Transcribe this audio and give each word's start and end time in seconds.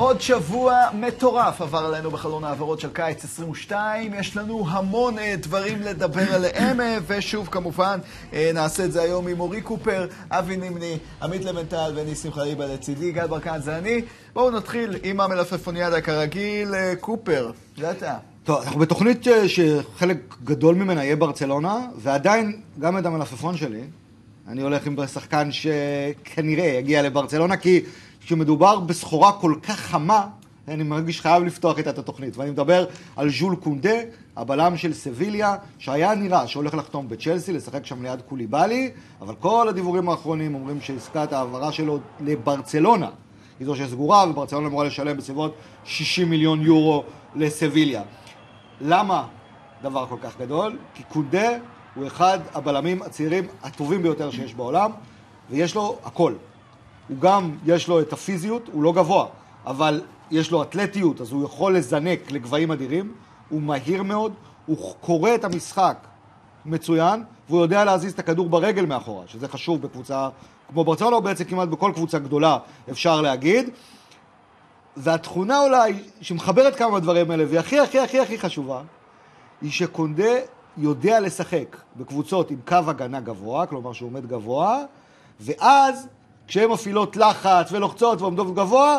עוד 0.00 0.20
שבוע 0.20 0.88
מטורף 0.94 1.60
עבר 1.60 1.78
עלינו 1.78 2.10
בחלון 2.10 2.44
העברות 2.44 2.80
של 2.80 2.88
קיץ 2.92 3.24
22. 3.24 4.14
יש 4.14 4.36
לנו 4.36 4.64
המון 4.68 5.18
uh, 5.18 5.20
דברים 5.36 5.82
לדבר 5.82 6.34
עליהם, 6.34 6.80
uh, 6.80 6.82
ושוב, 7.06 7.48
כמובן, 7.50 7.98
uh, 8.30 8.34
נעשה 8.54 8.84
את 8.84 8.92
זה 8.92 9.02
היום 9.02 9.28
עם 9.28 9.40
אורי 9.40 9.60
קופר, 9.60 10.06
אבי 10.30 10.56
נימני, 10.56 10.98
עמית 11.22 11.44
לבנטל 11.44 11.92
וניסים 11.96 12.32
חליבה 12.32 12.66
לצידי, 12.66 13.12
גל 13.12 13.26
ברקן 13.26 13.60
זה 13.60 13.78
אני. 13.78 14.02
בואו 14.32 14.50
נתחיל 14.50 14.96
עם 15.02 15.20
המלפפוניאדה 15.20 16.00
כרגיל, 16.00 16.74
קופר, 17.00 17.50
זה 17.76 17.90
אתה. 17.90 18.16
טוב, 18.44 18.62
אנחנו 18.62 18.80
בתוכנית 18.80 19.26
שחלק 19.46 20.34
גדול 20.44 20.74
ממנה 20.74 21.04
יהיה 21.04 21.16
ברצלונה, 21.16 21.78
ועדיין, 21.96 22.60
גם 22.78 22.98
את 22.98 23.06
המלפפון 23.06 23.56
שלי, 23.56 23.82
אני 24.48 24.62
הולך 24.62 24.86
עם 24.86 25.06
שחקן 25.06 25.48
שכנראה 25.52 26.64
יגיע 26.64 27.02
לברצלונה, 27.02 27.56
כי 27.56 27.80
כשמדובר 28.20 28.80
בסחורה 28.80 29.32
כל 29.32 29.54
כך 29.62 29.80
חמה, 29.80 30.26
אני 30.68 30.82
מרגיש 30.82 31.20
חייב 31.20 31.42
לפתוח 31.42 31.78
את 31.78 31.98
התוכנית. 31.98 32.36
ואני 32.36 32.50
מדבר 32.50 32.84
על 33.16 33.30
ז'ול 33.30 33.56
קונדה, 33.56 33.94
הבלם 34.36 34.76
של 34.76 34.92
סביליה, 34.92 35.56
שהיה 35.78 36.14
נראה 36.14 36.46
שהולך 36.46 36.74
לחתום 36.74 37.08
בצ'לסי, 37.08 37.52
לשחק 37.52 37.86
שם 37.86 38.02
ליד 38.02 38.22
קוליבאלי, 38.22 38.90
אבל 39.20 39.34
כל 39.34 39.68
הדיבורים 39.68 40.08
האחרונים 40.08 40.54
אומרים 40.54 40.80
שעסקת 40.80 41.32
ההעברה 41.32 41.72
שלו 41.72 41.98
לברצלונה 42.20 43.08
היא 43.58 43.66
זו 43.66 43.76
שסגורה, 43.76 44.30
וברצלונה 44.30 44.68
אמורה 44.68 44.84
לשלם 44.84 45.16
בסביבות 45.16 45.54
60 45.84 46.30
מיליון 46.30 46.62
יורו 46.62 47.04
לסביליה. 47.34 48.02
למה 48.80 49.26
דבר 49.82 50.06
כל 50.06 50.16
כך 50.22 50.40
גדול? 50.40 50.78
כי 50.94 51.02
קונדה 51.02 51.48
הוא 51.94 52.06
אחד 52.06 52.38
הבלמים 52.54 53.02
הצעירים 53.02 53.44
הטובים 53.62 54.02
ביותר 54.02 54.30
שיש 54.30 54.54
בעולם, 54.54 54.90
ויש 55.50 55.74
לו 55.74 55.98
הכל. 56.04 56.32
הוא 57.10 57.18
גם, 57.18 57.56
יש 57.66 57.88
לו 57.88 58.00
את 58.00 58.12
הפיזיות, 58.12 58.68
הוא 58.72 58.82
לא 58.82 58.92
גבוה, 58.92 59.26
אבל 59.66 60.02
יש 60.30 60.50
לו 60.50 60.62
אתלטיות, 60.62 61.20
אז 61.20 61.32
הוא 61.32 61.44
יכול 61.44 61.76
לזנק 61.76 62.30
לגבהים 62.30 62.70
אדירים, 62.70 63.12
הוא 63.48 63.62
מהיר 63.62 64.02
מאוד, 64.02 64.32
הוא 64.66 64.94
קורא 65.00 65.34
את 65.34 65.44
המשחק 65.44 65.96
מצוין, 66.66 67.24
והוא 67.48 67.60
יודע 67.62 67.84
להזיז 67.84 68.12
את 68.12 68.18
הכדור 68.18 68.48
ברגל 68.48 68.86
מאחורה, 68.86 69.22
שזה 69.26 69.48
חשוב 69.48 69.82
בקבוצה 69.82 70.28
כמו 70.68 70.84
ברצלונה, 70.84 71.16
או 71.16 71.22
בעצם 71.22 71.44
כמעט 71.44 71.68
בכל 71.68 71.92
קבוצה 71.94 72.18
גדולה, 72.18 72.58
אפשר 72.90 73.20
להגיד. 73.20 73.70
והתכונה 74.96 75.60
אולי 75.60 75.94
שמחברת 76.20 76.76
כמה 76.76 76.90
מהדברים 76.90 77.30
האלה, 77.30 77.44
והיא 77.48 77.60
הכי 77.60 77.78
הכי 77.78 77.98
הכי 77.98 78.20
הכי 78.20 78.38
חשובה, 78.38 78.82
היא 79.62 79.70
שקונדה 79.70 80.32
יודע 80.76 81.20
לשחק 81.20 81.76
בקבוצות 81.96 82.50
עם 82.50 82.58
קו 82.66 82.76
הגנה 82.86 83.20
גבוה, 83.20 83.66
כלומר 83.66 83.92
שהוא 83.92 84.08
עומד 84.10 84.26
גבוה, 84.26 84.84
ואז 85.40 86.08
כשהן 86.50 86.70
מפעילות 86.70 87.16
לחץ 87.16 87.72
ולוחצות 87.72 88.20
ועומדות 88.20 88.54
גבוה, 88.54 88.98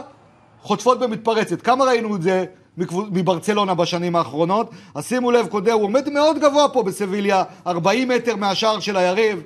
חוטפות 0.62 1.00
במתפרצת. 1.00 1.62
כמה 1.62 1.86
ראינו 1.86 2.16
את 2.16 2.22
זה 2.22 2.46
מברצלונה 2.88 3.74
בשנים 3.74 4.16
האחרונות? 4.16 4.70
אז 4.96 5.08
שימו 5.08 5.32
לב, 5.32 5.48
קודה, 5.48 5.74
הוא 5.74 5.84
עומד 5.84 6.10
מאוד 6.10 6.40
גבוה 6.40 6.70
פה 6.70 6.84
בסביליה, 6.84 7.44
40 7.68 8.08
מטר 8.08 8.36
מהשער 8.36 8.80
של 8.80 8.98
היריב, 8.98 9.44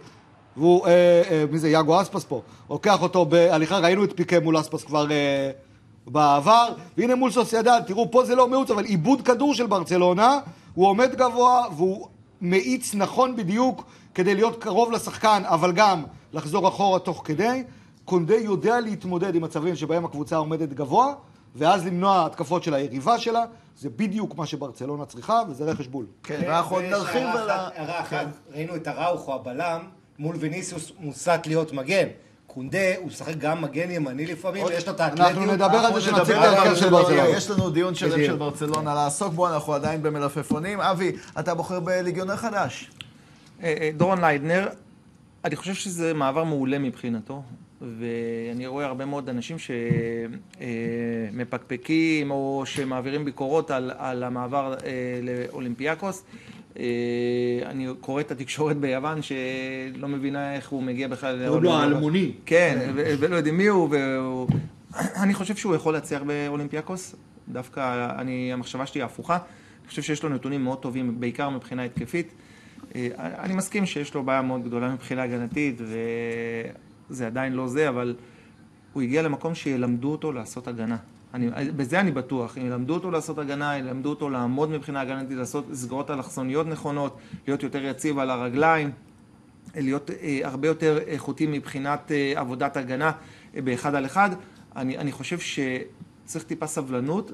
והוא, 0.57 0.87
אה, 0.87 0.91
אה, 1.31 1.45
מי 1.51 1.59
זה, 1.59 1.69
יאגו 1.69 2.01
אספס 2.01 2.23
פה, 2.23 2.41
לוקח 2.69 3.01
אותו 3.01 3.25
בהליכה, 3.25 3.77
ראינו 3.77 4.03
את 4.03 4.13
פיקה 4.15 4.39
מול 4.39 4.59
אספס 4.59 4.83
כבר 4.83 5.11
אה, 5.11 5.51
בעבר, 6.07 6.67
והנה 6.97 7.15
מול 7.15 7.31
סוסיידד, 7.31 7.81
תראו, 7.87 8.11
פה 8.11 8.25
זה 8.25 8.35
לא 8.35 8.47
מיעוט, 8.47 8.71
אבל 8.71 8.85
עיבוד 8.85 9.21
כדור 9.21 9.53
של 9.53 9.67
ברצלונה, 9.67 10.39
הוא 10.73 10.87
עומד 10.87 11.15
גבוה 11.15 11.63
והוא 11.75 12.07
מאיץ 12.41 12.95
נכון 12.95 13.35
בדיוק 13.35 13.83
כדי 14.15 14.35
להיות 14.35 14.63
קרוב 14.63 14.91
לשחקן, 14.91 15.43
אבל 15.45 15.71
גם 15.71 16.03
לחזור 16.33 16.67
אחורה 16.67 16.99
תוך 16.99 17.21
כדי. 17.25 17.63
קונדה 18.05 18.35
יודע 18.35 18.79
להתמודד 18.79 19.35
עם 19.35 19.41
מצבים 19.41 19.75
שבהם 19.75 20.05
הקבוצה 20.05 20.35
עומדת 20.35 20.69
גבוה, 20.73 21.13
ואז 21.55 21.85
למנוע 21.85 22.25
התקפות 22.25 22.63
של 22.63 22.73
היריבה 22.73 23.19
שלה. 23.19 23.45
זה 23.79 23.89
בדיוק 23.89 24.37
מה 24.37 24.45
שברצלונה 24.45 25.05
צריכה, 25.05 25.41
וזה 25.49 25.63
רכש 25.63 25.87
בול. 25.87 26.05
כן, 26.23 26.41
ואנחנו 26.47 26.75
עוד 26.75 26.85
נרחיב 26.85 27.27
על 27.27 27.49
ה... 27.49 27.69
הערה 27.75 27.99
אחת, 28.01 28.27
ראינו 28.51 28.75
את 28.75 28.87
הראוכו 28.87 29.33
הבלם, 29.33 29.79
מול 30.19 30.35
וניסיוס 30.39 30.91
מוסט 30.99 31.47
להיות 31.47 31.73
מגן. 31.73 32.07
קונדה, 32.47 32.97
הוא 32.97 33.07
משחק 33.07 33.37
גם 33.37 33.61
מגן 33.61 33.91
ימני 33.91 34.25
לפעמים, 34.25 34.65
ויש 34.65 34.87
לו 34.87 34.93
את 34.93 34.99
האתלטיות. 34.99 35.29
אנחנו 35.29 35.45
נדבר 35.45 35.77
על 35.77 35.93
זה 35.93 36.01
שנציג 36.01 36.35
את 36.35 36.43
ההרכב 36.43 36.75
של 36.75 36.89
ברצלונה. 36.89 37.27
יש 37.29 37.49
לנו 37.49 37.69
דיון 37.69 37.95
שלם 37.95 38.25
של 38.25 38.35
ברצלונה 38.35 38.93
לעסוק 38.93 39.33
בו, 39.33 39.47
אנחנו 39.47 39.73
עדיין 39.73 40.03
במלפפונים. 40.03 40.81
אבי, 40.81 41.11
אתה 41.39 41.53
בוחר 41.55 41.79
בליגיונר 41.79 42.35
חדש. 42.35 42.91
דורון 43.97 44.21
ליידנר, 44.21 44.67
אני 45.45 45.55
חושב 45.55 45.73
שזה 45.73 46.13
מעבר 46.13 46.43
מעולה 46.43 46.79
מבחינתו. 46.79 47.43
ואני 47.81 48.67
רואה 48.67 48.85
הרבה 48.85 49.05
מאוד 49.05 49.29
אנשים 49.29 49.57
שמפקפקים 51.31 52.31
או 52.31 52.63
שמעבירים 52.65 53.25
ביקורות 53.25 53.71
על, 53.71 53.91
על 53.97 54.23
המעבר 54.23 54.75
לאולימפיאקוס. 55.21 56.23
אני 57.65 57.87
קורא 58.01 58.21
את 58.21 58.31
התקשורת 58.31 58.77
ביוון 58.77 59.21
שלא 59.21 60.07
מבינה 60.07 60.55
איך 60.55 60.69
הוא 60.69 60.83
מגיע 60.83 61.07
בכלל... 61.07 61.43
קוראים 61.47 61.63
לו 61.63 61.73
האלמוני. 61.73 62.31
כן, 62.45 62.91
ולא 62.95 63.35
יודעים 63.35 63.57
מי 63.57 63.67
הוא. 63.67 64.47
אני 65.23 65.33
חושב 65.33 65.55
שהוא 65.55 65.75
יכול 65.75 65.93
להצליח 65.93 66.21
באולימפיאקוס. 66.21 67.15
דווקא 67.49 68.11
אני, 68.19 68.53
המחשבה 68.53 68.85
שלי 68.85 69.01
הפוכה. 69.01 69.35
אני 69.35 69.89
חושב 69.89 70.01
שיש 70.01 70.23
לו 70.23 70.29
נתונים 70.29 70.63
מאוד 70.63 70.81
טובים, 70.81 71.19
בעיקר 71.19 71.49
מבחינה 71.49 71.83
התקפית. 71.83 72.33
אני 73.15 73.55
מסכים 73.55 73.85
שיש 73.85 74.13
לו 74.13 74.23
בעיה 74.23 74.41
מאוד 74.41 74.63
גדולה 74.63 74.89
מבחינה 74.93 75.23
הגנתית, 75.23 75.81
זה 77.09 77.27
עדיין 77.27 77.53
לא 77.53 77.67
זה, 77.67 77.89
אבל 77.89 78.15
הוא 78.93 79.03
הגיע 79.03 79.21
למקום 79.21 79.55
שילמדו 79.55 80.11
אותו 80.11 80.31
לעשות 80.31 80.67
הגנה. 80.67 80.97
אני, 81.33 81.71
בזה 81.71 81.99
אני 81.99 82.11
בטוח, 82.11 82.57
אם 82.57 82.65
ילמדו 82.65 82.93
אותו 82.93 83.11
לעשות 83.11 83.37
הגנה, 83.37 83.77
ילמדו 83.77 84.09
אותו 84.09 84.29
לעמוד 84.29 84.69
מבחינה 84.69 85.01
הגנתית, 85.01 85.37
לעשות 85.37 85.65
סגרות 85.73 86.11
אלכסוניות 86.11 86.67
נכונות, 86.67 87.17
להיות 87.47 87.63
יותר 87.63 87.85
יציב 87.85 88.19
על 88.19 88.29
הרגליים, 88.29 88.91
להיות 89.75 90.11
אה, 90.11 90.39
הרבה 90.43 90.67
יותר 90.67 90.97
איכותי 90.97 91.47
מבחינת 91.47 92.11
אה, 92.11 92.33
עבודת 92.35 92.77
הגנה 92.77 93.11
אה, 93.55 93.61
באחד 93.61 93.95
על 93.95 94.05
אחד. 94.05 94.29
אני, 94.75 94.97
אני 94.97 95.11
חושב 95.11 95.37
שצריך 95.39 96.45
טיפה 96.45 96.67
סבלנות. 96.67 97.31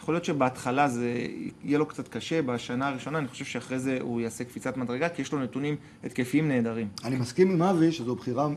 יכול 0.00 0.14
להיות 0.14 0.24
שבהתחלה 0.24 0.88
זה 0.88 1.26
יהיה 1.64 1.78
לו 1.78 1.86
קצת 1.86 2.08
קשה, 2.08 2.42
בשנה 2.42 2.88
הראשונה, 2.88 3.18
אני 3.18 3.28
חושב 3.28 3.44
שאחרי 3.44 3.78
זה 3.78 3.98
הוא 4.00 4.20
יעשה 4.20 4.44
קפיצת 4.44 4.76
מדרגה, 4.76 5.08
כי 5.08 5.22
יש 5.22 5.32
לו 5.32 5.38
נתונים 5.38 5.76
התקפיים 6.04 6.48
נהדרים. 6.48 6.88
אני 7.04 7.16
מסכים 7.16 7.50
עם 7.50 7.62
אבי 7.62 7.92
שזו 7.92 8.14
בחירה 8.14 8.48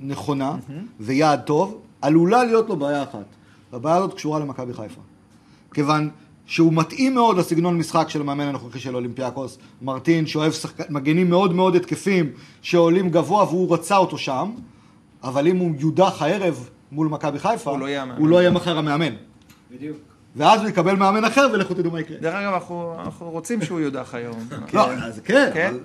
נכונה 0.00 0.56
ויעד 1.00 1.40
טוב, 1.40 1.80
עלולה 2.02 2.44
להיות 2.44 2.68
לו 2.68 2.76
בעיה 2.76 3.02
אחת. 3.02 3.24
הבעיה 3.72 3.96
הזאת 3.96 4.14
קשורה 4.14 4.38
למכבי 4.38 4.74
חיפה. 4.74 5.00
כיוון 5.74 6.10
שהוא 6.46 6.72
מתאים 6.72 7.14
מאוד 7.14 7.38
לסגנון 7.38 7.78
משחק 7.78 8.08
של 8.08 8.20
המאמן 8.20 8.44
הנוכחי 8.44 8.78
של 8.78 8.94
אולימפיאקוס, 8.94 9.58
מרטין, 9.82 10.26
שאוהב 10.26 10.52
שחק... 10.52 10.90
מגנים 10.90 11.30
מאוד 11.30 11.54
מאוד 11.54 11.76
התקפים 11.76 12.30
שעולים 12.62 13.10
גבוה 13.10 13.44
והוא 13.44 13.74
רצה 13.74 13.96
אותו 13.96 14.18
שם, 14.18 14.50
אבל 15.22 15.48
אם 15.48 15.56
הוא 15.56 15.72
יודח 15.78 16.22
הערב 16.22 16.68
מול 16.92 17.08
מכבי 17.08 17.38
חיפה, 17.38 17.70
הוא 17.70 17.78
לא 17.78 17.86
יהיה 17.86 18.02
המאמן. 18.02 18.20
הוא 18.20 18.28
לא 18.28 18.40
יהיה 18.40 18.50
מחר 18.50 18.78
המאמן. 18.78 19.14
בדיוק. 19.70 19.96
ואז 20.36 20.60
הוא 20.60 20.68
יקבל 20.68 20.96
מאמן 20.96 21.24
אחר 21.24 21.46
ולכו 21.52 21.74
תדעו 21.74 21.92
מה 21.92 22.00
יקרה. 22.00 22.16
דרך 22.20 22.34
אגב, 22.34 22.54
אנחנו, 22.54 22.96
אנחנו 23.04 23.30
רוצים 23.30 23.62
שהוא 23.62 23.80
יודח 23.80 24.14
היום. 24.14 24.36
לא, 24.72 24.92
אז 24.92 25.20
כן, 25.24 25.50
כן? 25.54 25.68
אבל 25.68 25.80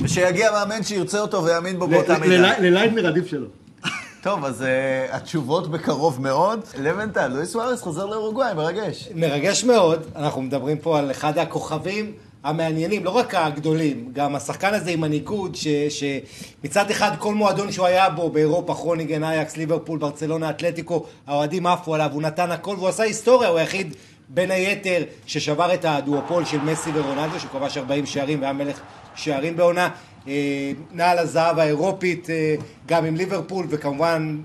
ושיגיע 0.00 0.50
מאמן 0.52 0.82
שירצה 0.82 1.20
אותו 1.20 1.44
ויאמין 1.44 1.78
בו 1.78 1.86
באותה 1.86 2.18
מידה. 2.18 2.58
לליידנר 2.58 3.06
עדיף 3.06 3.26
שלו. 3.26 3.46
טוב, 4.22 4.44
אז 4.44 4.62
uh, 4.62 5.14
התשובות 5.14 5.70
בקרוב 5.70 6.22
מאוד. 6.22 6.60
לבנטל, 6.78 7.26
לואיס 7.26 7.50
סוארס 7.50 7.82
חוזר 7.82 8.06
לאורוגוואי, 8.06 8.54
מרגש. 8.54 9.08
מרגש 9.14 9.64
מאוד, 9.64 10.02
אנחנו 10.16 10.42
מדברים 10.42 10.78
פה 10.78 10.98
על 10.98 11.10
אחד 11.10 11.38
הכוכבים 11.38 12.12
המעניינים, 12.44 13.04
לא 13.04 13.10
רק 13.10 13.34
הגדולים, 13.34 14.10
גם 14.12 14.36
השחקן 14.36 14.74
הזה 14.74 14.90
עם 14.90 15.00
מנהיגות, 15.00 15.56
ש- 15.56 15.68
שמצד 15.88 16.90
אחד 16.90 17.10
כל 17.18 17.34
מועדון 17.34 17.72
שהוא 17.72 17.86
היה 17.86 18.10
בו, 18.10 18.30
באירופה, 18.30 18.74
כרוניגן, 18.74 19.24
אייקס, 19.24 19.56
ליברפול, 19.56 19.98
ברצלונה, 19.98 20.50
אתלטיקו, 20.50 21.06
האוהדים 21.26 21.66
עפו 21.66 21.94
עליו, 21.94 22.10
הוא 22.12 22.22
נתן 22.22 22.50
הכל 22.52 22.74
והוא 22.76 22.88
עשה 22.88 23.02
היסטוריה, 23.02 23.48
הוא 23.48 23.58
היחיד 23.58 23.94
בין 24.28 24.50
היתר 24.50 25.02
ששבר 25.26 25.74
את 25.74 25.84
הדואופול 25.84 26.44
של 26.44 26.60
מסי 26.60 26.90
ורונלדו, 26.94 27.40
שהוא 27.40 27.50
כבש 27.50 27.76
40 27.78 28.06
שערים 28.06 28.40
והיה 28.40 28.52
מלך 28.52 28.80
שערים 29.16 29.56
בעונה. 29.56 29.88
אה, 30.28 30.72
נעל 30.92 31.18
הזהב 31.18 31.58
האירופית, 31.58 32.30
אה, 32.30 32.54
גם 32.86 33.04
עם 33.04 33.16
ליברפול, 33.16 33.66
וכמובן 33.68 34.38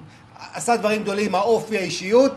עשה 0.54 0.78
דברים 0.78 1.04
גדולים, 1.04 1.36
האופי, 1.36 1.78
האישיות, 1.78 2.32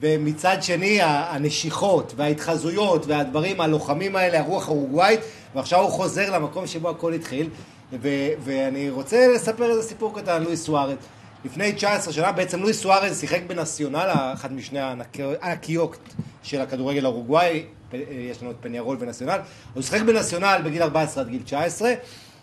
ומצד 0.00 0.62
שני 0.62 0.98
הנשיכות 1.02 2.12
וההתחזויות 2.16 3.06
והדברים, 3.06 3.60
הלוחמים 3.60 4.16
האלה, 4.16 4.40
הרוח 4.40 4.68
האורוגוואית, 4.68 5.20
ועכשיו 5.54 5.80
הוא 5.80 5.90
חוזר 5.90 6.30
למקום 6.34 6.66
שבו 6.66 6.88
הכל 6.88 7.12
התחיל, 7.12 7.48
ו- 7.92 8.28
ואני 8.44 8.90
רוצה 8.90 9.28
לספר 9.34 9.70
איזה 9.70 9.82
סיפור 9.82 10.14
קטן, 10.20 10.42
לואיס 10.42 10.64
סוארץ. 10.64 10.98
לפני 11.44 11.72
19 11.72 12.12
שנה 12.12 12.32
בעצם 12.32 12.60
לואיס 12.60 12.80
סוארז 12.80 13.20
שיחק 13.20 13.40
בנציונל, 13.46 14.10
אחת 14.34 14.50
משני 14.50 14.80
הענקיות 14.80 15.98
של 16.42 16.60
הכדורגל 16.60 17.04
האורוגוואי, 17.04 17.64
יש 18.10 18.42
לנו 18.42 18.50
את 18.50 18.56
פניירול 18.60 18.96
ונציונל, 19.00 19.38
הוא 19.74 19.82
שיחק 19.82 20.00
בנציונל 20.00 20.60
בגיל 20.64 20.82
14 20.82 21.22
עד 21.22 21.28
גיל 21.28 21.42
19, 21.42 21.92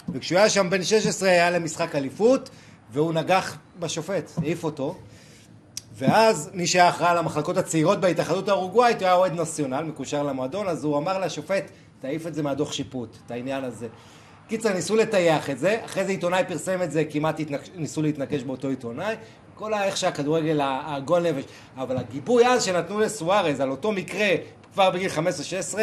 וכשהוא 0.10 0.40
היה 0.40 0.50
שם 0.50 0.70
בן 0.70 0.84
16 0.84 1.30
היה 1.30 1.50
להם 1.50 1.64
משחק 1.64 1.96
אליפות, 1.96 2.50
והוא 2.92 3.14
נגח 3.14 3.58
בשופט, 3.80 4.32
העיף 4.38 4.64
אותו. 4.64 4.96
ואז 6.00 6.50
מי 6.54 6.68
שהיה 6.68 6.90
אחראי 6.90 7.10
על 7.10 7.18
המחלקות 7.18 7.58
הצעירות 7.58 8.00
בהתאחדות 8.00 8.50
האורוגוואית 8.50 9.02
היה 9.02 9.14
אוהד 9.14 9.34
נציונל, 9.34 9.82
מקושר 9.82 10.24
למועדון, 10.24 10.68
אז 10.68 10.84
הוא 10.84 10.98
אמר 10.98 11.20
לשופט, 11.20 11.72
תעיף 12.00 12.28
את 12.28 12.34
זה 12.34 12.44
מהדוח 12.44 12.74
שיפוט, 12.74 13.18
את 13.26 13.32
העניין 13.32 13.64
הזה. 13.64 13.88
קיצר, 14.48 14.74
ניסו 14.74 14.96
לטייח 14.96 15.50
את 15.50 15.60
זה, 15.60 15.78
אחרי 15.86 16.06
זה 16.06 16.12
עיתונאי 16.12 16.44
פרסם 16.48 16.82
את 16.82 16.92
זה, 16.92 17.04
כמעט 17.06 17.40
התנק... 17.40 17.62
ניסו 17.76 18.02
להתנקש 18.02 18.44
באותו 18.44 18.68
עיתונאי, 18.68 19.16
כל 19.56 19.74
איך 19.74 19.98
שהכדורגל, 19.98 20.60
הגול 20.64 21.32
נפש, 21.32 21.44
אבל 21.78 21.98
הגיבוי 21.98 22.48
אז 22.48 22.64
שנתנו 22.64 23.00
לסוארז 23.00 23.60
על 23.60 23.72
אותו 23.72 23.92
מקרה, 23.92 24.28
כבר 24.74 24.90
בגיל 24.90 25.12
15-16, 25.12 25.78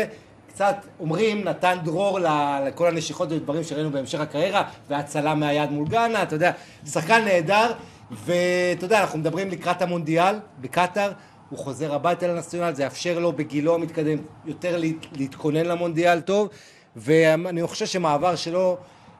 קצת 0.48 0.76
אומרים, 1.00 1.44
נתן 1.44 1.78
דרור 1.84 2.18
לכל 2.66 2.86
הנשיכות 2.86 3.32
ודברים 3.32 3.64
שראינו 3.64 3.90
בהמשך 3.90 4.20
הקריירה, 4.20 4.62
והצלה 4.88 5.34
מהיד 5.34 5.70
מול 5.70 5.88
גאנה, 5.88 6.22
אתה 6.22 6.34
יודע, 6.34 6.52
שחקן 6.86 7.24
נהדר, 7.24 7.72
ואתה 8.10 8.84
יודע, 8.84 9.00
אנחנו 9.00 9.18
מדברים 9.18 9.50
לקראת 9.50 9.82
המונדיאל 9.82 10.34
בקטאר, 10.60 11.12
הוא 11.50 11.58
חוזר 11.58 11.94
הביתה 11.94 12.26
לנציונל, 12.26 12.74
זה 12.74 12.82
יאפשר 12.82 13.18
לו 13.18 13.32
בגילו 13.32 13.74
המתקדם 13.74 14.18
יותר 14.44 14.80
להתכונן 15.12 15.66
למונדיאל 15.66 16.20
טוב, 16.20 16.48
ואני 16.96 17.66
חושב 17.66 17.86
שמעבר 17.86 18.36
שלו 18.36 18.76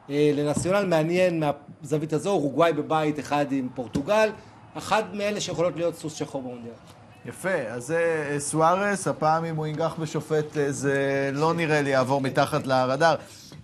אה, 0.09 0.31
לנציונל 0.35 0.85
מעניין 0.85 1.43
מהזווית 1.43 2.13
הזו, 2.13 2.29
אורוגוואי 2.29 2.73
בבית 2.73 3.19
אחד 3.19 3.45
עם 3.51 3.69
פורטוגל, 3.75 4.29
אחד 4.77 5.15
מאלה 5.15 5.41
שיכולות 5.41 5.75
להיות 5.75 5.95
סוס 5.95 6.13
שחור 6.15 6.41
במונדיאל. 6.41 6.96
יפה, 7.25 7.49
אז 7.49 7.85
זה 7.85 8.27
אה, 8.31 8.39
סוארס, 8.39 9.07
הפעם 9.07 9.45
אם 9.45 9.55
הוא 9.55 9.67
ינגח 9.67 9.95
בשופט 9.99 10.57
אה, 10.57 10.71
זה 10.71 11.29
לא 11.33 11.53
נראה 11.53 11.81
לי 11.81 11.89
יעבור 11.89 12.21
מתחת 12.21 12.67
לרדאר. 12.67 13.15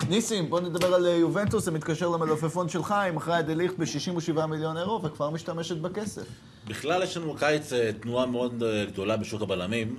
ניסים, 0.09 0.49
בוא 0.49 0.59
נדבר 0.59 0.93
על 0.93 1.05
יובנטוס, 1.05 1.65
זה 1.65 1.71
מתקשר 1.71 2.09
למלופפון 2.09 2.69
שלך, 2.69 2.91
היא 2.91 3.13
מכרה 3.13 3.39
את 3.39 3.45
דליכט 3.45 3.75
ב-67 3.79 4.45
מיליון 4.45 4.77
אירו 4.77 5.01
וכבר 5.03 5.29
משתמשת 5.29 5.77
בכסף. 5.77 6.25
בכלל 6.67 7.03
יש 7.03 7.17
לנו 7.17 7.35
קיץ 7.35 7.71
תנועה 8.01 8.25
מאוד 8.25 8.63
גדולה 8.87 9.17
בשוק 9.17 9.41
הבלמים. 9.41 9.97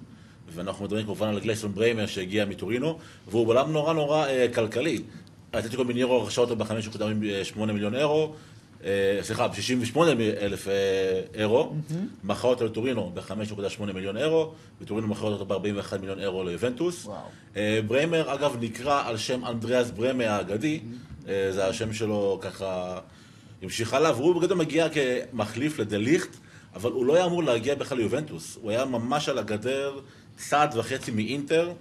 ואנחנו 0.53 0.85
מדברים 0.85 1.05
כמובן 1.05 1.29
על 1.29 1.41
גלייסון 1.41 1.75
בריימר 1.75 2.07
שהגיע 2.07 2.45
מטורינו, 2.45 2.99
והוא 3.29 3.47
בלם 3.47 3.73
נורא 3.73 3.93
נורא 3.93 4.27
אה, 4.27 4.47
כלכלי. 4.55 5.03
אתלטיקו 5.59 5.85
מינירו 5.85 6.23
רכשה 6.23 6.41
אותו 6.41 6.57
ב-5.8 6.57 7.59
מיליון 7.59 7.95
אירו, 7.95 8.25
אה, 8.25 8.31
סליחה, 9.23 9.49
ב-68 9.49 9.99
אלף 10.41 10.69
אה, 10.69 11.21
אירו, 11.35 11.75
מכר 12.25 12.49
אותו 12.49 12.65
לטורינו 12.67 13.11
ב-5.8 13.15 13.93
מיליון 13.95 14.17
אירו, 14.17 14.53
וטורינו 14.81 15.09
מכר 15.09 15.27
אותו 15.27 15.45
ב-41 15.45 15.99
מיליון 16.01 16.21
אירו 16.21 16.45
ליובנטוס. 16.45 17.09
אה, 17.57 17.81
בריימר, 17.87 18.35
אגב, 18.35 18.57
נקרא 18.61 19.09
על 19.09 19.17
שם 19.17 19.45
אנדריאס 19.45 19.91
בריימר 19.91 20.29
האגדי, 20.29 20.81
אה, 21.29 21.49
זה 21.53 21.67
השם 21.67 21.93
שלו 21.93 22.39
ככה 22.43 22.99
המשיך 23.63 23.95
הלאה, 23.95 24.13
והוא 24.13 24.41
בגדול 24.41 24.59
מגיע 24.59 24.87
כמחליף 24.89 25.79
לדליכט, 25.79 26.37
אבל 26.75 26.91
הוא 26.91 27.07
לא 27.07 27.15
היה 27.15 27.25
אמור 27.25 27.43
להגיע 27.43 27.75
בכלל 27.75 27.99
ליובנטוס, 27.99 28.59
הוא 28.63 28.71
היה 28.71 28.85
ממש 28.85 29.29
על 29.29 29.39
הגדר. 29.39 30.01
צעד 30.37 30.77
וחצי 30.77 31.11
מאינטר, 31.11 31.73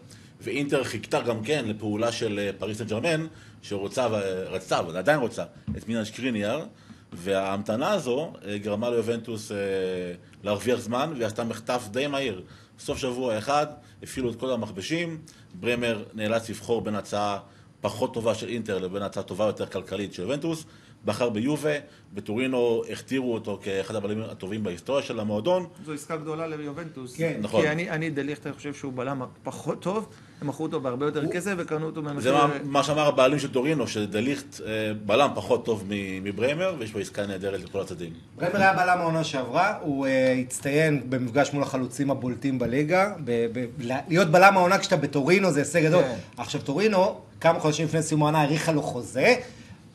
ואינטר 0.41 0.83
חיכתה 0.83 1.21
גם 1.21 1.43
כן 1.43 1.65
לפעולה 1.67 2.11
של 2.11 2.39
אה, 2.39 2.49
פריס 2.59 2.77
סן 2.77 2.87
ג'רמן, 2.87 3.25
שרוצה, 3.61 4.07
רצתה, 4.49 4.79
אבל 4.79 4.97
עדיין 4.97 5.19
רוצה, 5.19 5.43
את 5.77 5.87
מינה 5.87 6.05
שקריניאר, 6.05 6.65
וההמתנה 7.15 7.91
הזו 7.91 8.33
אה, 8.47 8.57
גרמה 8.57 8.89
ליובנטוס 8.89 9.51
אה, 9.51 9.57
להרוויח 10.43 10.79
זמן, 10.79 11.09
והיא 11.13 11.25
עשתה 11.25 11.43
מחטף 11.43 11.87
די 11.91 12.07
מהיר. 12.07 12.41
סוף 12.79 12.97
שבוע 12.97 13.37
אחד, 13.37 13.67
הפעילו 14.03 14.31
את 14.31 14.39
כל 14.39 14.51
המכבשים, 14.51 15.21
ברמר 15.53 16.03
נאלץ 16.13 16.49
לבחור 16.49 16.81
בין 16.81 16.95
הצעה 16.95 17.39
פחות 17.81 18.13
טובה 18.13 18.35
של 18.35 18.47
אינטר 18.47 18.79
לבין 18.79 19.01
הצעה 19.01 19.23
טובה 19.23 19.45
יותר 19.45 19.65
כלכלית 19.65 20.13
של 20.13 20.21
יובנטוס, 20.21 20.65
בחר 21.05 21.29
ביובה, 21.29 21.69
בטורינו 22.13 22.81
הכתירו 22.91 23.33
אותו 23.33 23.59
כאחד 23.63 23.95
הבלמים 23.95 24.23
הטובים 24.31 24.63
בהיסטוריה 24.63 25.03
של 25.03 25.19
המועדון. 25.19 25.65
זו 25.85 25.93
עסקה 25.93 26.17
גדולה 26.17 26.47
ליובנטוס. 26.47 27.15
כן, 27.15 27.37
נכון. 27.41 27.61
כי 27.61 27.69
אני, 27.69 27.89
אני 27.89 28.09
דליכט, 28.09 28.47
אני 28.47 28.55
חושב 28.55 28.73
שהוא 28.73 28.93
בלם 28.95 29.21
פחות 29.43 29.81
טוב, 29.81 30.07
הם 30.41 30.47
מכרו 30.47 30.65
אותו 30.65 30.81
בהרבה 30.81 31.05
יותר 31.05 31.27
כסף 31.31 31.53
וקנו 31.57 31.85
אותו 31.85 32.01
זה 32.03 32.09
במחיר... 32.09 32.33
מה, 32.33 32.49
מה 32.63 32.83
שאמר 32.83 33.07
הבעלים 33.07 33.39
של 33.39 33.51
טורינו, 33.51 33.87
שדליכט 33.87 34.61
אה, 34.61 34.69
בלם 35.05 35.29
פחות 35.35 35.65
טוב 35.65 35.83
מ- 35.89 36.23
מבריימר, 36.23 36.75
ויש 36.79 36.91
פה 36.91 36.99
עסקה 36.99 37.25
נהדרת 37.25 37.63
לכל 37.63 37.81
הצדדים. 37.81 38.13
ברמר 38.35 38.55
היה 38.61 38.73
בלם 38.73 38.97
העונה 38.99 39.23
שעברה, 39.23 39.77
הוא 39.81 40.07
uh, 40.07 40.09
הצטיין 40.45 41.03
במפגש 41.09 41.53
מול 41.53 41.63
החלוצים 41.63 42.11
הבולטים 42.11 42.59
בליגה. 42.59 43.13
ב- 43.23 43.47
ב- 43.53 43.91
ל- 43.91 43.97
להיות 44.07 44.27
בלם 44.27 44.57
העונה 44.57 44.77
כשאתה 44.77 44.97
בטורינו 44.97 45.51
זה 45.51 45.59
הישג 45.59 45.83
גדול. 45.83 46.03
כן. 46.03 46.15
עכשיו 46.37 46.61
טורינו, 46.61 47.19
כמה 47.41 47.59
חודשים 47.59 47.85
לפני 47.85 48.01
סיום 48.03 48.21
העונה 48.21 48.41
האריכה 48.41 48.71
לו 48.71 48.81
חוזה. 48.81 49.35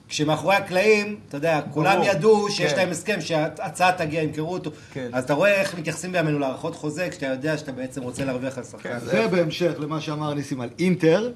כשמאחורי 0.08 0.54
הקלעים, 0.56 1.16
אתה 1.28 1.36
יודע, 1.36 1.60
כולם 1.70 2.00
ידעו 2.02 2.50
שיש 2.50 2.72
כן. 2.72 2.78
להם 2.78 2.90
הסכם 2.90 3.20
שההצעה 3.20 3.92
תגיע, 3.92 4.22
ימכרו 4.22 4.52
אותו. 4.52 4.70
כן. 4.92 5.08
אז 5.12 5.24
אתה 5.24 5.34
רואה 5.34 5.60
איך 5.60 5.78
מתייחסים 5.78 6.12
בימינו 6.12 6.38
להארכות 6.38 6.76
חוזה, 6.76 7.08
כשאתה 7.10 7.26
יודע 7.26 7.58
שאתה 7.58 7.72
בעצם 7.72 8.02
רוצה 8.02 8.24
להרוויח 8.24 8.58
על 8.58 8.64
שחקן. 8.64 8.98
ובהמשך 9.12 9.72
למה 9.78 10.00
שאמר 10.00 10.34
ניסים 10.34 10.60
על 10.60 10.68
אינטר, 10.78 11.30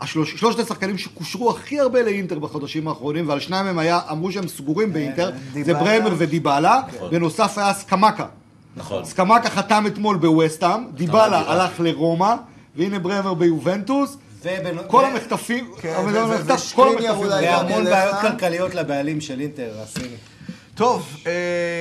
השלוש, 0.00 0.34
שלושת 0.36 0.58
השחקנים 0.58 0.98
שקושרו 0.98 1.50
הכי 1.50 1.80
הרבה 1.80 2.02
לאינטר 2.02 2.38
בחודשים 2.38 2.88
האחרונים, 2.88 3.28
ועל 3.28 3.40
שניים 3.40 3.66
מהם 3.66 3.78
היה, 3.78 4.00
אמרו 4.10 4.32
שהם 4.32 4.48
סגורים 4.48 4.92
באינטר, 4.92 5.30
זה. 5.64 5.74
בריימר 5.74 6.14
ודיבאלה, 6.18 6.80
בנוסף 7.10 7.58
היה 7.58 7.74
סקמקה. 7.74 8.26
נכון. 8.76 9.04
סקמקה 9.04 9.50
חתם 9.50 9.84
אתמול 9.86 10.16
בווסטהאם, 10.16 10.84
דיבאלה 10.94 11.52
הלך 11.52 11.80
לרומא, 11.80 12.34
והנה 12.76 12.98
בריימר 12.98 13.34
ביובנטוס, 13.34 14.10
ובנ- 14.14 14.16
כל 14.86 14.96
ו- 14.96 15.06
המחטפים, 15.06 15.72
כן, 15.80 15.94
אבל 15.94 16.08
ו- 16.08 16.12
זה 16.12 16.24
ו- 16.24 16.34
המחטף, 16.34 16.72
כל 16.74 16.88
המחטפים. 16.88 17.26
והמון 17.28 17.84
בעיות? 17.84 18.16
כלכליות 18.20 18.74
לבעלים 18.74 19.20
של 19.20 19.40
אינטר, 19.40 19.74
הסיני. 19.82 20.16
טוב, 20.74 21.16
אה, 21.26 21.32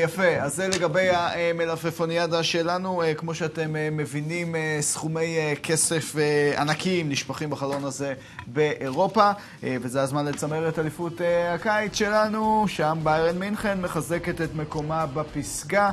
יפה. 0.04 0.28
אז 0.42 0.56
זה 0.56 0.68
לגבי 0.68 1.10
המלפפוניאדה 1.12 2.44
שלנו. 2.44 3.02
אה, 3.02 3.13
כמו 3.13 3.34
שאתם 3.34 3.75
אה, 3.75 3.90
מבינים, 3.92 4.56
סכומי 4.81 5.38
כסף 5.63 6.16
ענקיים 6.58 7.10
נשפכים 7.10 7.50
בחלון 7.50 7.84
הזה 7.86 8.13
באירופה, 8.48 9.31
וזה 9.64 10.02
הזמן 10.02 10.25
לצמר 10.25 10.69
את 10.69 10.80
אליפות 10.80 11.22
הקיץ 11.50 11.96
שלנו. 11.96 12.66
שם 12.68 13.00
ביירן 13.04 13.38
מינכן 13.38 13.81
מחזקת 13.81 14.42
את 14.42 14.56
מקומה 14.56 15.06
בפסגה 15.06 15.90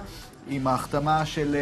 עם 0.49 0.67
ההחתמה 0.67 1.27
של... 1.27 1.57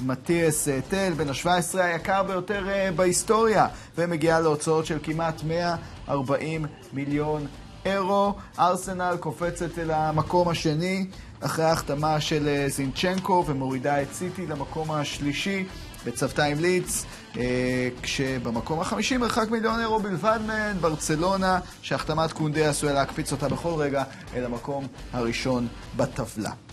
אה, 0.00 0.04
מתיאס 0.04 0.68
אה, 0.68 0.78
טל, 0.88 1.12
בן 1.16 1.28
ה-17 1.28 1.78
היקר 1.78 2.22
ביותר 2.22 2.68
אה, 2.68 2.90
בהיסטוריה, 2.96 3.66
ומגיעה 3.98 4.40
להוצאות 4.40 4.86
של 4.86 4.98
כמעט 5.02 5.42
140 5.44 6.66
מיליון 6.92 7.46
אירו. 7.84 8.34
ארסנל 8.58 9.16
קופצת 9.20 9.78
אל 9.78 9.90
המקום 9.90 10.48
השני, 10.48 11.06
אחרי 11.40 11.64
ההחתמה 11.64 12.20
של 12.20 12.48
אה, 12.48 12.68
זינצ'נקו, 12.68 13.44
ומורידה 13.46 14.02
את 14.02 14.12
סיטי 14.12 14.46
למקום 14.46 14.90
השלישי. 14.90 15.64
בצוותא 16.06 16.42
עם 16.42 16.58
אה, 17.36 17.88
כשבמקום 18.02 18.80
החמישי 18.80 19.16
מרחק 19.16 19.50
מיליון 19.50 19.80
אירו 19.80 19.98
בלבד 19.98 20.38
מהן, 20.46 20.76
ברצלונה, 20.78 21.60
שהחתמת 21.82 22.32
קונדה 22.32 22.68
עשויה 22.70 22.92
להקפיץ 22.92 23.32
אותה 23.32 23.48
בכל 23.48 23.74
רגע 23.78 24.04
אל 24.34 24.44
המקום 24.44 24.86
הראשון 25.12 25.68
בטבלה. 25.96 26.65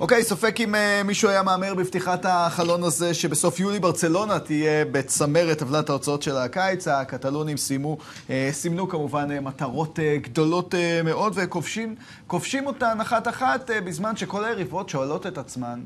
אוקיי, 0.00 0.24
ספק 0.24 0.60
אם 0.60 0.74
uh, 0.74 0.78
מישהו 1.04 1.28
היה 1.28 1.42
מהמר 1.42 1.74
בפתיחת 1.74 2.20
החלון 2.28 2.82
הזה 2.82 3.14
שבסוף 3.14 3.60
יולי 3.60 3.78
ברצלונה 3.78 4.38
תהיה 4.38 4.84
בצמרת 4.84 5.58
טבלת 5.58 5.90
ההוצאות 5.90 6.22
של 6.22 6.36
הקיץ. 6.36 6.88
הקטלונים 6.88 7.56
סיימו, 7.56 7.98
uh, 8.26 8.30
סימנו 8.52 8.88
כמובן 8.88 9.28
uh, 9.30 9.40
מטרות 9.40 9.98
uh, 9.98 10.02
גדולות 10.22 10.74
uh, 10.74 10.76
מאוד 11.04 11.32
וכובשים 11.36 11.94
כובשים 12.26 12.66
אותן 12.66 13.00
אחת-אחת 13.00 13.70
uh, 13.70 13.72
בזמן 13.84 14.16
שכל 14.16 14.44
היריבות 14.44 14.88
שואלות 14.88 15.26
את 15.26 15.38
עצמן. 15.38 15.80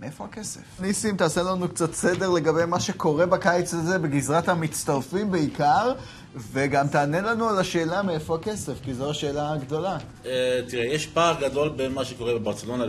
מאיפה 0.00 0.24
הכסף? 0.24 0.60
ניסים, 0.80 1.16
תעשה 1.16 1.42
לנו 1.42 1.68
קצת 1.68 1.94
סדר 1.94 2.30
לגבי 2.30 2.64
מה 2.66 2.80
שקורה 2.80 3.26
בקיץ 3.26 3.74
הזה 3.74 3.98
בגזרת 3.98 4.48
המצטרפים 4.48 5.30
בעיקר, 5.30 5.92
וגם 6.36 6.88
תענה 6.88 7.20
לנו 7.20 7.48
על 7.48 7.58
השאלה 7.58 8.02
מאיפה 8.02 8.34
הכסף, 8.34 8.72
כי 8.84 8.94
זו 8.94 9.10
השאלה 9.10 9.52
הגדולה. 9.52 9.98
אה, 10.26 10.60
תראה, 10.68 10.84
יש 10.84 11.06
פער 11.06 11.40
גדול 11.40 11.68
בין 11.68 11.92
מה 11.92 12.04
שקורה 12.04 12.34
בברצלונה 12.34 12.84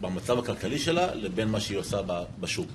במצב 0.00 0.38
הכלכלי 0.38 0.78
שלה 0.78 1.14
לבין 1.14 1.48
מה 1.48 1.60
שהיא 1.60 1.78
עושה 1.78 2.00
בשוק. 2.40 2.70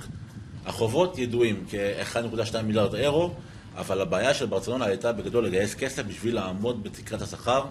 החובות 0.66 1.18
ידועים 1.18 1.64
כ-1.2 1.70 2.62
מיליארד 2.62 2.96
אירו, 2.96 3.32
אבל 3.78 4.02
הבעיה 4.02 4.34
של 4.34 4.46
ברצלונה 4.46 4.86
הייתה 4.86 5.12
בגדול 5.12 5.46
לגייס 5.46 5.76
כסף 5.76 6.04
בשביל 6.04 6.36
לעמוד 6.36 6.84
בתקרת 6.84 7.22
השכר 7.22 7.64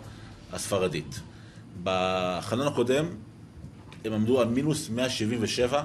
הספרדית. 0.52 1.20
בחלון 1.82 2.66
הקודם 2.66 3.06
הם 4.04 4.12
עמדו 4.12 4.40
על 4.40 4.49
מינוס 4.49 4.90
177 4.90 5.82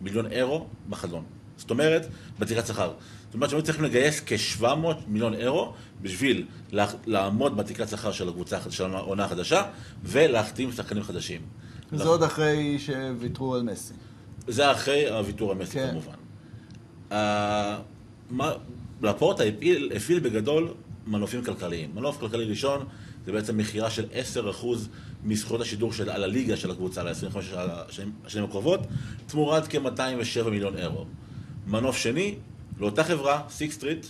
מיליון 0.00 0.26
אירו 0.26 0.66
בחלון. 0.90 1.24
זאת 1.56 1.70
אומרת, 1.70 2.06
בתקרת 2.38 2.66
שכר. 2.66 2.92
זאת 3.26 3.34
אומרת 3.34 3.50
שהם 3.50 3.58
היו 3.58 3.64
צריכים 3.64 3.84
לגייס 3.84 4.22
כ-700 4.26 4.64
מיליון 5.08 5.34
אירו 5.34 5.72
בשביל 6.02 6.46
לה- 6.72 6.86
לעמוד 7.06 7.56
בתקרת 7.56 7.88
שכר 7.88 8.12
של 8.12 8.28
הקבוצה 8.28 8.58
של 8.70 8.84
העונה 8.94 9.24
החדשה 9.24 9.62
ולהחתים 10.04 10.72
שחקנים 10.72 11.02
חדשים. 11.02 11.40
זה 11.92 12.04
עוד 12.08 12.22
אחרי 12.22 12.78
שוויתרו 12.78 13.54
על 13.54 13.62
מסי. 13.62 13.94
זה 14.48 14.72
אחרי 14.72 15.08
הוויתור 15.10 15.52
המסי 15.52 15.72
כן. 15.72 15.88
כמובן. 15.90 16.12
אה, 17.12 17.78
מה- 18.30 18.52
לפורטה 19.02 19.42
הפעיל, 19.44 19.92
הפעיל 19.96 20.20
בגדול 20.20 20.74
מנופים 21.06 21.44
כלכליים. 21.44 21.90
מנוף 21.94 22.20
כלכלי 22.20 22.44
ראשון 22.44 22.86
זה 23.26 23.32
בעצם 23.32 23.56
מכירה 23.56 23.90
של 23.90 24.04
10% 24.12 24.88
מזכויות 25.24 25.62
השידור 25.62 25.92
של, 25.92 26.10
על 26.10 26.24
הליגה 26.24 26.56
של 26.56 26.70
הקבוצה 26.70 27.02
ל-25 27.02 27.38
השנים, 27.56 28.12
השנים 28.24 28.44
הקרובות, 28.44 28.80
תמורת 29.26 29.68
כ-207 29.68 30.50
מיליון 30.50 30.76
אירו. 30.76 31.04
מנוף 31.66 31.96
שני, 31.96 32.34
לאותה 32.78 33.04
חברה, 33.04 33.42
סיקס 33.48 33.72
סטריט, 33.72 34.06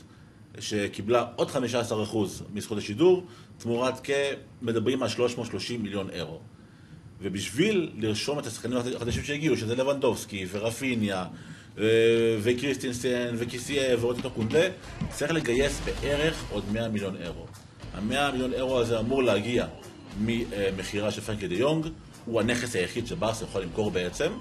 שקיבלה 0.61 1.25
עוד 1.37 1.51
15% 1.51 1.55
מזכויות 2.55 2.83
השידור, 2.83 3.27
תמורת 3.59 4.01
כ... 4.05 4.11
מדברים 4.63 5.03
על 5.03 5.09
330 5.09 5.83
מיליון 5.83 6.11
אירו. 6.11 6.41
ובשביל 7.23 7.91
לרשום 7.99 8.39
את 8.39 8.47
השחקנים 8.47 8.79
החדשים 8.97 9.23
שהגיעו, 9.23 9.57
שזה 9.57 9.75
לבנדובסקי 9.75 10.47
ורפיניה 10.51 11.25
אה, 11.79 11.85
וקריסטנסן 12.43 13.35
וקיסיה 13.39 13.97
ורוטטו 14.01 14.31
קונדה, 14.31 14.65
צריך 15.11 15.33
לגייס 15.33 15.81
בערך 15.85 16.45
עוד 16.51 16.65
100 16.73 16.89
מיליון 16.89 17.17
אירו. 17.17 17.47
ה-100 17.95 18.33
מיליון 18.33 18.53
אירו 18.55 18.81
הזה 18.81 18.99
אמור 18.99 19.23
להגיע 19.23 19.67
ממכירה 20.21 21.11
של 21.11 21.21
פרנקי 21.21 21.49
דה 21.49 21.55
יונג, 21.55 21.87
הוא 22.25 22.41
הנכס 22.41 22.77
היחיד 22.77 23.07
שברסה 23.07 23.43
יכולה 23.43 23.63
למכור 23.63 23.91
בעצם, 23.91 24.33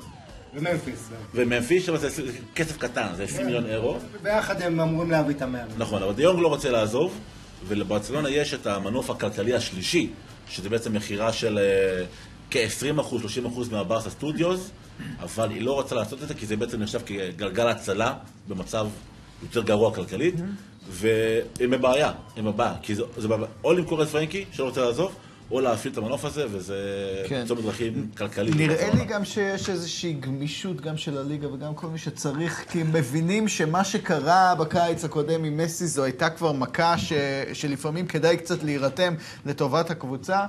וממפיס. 0.56 1.10
וממפיס 1.36 1.86
שם 1.86 1.98
זה 1.98 2.10
כסף 2.56 2.78
קטן, 2.78 3.08
זה 3.16 3.24
20 3.24 3.46
מיליון 3.46 3.66
אירו. 3.66 3.98
ביחד 4.24 4.62
הם 4.62 4.80
אמורים 4.80 5.12
להביא 5.12 5.36
את 5.36 5.42
המאה. 5.42 5.64
נכון, 5.78 6.04
אבל 6.04 6.14
דה 6.14 6.23
יונג 6.23 6.40
לא 6.40 6.48
רוצה 6.48 6.72
לעזוב, 6.72 7.20
ולברצלונה 7.68 8.30
יש 8.30 8.54
את 8.54 8.68
המנוף 8.68 9.10
הכלכלי 9.10 9.54
השלישי, 9.54 10.10
שזה 10.50 10.70
בעצם 10.70 10.94
מכירה 10.94 11.34
של 11.34 11.60
אה, 11.60 12.06
כ-20%, 12.52 13.02
30% 13.02 13.72
מהברסה 13.72 14.10
סטודיוס, 14.10 14.72
אבל 15.20 15.52
היא 15.52 15.62
לא 15.62 15.74
רוצה 15.74 15.96
לעשות 15.96 16.24
את 16.24 16.28
זה 16.28 16.34
כי 16.34 16.46
זה 16.46 16.56
בעצם 16.56 16.80
נחשב 16.80 17.00
כגלגל 17.06 17.68
הצלה 17.68 18.14
במצב 18.48 18.88
יותר 19.44 19.64
גרוע 19.64 19.96
כלכלית, 19.96 20.36
והם 20.90 21.72
בבעיה, 21.72 22.12
הם 22.38 22.46
בבעיה, 22.46 22.74
כי 22.82 22.96
זה, 22.96 23.04
זה 23.18 23.28
בבעיה, 23.28 23.52
או 23.64 23.74
למכור 23.74 24.04
את 24.04 24.08
פרנקי, 24.08 24.46
שלא 24.52 24.66
רוצה 24.66 24.82
לעזוב, 24.82 25.16
או 25.52 25.62
להפעיל 25.62 25.94
את 25.94 25.98
המנוף 25.98 26.26
הזה, 26.26 26.46
וזה 26.52 26.76
כן. 27.28 27.44
צומת 27.48 27.64
דרכים 27.64 28.08
כלכלית. 28.18 28.56
נראה 28.56 28.68
לברצלונה. 28.76 29.00
לי 29.04 29.06
גם 29.06 29.26
שיש 29.26 29.70
איזושהי 29.70 30.14
גמישות 30.14 30.82
גם 30.82 30.98
של 30.98 31.18
הליגה 31.18 31.54
וגם 31.54 31.74
כל 31.76 31.88
מי 31.88 31.98
שצריך, 31.98 32.66
כי 32.72 32.82
הם 32.82 32.94
מבינים 32.94 33.48
שמה 33.48 33.84
שקרה 33.84 34.56
בקיץ 34.60 35.06
הקודם 35.06 35.44
עם 35.44 35.58
מסי 35.58 35.88
זו 35.88 36.04
הייתה 36.04 36.30
כבר 36.30 36.52
מכה 36.52 36.98
ש... 36.98 37.14
שלפעמים 37.54 38.08
כדאי 38.08 38.38
קצת 38.38 38.64
להירתם 38.64 39.14
לטובת 39.46 39.92
הקבוצה. 39.92 40.40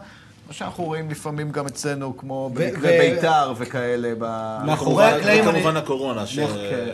מה 0.49 0.53
שאנחנו 0.53 0.85
רואים 0.85 1.11
לפעמים 1.11 1.51
גם 1.51 1.67
אצלנו, 1.67 2.17
כמו 2.17 2.51
במקרה 2.55 2.91
בית"ר 3.01 3.53
וכאלה. 3.57 4.13
ב... 4.19 4.25
מאחורי 4.67 5.05
הקלעים 5.05 5.49
אני- 5.49 5.59
וכמובן 5.59 5.77
הקורונה. 5.77 6.27
ש- 6.27 6.39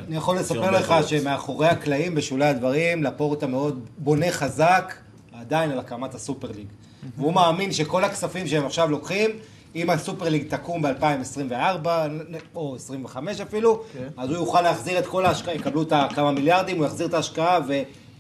אני 0.09 0.17
יכול 0.17 0.37
לספר 0.39 0.71
לך. 0.71 0.95
שמאחורי 1.07 1.69
הקלעים, 1.69 2.15
בשולי 2.15 2.47
הדברים, 2.47 3.03
לפורטה 3.05 3.47
מאוד 3.47 3.81
בונה 3.99 4.31
חזק, 4.31 4.95
עדיין 5.41 5.71
על 5.71 5.79
הקמת 5.79 6.15
הסופר 6.15 6.49
ליג. 6.57 6.67
והוא 7.17 7.33
מאמין 7.33 7.73
שכל 7.73 8.05
הכספים 8.05 8.47
שהם 8.47 8.67
עכשיו 8.67 8.91
לוקחים, 8.91 9.31
אם 9.77 9.91
הסופר 9.91 10.29
ליג 10.29 10.49
תקום 10.49 10.83
ב-2024, 10.83 11.87
או 12.55 12.77
25 12.77 13.41
אפילו, 13.41 13.83
אז 14.17 14.29
הוא 14.31 14.37
יוכל 14.37 14.61
להחזיר 14.61 14.99
את 14.99 15.07
כל 15.07 15.27
ההשקעה, 15.27 15.55
יקבלו 15.55 15.83
את 15.83 15.93
הכמה 15.93 16.33
מיליארדים, 16.33 16.79
הוא 16.79 16.87
יחזיר 16.87 17.07
את 17.07 17.15
ההשקעה 17.15 17.59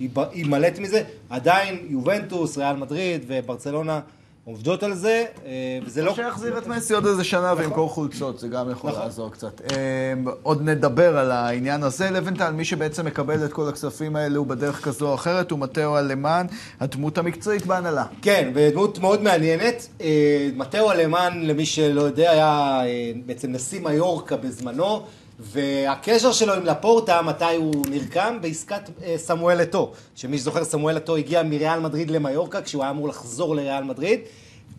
ויימלט 0.00 0.78
מזה. 0.78 1.02
עדיין 1.30 1.86
יובנטוס, 1.88 2.58
ריאל 2.58 2.76
מדריד 2.76 3.24
וברצלונה 3.26 4.00
עובדות 4.44 4.82
על 4.82 4.94
זה, 4.94 5.24
אה, 5.46 5.78
וזה 5.86 6.02
לא... 6.02 6.14
שיחזיר 6.14 6.58
את 6.58 6.66
מסי 6.66 6.94
עוד 6.94 7.06
איזה 7.06 7.24
שנה 7.24 7.54
וימכור 7.56 7.88
חולצות, 7.88 8.38
זה 8.38 8.48
גם 8.48 8.70
יכול 8.70 8.90
לעזור 8.92 9.30
קצת. 9.30 9.60
אמ, 9.60 10.26
עוד 10.42 10.62
נדבר 10.62 11.18
על 11.18 11.30
העניין 11.30 11.82
הזה. 11.82 12.10
לבנטל, 12.10 12.50
מי 12.50 12.64
שבעצם 12.64 13.06
מקבל 13.06 13.44
את 13.44 13.52
כל 13.52 13.68
הכספים 13.68 14.16
האלה 14.16 14.38
הוא 14.38 14.46
בדרך 14.46 14.84
כזו 14.84 15.08
או 15.08 15.14
אחרת, 15.14 15.50
הוא 15.50 15.58
מטאו 15.58 15.98
אלמן, 15.98 16.46
הדמות 16.80 17.18
המקצועית 17.18 17.66
בהנהלה. 17.66 18.04
כן, 18.22 18.50
ודמות 18.54 18.98
מאוד 18.98 19.22
מעניינת. 19.22 19.88
אה, 20.00 20.48
מתאו 20.56 20.92
אלמן, 20.92 21.40
למי 21.42 21.66
שלא 21.66 22.00
יודע, 22.00 22.30
היה 22.30 22.80
אה, 22.84 23.12
בעצם 23.26 23.52
נשיא 23.52 23.80
מיורקה 23.80 24.36
בזמנו, 24.36 25.02
והקשר 25.42 26.32
שלו 26.32 26.54
עם 26.54 26.64
לפורטה, 26.64 27.22
מתי 27.22 27.56
הוא 27.56 27.74
נרקם? 27.90 28.38
בעסקת 28.40 28.90
אה, 29.04 29.18
סמואל 29.18 29.62
אתו. 29.62 29.92
שמי 30.14 30.38
שזוכר, 30.38 30.64
סמואל 30.64 30.96
אתו 30.96 31.16
הגיע 31.16 31.42
מריאל 31.42 31.80
מדריד 31.80 32.10
למיורקה, 32.10 32.62
כשהוא 32.62 32.82
היה 32.82 32.90
אמור 32.90 33.08
לחזור 33.08 33.56
לריאל 33.56 33.84
מדריד. 33.84 34.20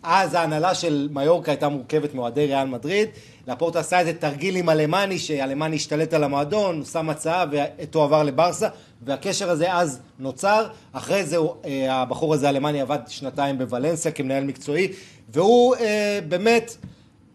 אז 0.04 0.34
ההנהלה 0.34 0.76
של 0.76 1.10
מיורקה 1.12 1.52
הייתה 1.52 1.70
מורכבת 1.70 2.14
מאוהדי 2.14 2.46
ריאל 2.46 2.68
מדריד. 2.68 3.10
לפורטה 3.48 3.80
עשה 3.80 4.00
איזה 4.00 4.14
תרגיל 4.14 4.56
עם 4.56 4.70
אלמני, 4.70 5.20
שאלמני 5.20 5.76
השתלט 5.76 6.14
על 6.14 6.24
המועדון, 6.24 6.78
הוא 6.78 6.86
שם 6.86 7.10
הצעה 7.10 7.46
ואתו 7.52 8.04
עבר 8.04 8.24
לברסה, 8.24 8.68
והקשר 9.02 9.50
הזה 9.50 9.74
אז 9.74 10.00
נוצר. 10.20 10.68
אחרי 10.94 11.26
זה 11.26 11.38
אה, 11.66 11.94
הבחור 11.94 12.34
הזה, 12.34 12.50
אלמני, 12.50 12.82
עבד 12.82 13.00
שנתיים 13.08 13.58
בוולנסיה 13.58 14.12
כמנהל 14.12 14.44
מקצועי, 14.44 14.88
והוא 15.30 15.76
אה, 15.76 16.20
באמת 16.28 16.76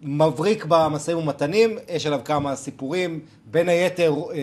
מבריק 0.07 0.65
במשאים 0.69 1.19
ומתנים, 1.19 1.79
יש 1.89 2.07
עליו 2.07 2.21
כמה 2.25 2.57
סיפורים, 2.57 3.21
בין 3.45 3.69
היתר 3.69 4.15
אה, 4.33 4.37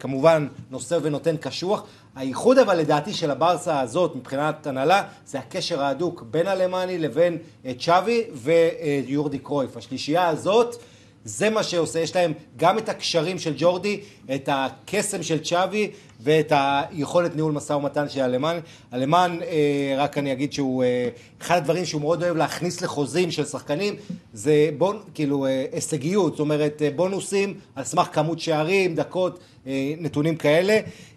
כמובן 0.00 0.48
נושא 0.70 0.98
ונותן 1.02 1.36
קשוח. 1.36 1.86
הייחוד 2.16 2.58
אבל 2.58 2.78
לדעתי 2.78 3.12
של 3.14 3.30
הברסה 3.30 3.80
הזאת 3.80 4.16
מבחינת 4.16 4.66
הנהלה 4.66 5.02
זה 5.26 5.38
הקשר 5.38 5.82
ההדוק 5.82 6.24
בין 6.30 6.48
אלמני 6.48 6.98
לבין 6.98 7.38
אה, 7.66 7.72
צ'אבי 7.80 8.24
ויורדי 8.32 9.38
קרויף. 9.38 9.76
השלישייה 9.76 10.28
הזאת 10.28 10.76
זה 11.24 11.50
מה 11.50 11.62
שעושה, 11.62 12.00
יש 12.00 12.16
להם 12.16 12.32
גם 12.56 12.78
את 12.78 12.88
הקשרים 12.88 13.38
של 13.38 13.54
ג'ורדי, 13.56 14.00
את 14.34 14.48
הקסם 14.52 15.22
של 15.22 15.38
צ'אבי 15.44 15.90
ואת 16.20 16.52
היכולת 16.56 17.36
ניהול 17.36 17.52
משא 17.52 17.72
ומתן 17.72 18.08
של 18.08 18.20
אלמן. 18.20 18.58
אלמן, 18.92 19.38
אה, 19.42 19.94
רק 19.98 20.18
אני 20.18 20.32
אגיד 20.32 20.52
שהוא, 20.52 20.84
אה, 20.84 21.08
אחד 21.40 21.56
הדברים 21.56 21.84
שהוא 21.84 22.00
מאוד 22.00 22.22
אוהב 22.22 22.36
להכניס 22.36 22.82
לחוזים 22.82 23.30
של 23.30 23.44
שחקנים, 23.44 23.94
זה 24.32 24.70
בון, 24.78 24.98
כאילו 25.14 25.46
אה, 25.46 25.66
הישגיות, 25.72 26.32
זאת 26.32 26.40
אומרת 26.40 26.82
אה, 26.82 26.90
בונוסים 26.96 27.54
על 27.74 27.84
סמך 27.84 28.08
כמות 28.12 28.40
שערים, 28.40 28.94
דקות, 28.94 29.38
אה, 29.66 29.94
נתונים 29.98 30.36
כאלה, 30.36 30.72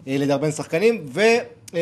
אה, 0.06 0.16
לדרבן 0.18 0.50
שחקנים, 0.50 1.06
ואתה 1.08 1.78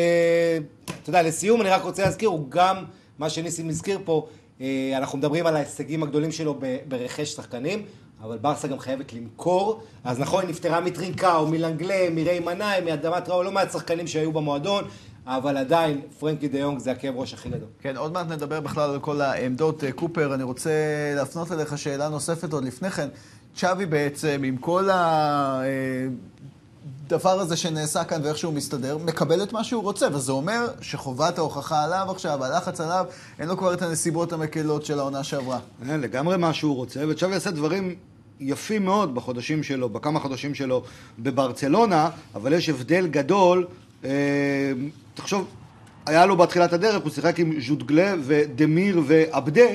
יודע, 1.07 1.21
לסיום 1.21 1.61
אני 1.61 1.69
רק 1.69 1.83
רוצה 1.83 2.03
להזכיר, 2.03 2.29
הוא 2.29 2.45
גם, 2.49 2.83
מה 3.19 3.29
שניסים 3.29 3.69
הזכיר 3.69 3.99
פה, 4.05 4.27
אה, 4.61 4.93
אנחנו 4.97 5.17
מדברים 5.17 5.45
על 5.45 5.55
ההישגים 5.55 6.03
הגדולים 6.03 6.31
שלו 6.31 6.59
ברכש 6.87 7.29
שחקנים, 7.29 7.85
אבל 8.23 8.37
ברסה 8.37 8.67
גם 8.67 8.79
חייבת 8.79 9.13
למכור, 9.13 9.83
אז 10.03 10.19
נכון, 10.19 10.41
היא 10.41 10.49
נפטרה 10.49 10.79
מטרינקאו, 10.81 11.47
מלנגלה, 11.47 12.09
מירי 12.11 12.39
מנאי, 12.39 12.81
מאדמת 12.81 13.29
ראו, 13.29 13.43
לא 13.43 13.51
מעט 13.51 13.71
שחקנים 13.71 14.07
שהיו 14.07 14.31
במועדון, 14.31 14.83
אבל 15.27 15.57
עדיין 15.57 16.01
פרנקי 16.19 16.47
דה 16.47 16.57
יונג 16.57 16.79
זה 16.79 16.91
הכאב 16.91 17.17
ראש 17.17 17.33
הכי 17.33 17.49
גדול. 17.49 17.67
כן, 17.81 17.97
עוד 17.97 18.13
מעט 18.13 18.27
נדבר 18.27 18.59
בכלל 18.59 18.89
על 18.89 18.99
כל 18.99 19.21
העמדות. 19.21 19.83
אה, 19.83 19.91
קופר, 19.91 20.33
אני 20.33 20.43
רוצה 20.43 20.69
להפנות 21.15 21.51
אליך 21.51 21.77
שאלה 21.77 22.09
נוספת 22.09 22.53
עוד 22.53 22.63
לפני 22.63 22.89
כן. 22.89 23.07
צ'אבי 23.55 23.85
בעצם, 23.85 24.41
עם 24.45 24.57
כל 24.57 24.89
הדבר 27.05 27.39
הזה 27.39 27.57
שנעשה 27.57 28.03
כאן 28.03 28.21
ואיך 28.23 28.37
שהוא 28.37 28.53
מסתדר, 28.53 28.97
מקבל 28.97 29.43
את 29.43 29.53
מה 29.53 29.63
שהוא 29.63 29.83
רוצה, 29.83 30.07
וזה 30.13 30.31
אומר 30.31 30.67
שחובת 30.81 31.37
ההוכחה 31.37 31.83
עליו 31.83 32.07
עכשיו, 32.09 32.45
הלחץ 32.45 32.81
עליו, 32.81 33.05
אין 33.39 33.47
לו 33.47 33.57
כבר 33.57 33.73
את 33.73 33.81
הנסיבות 33.81 34.33
המקלות 34.33 34.85
של 34.85 34.99
העונה 34.99 35.23
שעברה. 35.23 35.59
אה, 35.89 35.97
לגמרי 35.97 36.37
מה 36.37 36.53
שהוא 36.53 36.75
רוצה, 36.75 36.99
וצ'אבי 37.09 37.35
עשה 37.35 37.51
דברים 37.51 37.95
יפים 38.39 38.85
מאוד 38.85 39.15
בחודשים 39.15 39.63
שלו, 39.63 39.89
בכמה 39.89 40.19
חודשים 40.19 40.55
שלו 40.55 40.83
בברצלונה, 41.19 42.09
אבל 42.35 42.53
יש 42.53 42.69
הבדל 42.69 43.07
גדול. 43.07 43.67
אה, 44.05 44.09
תחשוב, 45.13 45.47
היה 46.05 46.25
לו 46.25 46.37
בתחילת 46.37 46.73
הדרך, 46.73 47.03
הוא 47.03 47.11
שיחק 47.11 47.39
עם 47.39 47.59
ז'וטגלה 47.59 48.13
ודמיר 48.21 49.01
ועבדה, 49.05 49.69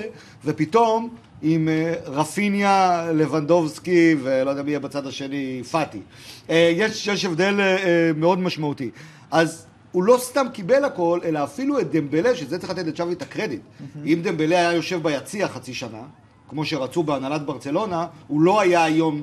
ופתאום 0.44 1.14
עם 1.42 1.68
אה, 1.68 1.94
רפיניה, 2.06 3.06
לבנדובסקי, 3.14 4.16
ולא 4.22 4.50
יודע 4.50 4.62
מי 4.62 4.70
יהיה 4.70 4.80
בצד 4.80 5.06
השני, 5.06 5.62
פאטי. 5.70 6.00
אה, 6.50 6.72
יש, 6.76 7.06
יש 7.06 7.24
הבדל 7.24 7.60
מאוד 8.16 8.38
משמעותי. 8.38 8.90
אז 9.30 9.66
הוא 9.92 10.02
לא 10.02 10.18
סתם 10.20 10.46
קיבל 10.52 10.84
הכל, 10.84 11.20
אלא 11.24 11.44
אפילו 11.44 11.80
את 11.80 11.90
דמבלה, 11.90 12.36
שזה 12.36 12.58
צריך 12.58 12.70
לתת 12.72 12.86
לצ'אבי 12.86 13.12
את 13.12 13.22
הקרדיט. 13.22 13.60
אם 14.06 14.20
דמבלה 14.22 14.58
היה 14.58 14.72
יושב 14.72 15.02
ביציע 15.02 15.48
חצי 15.48 15.74
שנה, 15.74 16.02
כמו 16.52 16.64
שרצו 16.64 17.02
בהנהלת 17.02 17.46
ברצלונה, 17.46 18.06
הוא 18.28 18.40
לא 18.40 18.60
היה 18.60 18.84
היום 18.84 19.22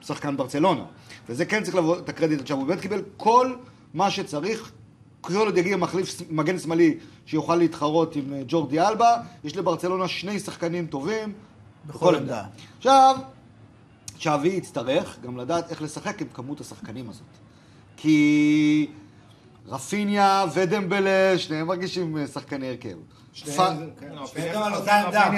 שחקן 0.00 0.36
ברצלונה. 0.36 0.84
וזה 1.28 1.44
כן 1.44 1.62
צריך 1.62 1.76
לבוא 1.76 1.98
את 1.98 2.08
הקרדיט 2.08 2.40
לצ'אבי. 2.40 2.60
הוא 2.60 2.68
באמת 2.68 2.80
קיבל 2.80 3.02
כל 3.16 3.54
מה 3.94 4.10
שצריך. 4.10 4.72
כל 5.20 5.36
עוד 5.36 5.58
יגיע 5.58 5.76
מחליף 5.76 6.22
מגן 6.30 6.58
שמאלי 6.58 6.98
שיוכל 7.26 7.56
להתחרות 7.56 8.16
עם 8.16 8.34
אה, 8.34 8.42
ג'ורדי 8.48 8.80
אלבה, 8.80 9.16
יש 9.44 9.56
לברצלונה 9.56 10.08
שני 10.08 10.40
שחקנים 10.40 10.86
טובים. 10.86 11.32
בכל 11.86 12.14
עמדה. 12.14 12.44
עכשיו, 12.78 13.16
צ'אבי 14.20 14.48
יצטרך 14.48 15.18
גם 15.22 15.36
לדעת 15.36 15.70
איך 15.70 15.82
לשחק 15.82 16.22
עם 16.22 16.28
כמות 16.34 16.60
השחקנים 16.60 17.10
הזאת. 17.10 17.22
כי 17.96 18.90
רפיניה 19.68 20.44
ודמבלה, 20.54 21.38
שניהם 21.38 21.66
מרגישים 21.66 22.16
אה, 22.16 22.26
שחקני 22.26 22.68
הרכב. 22.68 22.96
שניהם 23.32 23.90
כן. 24.00 24.50
גם 24.54 24.62
על 24.62 24.74
אותה 24.74 25.00
עמדה. 25.00 25.28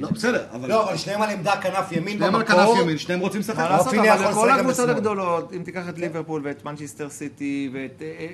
לא, 0.00 0.08
בסדר, 0.10 0.44
אבל... 0.52 0.68
לא, 0.68 0.88
אבל 0.88 0.96
שניהם 0.96 1.22
על 1.22 1.30
עמדה 1.30 1.52
כנף 1.60 1.92
ימין 1.92 2.16
שניהם 2.16 2.34
על 2.34 2.42
במקור. 2.42 2.56
כנף 2.74 2.82
ימין, 2.82 2.98
שניהם 2.98 3.20
רוצים 3.20 3.40
לשחק. 3.40 3.58
מה 3.58 3.68
לעשות, 3.70 3.94
אבל 3.94 4.48
גם 4.48 4.58
הקבוצות. 4.58 4.88
הגדולות, 4.88 5.52
אם 5.52 5.62
תיקח 5.62 5.88
את 5.88 5.98
ליברפול 5.98 6.42
ואת 6.44 6.64
מנצ'סטר 6.64 7.10
סיטי 7.10 7.70
ואת, 7.72 8.02
אה, 8.02 8.26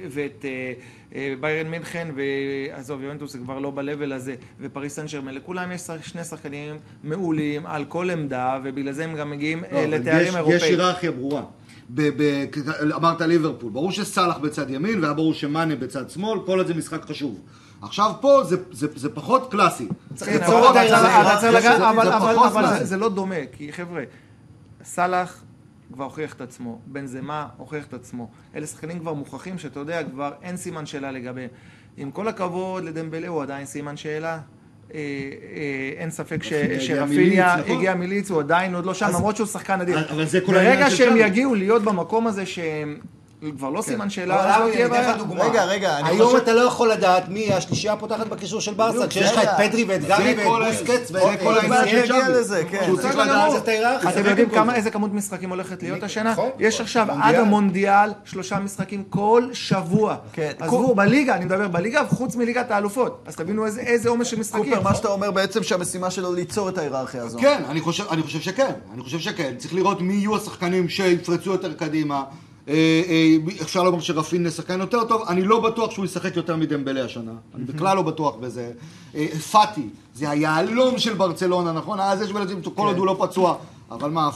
אה, 0.44 0.72
אה, 1.14 1.34
ביירן 1.40 1.70
מינכן, 1.70 2.08
ועזוב, 2.16 3.02
יואנטוס 3.02 3.32
זה 3.32 3.38
כבר 3.38 3.58
לא 3.58 3.70
ב-level 3.70 4.14
הזה, 4.14 4.34
ופריס 4.60 4.94
סן 4.96 5.06
ג'רמן, 5.06 5.34
לכולם 5.34 5.72
יש 5.72 5.80
שני 6.02 6.24
שחקנים 6.24 6.76
מעולים 7.04 7.66
על 7.66 7.84
כל 7.84 8.10
עמדה, 8.10 8.58
ובגלל 8.64 8.92
זה 8.92 9.04
הם 9.04 9.16
גם 9.16 9.30
מגיעים 9.30 9.62
לא, 9.72 9.84
לתארים 9.84 10.20
יש- 10.22 10.28
יש 10.28 10.34
אירופאיים. 10.36 10.62
היררכיה 10.62 11.10
ברורה. 11.10 11.42
ב- 11.90 12.10
ב- 12.22 12.44
אמרת 12.94 13.20
ליברפול, 13.20 13.70
ברור 13.70 13.92
שסאלח 13.92 14.38
בצד 14.38 14.70
ימין 14.70 15.00
והיה 15.00 15.14
ברור 15.14 15.34
שמאנה 15.34 15.76
בצד 15.76 16.10
שמאל, 16.10 16.38
כל 16.46 16.58
עוד 16.58 16.66
זה 16.66 16.74
משחק 16.74 17.04
חשוב. 17.04 17.40
עכשיו 17.82 18.12
פה 18.20 18.40
זה- 18.44 18.56
זה 18.72 18.86
זה 18.96 19.08
פחות 19.14 19.50
קלאסי. 19.50 19.88
צריך 20.14 20.30
ליצור 20.32 20.58
אבל- 20.58 20.70
את 20.70 20.76
ההיררכיה 20.76 21.88
אבל 22.48 22.84
זה- 22.84 22.96
לא 22.96 23.08
דומה, 23.08 23.34
כי 23.52 23.72
חבר'ה, 23.72 24.02
סאלח 24.84 25.42
כבר 25.92 26.04
הוכיח 26.04 26.34
את 26.34 26.40
עצמו, 26.40 26.78
בנזמה 26.86 27.46
הוכיח 27.56 27.84
את 27.86 27.94
עצמו. 27.94 28.28
אלה 28.56 28.66
שחקנים 28.66 28.98
כבר 28.98 29.12
מוכחים 29.14 29.58
שאתה 29.58 29.80
יודע, 29.80 30.02
כבר 30.04 30.32
אין 30.42 30.56
סימן 30.56 30.86
שאלה 30.86 31.10
לגביהם. 31.12 31.48
עם 31.96 32.10
כל 32.10 32.28
הכבוד 32.28 32.84
לדמבלה 32.84 33.28
הוא 33.28 33.42
עדיין 33.42 33.66
סימן 33.66 33.96
שאלה. 33.96 34.38
אה, 34.94 34.98
אה, 34.98 35.00
אין 35.96 36.10
ספק 36.10 36.42
ש- 36.42 36.52
שרפיניה 36.78 37.06
מליץ, 37.56 37.64
נכון? 37.64 37.76
הגיע 37.76 37.94
מליץ, 37.94 38.30
הוא 38.30 38.40
עדיין 38.40 38.74
עוד 38.74 38.86
לא 38.86 38.94
שם, 38.94 39.06
למרות 39.14 39.36
שהוא 39.36 39.46
שחקן 39.46 39.80
אדיר. 39.80 40.10
אבל 40.12 40.24
זה 40.26 40.40
כל 40.40 40.56
העניין 40.56 40.74
ברגע 40.76 40.90
שהם. 40.90 41.16
יגיעו 41.16 41.54
להיות 41.54 41.82
במקום 41.82 42.26
הזה 42.26 42.46
שהם 42.46 42.98
כבר 43.56 43.70
לא 43.70 43.82
סימן 43.82 44.10
שאלה, 44.10 44.34
אבל 44.40 44.50
אז 44.50 44.60
לא 44.68 44.72
תהיה 44.72 44.88
בעיה. 44.88 45.16
רגע, 45.38 45.64
רגע, 45.64 45.98
אני 45.98 46.08
היום 46.08 46.26
חושב- 46.26 46.36
אתה 46.36 46.52
לא 46.54 46.60
יכול 46.60 46.90
לדעת 46.92 47.28
מי 47.28 47.52
השלישייה 47.52 47.92
הפותחת 47.92 48.26
בקישור 48.26 48.60
של 48.60 48.74
ברסה, 48.74 49.06
כשיש 49.08 49.30
לך 49.30 49.34
זה 49.34 49.42
את 49.42 49.70
פדרי 49.70 49.84
ואת 49.84 50.00
גבי 50.04 50.34
זה 50.36 50.42
כל 50.44 50.62
ואת 50.66 50.78
בוסקץ 50.86 51.08
זה 51.12 51.24
ואת 51.24 51.40
כל 51.40 51.54
מעט 51.68 51.86
העניין 51.86 52.10
אה, 52.12 52.26
של. 52.26 52.32
לזה, 52.32 52.62
כן. 52.70 52.80
שהוא 52.84 52.96
צריך 52.96 53.12
צריך 53.14 53.26
לדעת 53.26 53.48
לדעת 53.50 53.62
את 53.62 53.68
ההיררכיה. 53.68 54.10
אתם 54.10 54.22
זה 54.22 54.28
יודעים 54.28 54.50
כמה, 54.50 54.72
זה. 54.72 54.78
איזה 54.78 54.90
כמות 54.90 55.12
משחקים 55.14 55.50
הולכת 55.50 55.82
להיות 55.82 56.02
השנה? 56.02 56.32
נכון. 56.32 56.50
יש 56.58 56.80
עכשיו 56.80 57.02
עד 57.10 57.16
מונדיאל. 57.16 57.40
המונדיאל 57.40 58.10
שלושה 58.24 58.58
משחקים 58.58 59.04
כל 59.10 59.48
שבוע. 59.52 60.16
כן. 60.32 60.52
עזבו, 60.58 60.94
בליגה, 60.94 61.34
אני 61.34 61.44
מדבר 61.44 61.68
בליגה, 61.68 62.02
חוץ 62.08 62.36
מליגת 62.36 62.70
האלופות. 62.70 63.22
אז 63.26 63.36
תבינו 63.36 63.66
איזה- 63.66 64.08
עומס 64.08 64.26
של 64.26 64.38
משחקים. 64.38 64.64
קופר, 64.64 64.80
מה 64.82 64.94
שאתה 64.94 65.08
אומר 65.08 65.30
בעצם 65.30 65.62
שהמשימה 65.62 66.10
שלו 66.10 66.32
ליצור 66.34 66.68
את 66.68 66.78
ההיררכיה 66.78 67.22
הזו. 67.22 67.38
כן, 67.38 67.62
אני 67.68 67.80
חושב 67.80 68.40
שכן, 68.40 68.72
אני 68.94 69.02
חושב 69.02 69.18
שכן. 69.18 69.54
צריך 69.58 69.74
לראות 69.74 70.00
מי 70.00 70.14
יהיו 70.14 70.36
השחקנים 70.36 70.88
שיפרצו 70.88 71.50
יותר 71.50 71.72
קדימה. 71.74 72.22
אה, 72.68 73.02
אה, 73.08 73.36
אפשר 73.62 73.82
לומר 73.82 74.00
שרפין 74.00 74.50
שחקן 74.50 74.80
יותר 74.80 75.04
טוב, 75.04 75.22
אני 75.28 75.42
לא 75.42 75.60
בטוח 75.60 75.90
שהוא 75.90 76.04
ישחק 76.04 76.36
יותר 76.36 76.56
מדמבלה 76.56 77.04
השנה. 77.04 77.32
אני 77.54 77.64
בכלל 77.64 77.96
לא 77.96 78.02
בטוח 78.02 78.34
בזה. 78.36 78.72
אה, 79.14 79.26
פאטי, 79.50 79.88
זה 80.14 80.30
היהלום 80.30 80.98
של 80.98 81.14
ברצלונה, 81.14 81.72
נכון? 81.72 82.00
אז 82.00 82.22
יש 82.22 82.32
בלעדים, 82.32 82.62
כל 82.62 82.86
עוד 82.86 82.98
הוא 82.98 83.06
לא 83.06 83.16
פצוע. 83.18 83.56
אבל 83.90 84.10
מה, 84.10 84.30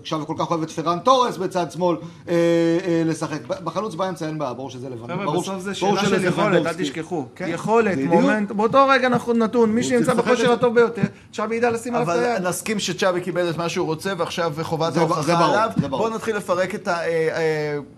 עכשיו 0.00 0.26
כל 0.26 0.34
כך 0.38 0.50
אוהב 0.50 0.62
את 0.62 0.70
פרן 0.70 0.98
תורס 0.98 1.36
בצד 1.36 1.72
שמאל 1.72 1.96
אה, 2.28 2.34
אה, 2.84 3.02
לשחק. 3.04 3.46
בחלוץ 3.46 3.94
באמצע 3.94 4.26
אין 4.26 4.38
בעיה, 4.38 4.52
ברור 4.52 4.70
שזה 4.70 4.88
לבן. 4.88 5.14
חבר'ה, 5.14 5.40
בסוף 5.40 5.58
זה 5.58 5.74
שאלה 5.74 6.04
של 6.04 6.24
יכולת, 6.24 6.46
אל 6.46 6.52
לבנדובסקי. 6.52 6.82
תשכחו. 6.82 7.26
כן. 7.36 7.46
יכולת, 7.48 7.98
בדיוק. 7.98 8.12
מומנט, 8.12 8.52
באותו 8.52 8.86
רגע 8.88 9.06
אנחנו 9.06 9.32
נתון, 9.32 9.72
מי 9.72 9.82
שנמצא 9.82 10.14
בכושר. 10.14 10.52
הטוב 10.52 10.74
ביותר, 10.74 11.02
צ'אבי 11.32 11.56
ידע 11.56 11.70
לשים 11.70 11.94
עליו 11.94 12.10
את 12.10 12.16
אבל 12.16 12.24
היד. 12.24 12.42
נסכים 12.42 12.78
שצ'אבי 12.78 13.20
קיבל 13.20 13.50
את 13.50 13.56
מה 13.56 13.68
שהוא 13.68 13.86
רוצה, 13.86 14.12
ועכשיו 14.18 14.54
חובת 14.62 14.96
ההוכחה 14.96 15.22
ברור, 15.22 15.44
עליו. 15.44 15.70
זה 15.76 15.88
ברור. 15.88 16.02
בואו 16.02 16.14
נתחיל 16.14 16.36
לפרק 16.36 16.74
את 16.74 16.88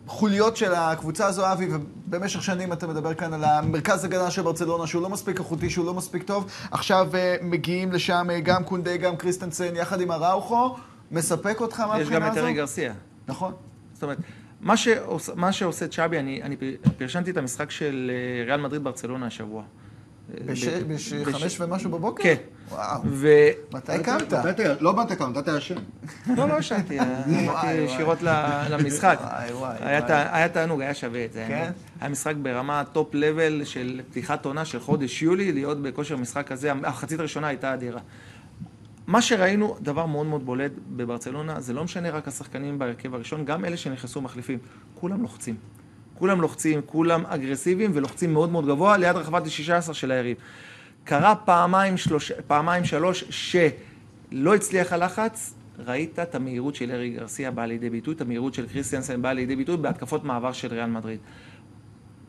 החוליות 0.07 0.57
של 0.57 0.75
הקבוצה 0.75 1.27
הזו, 1.27 1.53
אבי, 1.53 1.69
ובמשך 2.11 2.43
שנים 2.43 2.73
אתה 2.73 2.87
מדבר 2.87 3.15
כאן 3.15 3.33
על 3.35 3.45
המרכז 3.45 4.05
הגנה 4.05 4.31
של 4.31 4.43
ברצלונה, 4.43 4.87
שהוא 4.87 5.03
לא 5.03 5.09
מספיק 5.09 5.39
איכותי, 5.39 5.71
שהוא 5.71 5.87
לא 5.87 5.95
מספיק 5.95 6.23
טוב. 6.23 6.51
עכשיו 6.71 7.09
אה, 7.15 7.37
מגיעים 7.43 7.93
לשם 7.93 8.27
אה, 8.31 8.41
גם 8.41 8.65
קונדה, 8.65 8.97
גם 8.97 9.17
קריסטנסן, 9.17 9.77
יחד 9.77 10.01
עם 10.01 10.13
אראוכו. 10.13 10.77
מספק 11.11 11.61
אותך 11.61 11.81
מהבחינה 11.81 12.03
יש 12.03 12.09
הזו? 12.09 12.21
גם 12.21 12.33
את 12.33 12.39
ארי 12.39 12.53
גרסיה. 12.53 12.93
נכון. 13.29 13.53
זאת 13.93 14.03
אומרת, 14.03 14.19
מה 14.61 14.77
שעוש, 14.77 15.29
מה 15.35 15.53
שעושה 15.53 15.89
צ'אבי, 15.89 16.19
אני, 16.19 16.43
אני 16.43 16.57
פרשנתי 16.99 17.31
את 17.31 17.37
המשחק 17.37 17.71
של 17.71 18.11
אה, 18.15 18.45
ריאל 18.47 18.61
מדריד 18.61 18.85
ברצלונה 18.85 19.27
השבוע. 19.27 19.63
בחמש 21.27 21.61
ומשהו 21.61 21.91
בבוקר? 21.91 22.23
כן. 22.23 22.35
וואו. 22.69 23.03
מתי 23.75 23.93
קמת? 24.03 24.33
לא 24.81 24.97
מתי 24.97 25.17
קמת, 25.17 25.39
אתה 25.39 25.57
ישן. 25.57 25.75
לא, 26.37 26.49
לא 26.49 26.59
ישנתי, 26.59 26.99
וואי. 26.99 27.75
ישירות 27.75 28.19
למשחק. 28.71 29.19
היה 30.09 30.49
תענוג, 30.49 30.81
היה 30.81 30.95
שווה 30.95 31.25
את 31.25 31.33
זה. 31.33 31.45
כן? 31.49 31.71
היה 32.01 32.11
משחק 32.11 32.35
ברמה 32.43 32.83
top 32.93 33.15
level 33.15 33.65
של 33.65 34.01
פתיחת 34.11 34.45
עונה 34.45 34.65
של 34.65 34.81
חודש 34.81 35.23
יולי, 35.23 35.53
להיות 35.53 35.83
בכושר 35.83 36.17
משחק 36.17 36.47
כזה, 36.47 36.71
המחצית 36.71 37.19
הראשונה 37.19 37.47
הייתה 37.47 37.75
אדירה. 37.75 38.01
מה 39.07 39.23
שראינו, 39.23 39.77
דבר 39.81 40.07
מאוד 40.07 40.27
מאוד 40.27 40.47
בולט 40.47 40.73
בברצלונה, 40.89 41.61
זה 41.61 41.73
לא 41.73 41.85
משנה 41.85 42.11
רק 42.11 42.29
השחקנים 42.29 42.79
בהרכב 42.79 43.15
הראשון, 43.15 43.45
גם 43.45 43.65
אלה 43.65 43.77
שנכנסו 43.77 44.21
מחליפים, 44.21 44.59
כולם 44.95 45.23
לוחצים. 45.23 45.57
כולם 46.19 46.41
לוחצים, 46.41 46.81
כולם 46.87 47.27
אגרסיביים 47.27 47.91
ולוחצים 47.95 48.33
מאוד 48.33 48.51
מאוד 48.51 48.67
גבוה 48.67 48.97
ליד 48.97 49.17
רחבת 49.17 49.43
ה-16 49.47 49.93
של 49.93 50.11
היריב. 50.11 50.37
קרה 51.05 51.35
פעמיים, 51.35 51.97
שלוש, 51.97 52.33
פעמיים 52.47 52.85
שלוש 52.85 53.25
שלא 53.31 54.55
הצליח 54.55 54.93
הלחץ, 54.93 55.55
ראית 55.87 56.19
את 56.19 56.35
המהירות 56.35 56.75
של 56.75 56.91
ארי 56.91 57.11
גרסיה 57.11 57.51
באה 57.51 57.67
לידי 57.67 57.91
ביטוי, 57.91 58.15
את 58.15 58.21
המהירות 58.21 58.55
של 58.55 58.69
קריסטיאנסן 58.69 59.23
באה 59.23 59.33
לידי 59.33 59.57
ביטוי 59.57 59.77
בהתקפות 59.77 60.25
מעבר 60.25 60.53
של 60.53 60.69
ריאל 60.69 60.91
מדריד. 60.91 61.19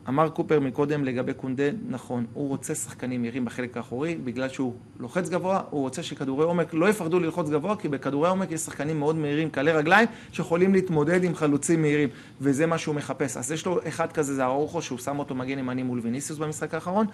אמר 0.08 0.28
קופר 0.28 0.60
מקודם 0.60 1.04
לגבי 1.04 1.34
קונדה, 1.34 1.64
נכון, 1.88 2.26
הוא 2.34 2.48
רוצה 2.48 2.74
שחקנים 2.74 3.22
מהירים 3.22 3.44
בחלק 3.44 3.76
האחורי, 3.76 4.14
בגלל 4.14 4.48
שהוא 4.48 4.74
לוחץ 5.00 5.28
גבוה, 5.28 5.60
הוא 5.70 5.80
רוצה 5.80 6.02
שכדורי 6.02 6.44
עומק 6.44 6.74
לא 6.74 6.88
יפחדו 6.88 7.20
ללחוץ 7.20 7.48
גבוה, 7.48 7.76
כי 7.76 7.88
בכדורי 7.88 8.28
עומק 8.28 8.50
יש 8.50 8.60
שחקנים 8.60 8.98
מאוד 8.98 9.16
מהירים, 9.16 9.50
קלי 9.50 9.72
רגליים, 9.72 10.08
שיכולים 10.32 10.74
להתמודד 10.74 11.24
עם 11.24 11.34
חלוצים 11.34 11.82
מהירים, 11.82 12.08
וזה 12.40 12.66
מה 12.66 12.78
שהוא 12.78 12.94
מחפש. 12.94 13.36
אז 13.36 13.52
יש 13.52 13.66
לו 13.66 13.78
אחד 13.88 14.12
כזה, 14.12 14.34
זה 14.34 14.44
ארוחו, 14.44 14.82
שהוא 14.82 14.98
שם 14.98 15.18
אותו 15.18 15.34
מגן 15.34 15.58
ימני 15.58 15.82
מול 15.82 16.00
ויניסיוס 16.02 16.38
במשחק 16.38 16.74
האחרון, 16.74 17.06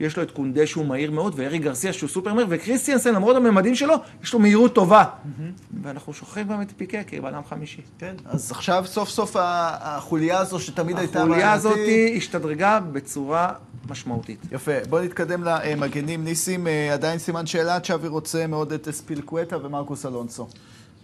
יש 0.00 0.16
לו 0.16 0.22
את 0.22 0.30
קונדה 0.30 0.66
שהוא 0.66 0.86
מהיר 0.86 1.10
מאוד, 1.10 1.34
וארי 1.36 1.58
גרסיה 1.58 1.92
שהוא 1.92 2.08
סופר 2.08 2.34
מהיר, 2.34 2.46
וקריסטיאנסן, 2.50 3.14
למרות 3.14 3.36
הממדים 3.36 3.74
שלו, 3.74 3.94
יש 4.22 4.32
לו 4.32 4.38
מהירות 4.38 4.74
טובה. 4.74 5.04
ואנחנו 5.82 6.12
שוכחים 6.12 6.48
גם 6.48 6.62
את 6.62 6.72
פיקה 6.76 7.02
כבלם 7.02 7.42
חמישי. 7.48 7.82
כן, 7.98 8.14
אז 8.24 8.50
עכשיו 8.50 8.84
סוף 8.86 9.08
סוף 9.08 9.36
החוליה 9.38 10.38
הזו 10.38 10.60
שתמיד 10.60 10.98
הייתה... 10.98 11.22
החוליה 11.22 11.52
הזאת 11.52 11.76
בעייתית. 11.76 12.32
השתדרגה 12.42 12.80
בצורה 12.92 13.54
משמעותית. 13.88 14.38
יפה, 14.52 14.72
בוא 14.88 15.00
נתקדם 15.00 15.44
למגנים. 15.44 16.24
ניסים, 16.24 16.66
אה, 16.66 16.92
עדיין 16.92 17.18
סימן 17.18 17.46
שאלה, 17.46 17.80
צ'אבי 17.80 18.08
רוצה 18.08 18.46
מאוד 18.46 18.72
את 18.72 18.88
אספילקווטה 18.88 19.56
ומרקוס 19.56 20.06
אלונסו. 20.06 20.48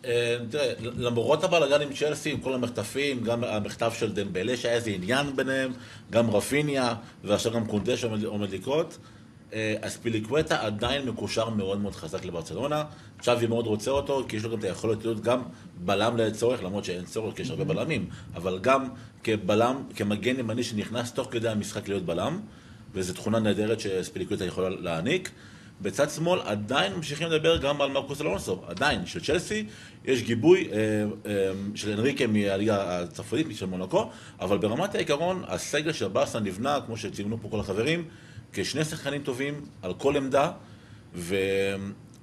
אה, 0.04 0.36
תראה, 0.50 0.72
למרות 0.80 1.44
הבלאגן 1.44 1.82
עם 1.82 1.92
צ'לסי, 1.92 2.30
עם 2.30 2.40
כל 2.40 2.54
המחטפים, 2.54 3.24
גם 3.24 3.44
המכתב 3.44 3.92
של 3.98 4.12
דמבלה 4.12 4.56
שהיה 4.56 4.74
איזה 4.74 4.90
עניין 4.90 5.36
ביניהם, 5.36 5.72
גם 6.10 6.30
רפיניה, 6.30 6.94
ועכשיו 7.24 7.52
גם 7.52 7.66
קונדה 7.66 7.96
שעומד 7.96 8.24
עומד 8.24 8.50
לקרות, 8.50 8.98
אה, 9.52 9.74
אז 9.82 9.96
פיליקווטה 9.96 10.60
עדיין 10.66 11.08
מקושר 11.08 11.50
מאוד 11.50 11.80
מאוד 11.80 11.94
חזק 11.94 12.24
לברצלונה. 12.24 12.84
צ'אבי 13.20 13.46
מאוד 13.46 13.66
רוצה 13.66 13.90
אותו, 13.90 14.24
כי 14.28 14.36
יש 14.36 14.44
לו 14.44 14.50
גם 14.50 14.58
את 14.58 14.64
היכולת 14.64 15.04
להיות 15.04 15.20
גם 15.20 15.42
בלם 15.76 16.16
לצורך, 16.16 16.62
למרות 16.62 16.84
שאין 16.84 17.04
צורך, 17.04 17.36
כי 17.36 17.42
יש 17.42 17.50
הרבה 17.50 17.64
בלמים, 17.64 18.08
אבל 18.34 18.58
גם 18.58 18.84
כבלם, 19.24 19.82
כמגן 19.96 20.38
ימני 20.38 20.62
שנכנס 20.62 21.12
תוך 21.12 21.28
כדי 21.30 21.48
המשחק 21.48 21.88
להיות 21.88 22.04
בלם, 22.04 22.40
וזו 22.94 23.12
תכונה 23.12 23.38
נהדרת 23.38 23.80
שספיליקווטה 23.80 24.44
יכולה 24.44 24.68
להעניק. 24.68 25.30
בצד 25.82 26.10
שמאל 26.10 26.40
עדיין 26.40 26.92
ממשיכים 26.94 27.28
לדבר 27.28 27.56
גם 27.56 27.80
על 27.80 27.90
מרקוס 27.90 28.20
אלונסו, 28.20 28.62
עדיין, 28.66 29.06
של 29.06 29.20
צ'לסי, 29.20 29.64
יש 30.04 30.22
גיבוי 30.22 30.68
אה, 30.72 30.78
אה, 31.26 31.52
של 31.74 31.92
אנריקה 31.92 32.26
מהליגה 32.26 33.00
הצרפתית, 33.00 33.56
של 33.56 33.66
מונקו, 33.66 34.10
אבל 34.40 34.58
ברמת 34.58 34.94
העיקרון, 34.94 35.42
הסגל 35.46 35.92
של 35.92 36.08
ברסה 36.08 36.40
נבנה, 36.40 36.78
כמו 36.86 36.96
שציינו 36.96 37.38
פה 37.42 37.48
כל 37.48 37.60
החברים, 37.60 38.04
כשני 38.52 38.84
שחקנים 38.84 39.22
טובים 39.22 39.54
על 39.82 39.94
כל 39.94 40.16
עמדה, 40.16 40.52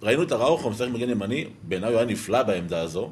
וראינו 0.06 0.24
את 0.24 0.32
הראוכו 0.32 0.70
משחק 0.70 0.88
מגן 0.88 1.10
ימני, 1.10 1.46
בעיניי 1.64 1.90
הוא 1.90 1.98
היה 1.98 2.06
נפלא 2.06 2.44
בעמדה 2.44 2.82
הזו, 2.82 3.12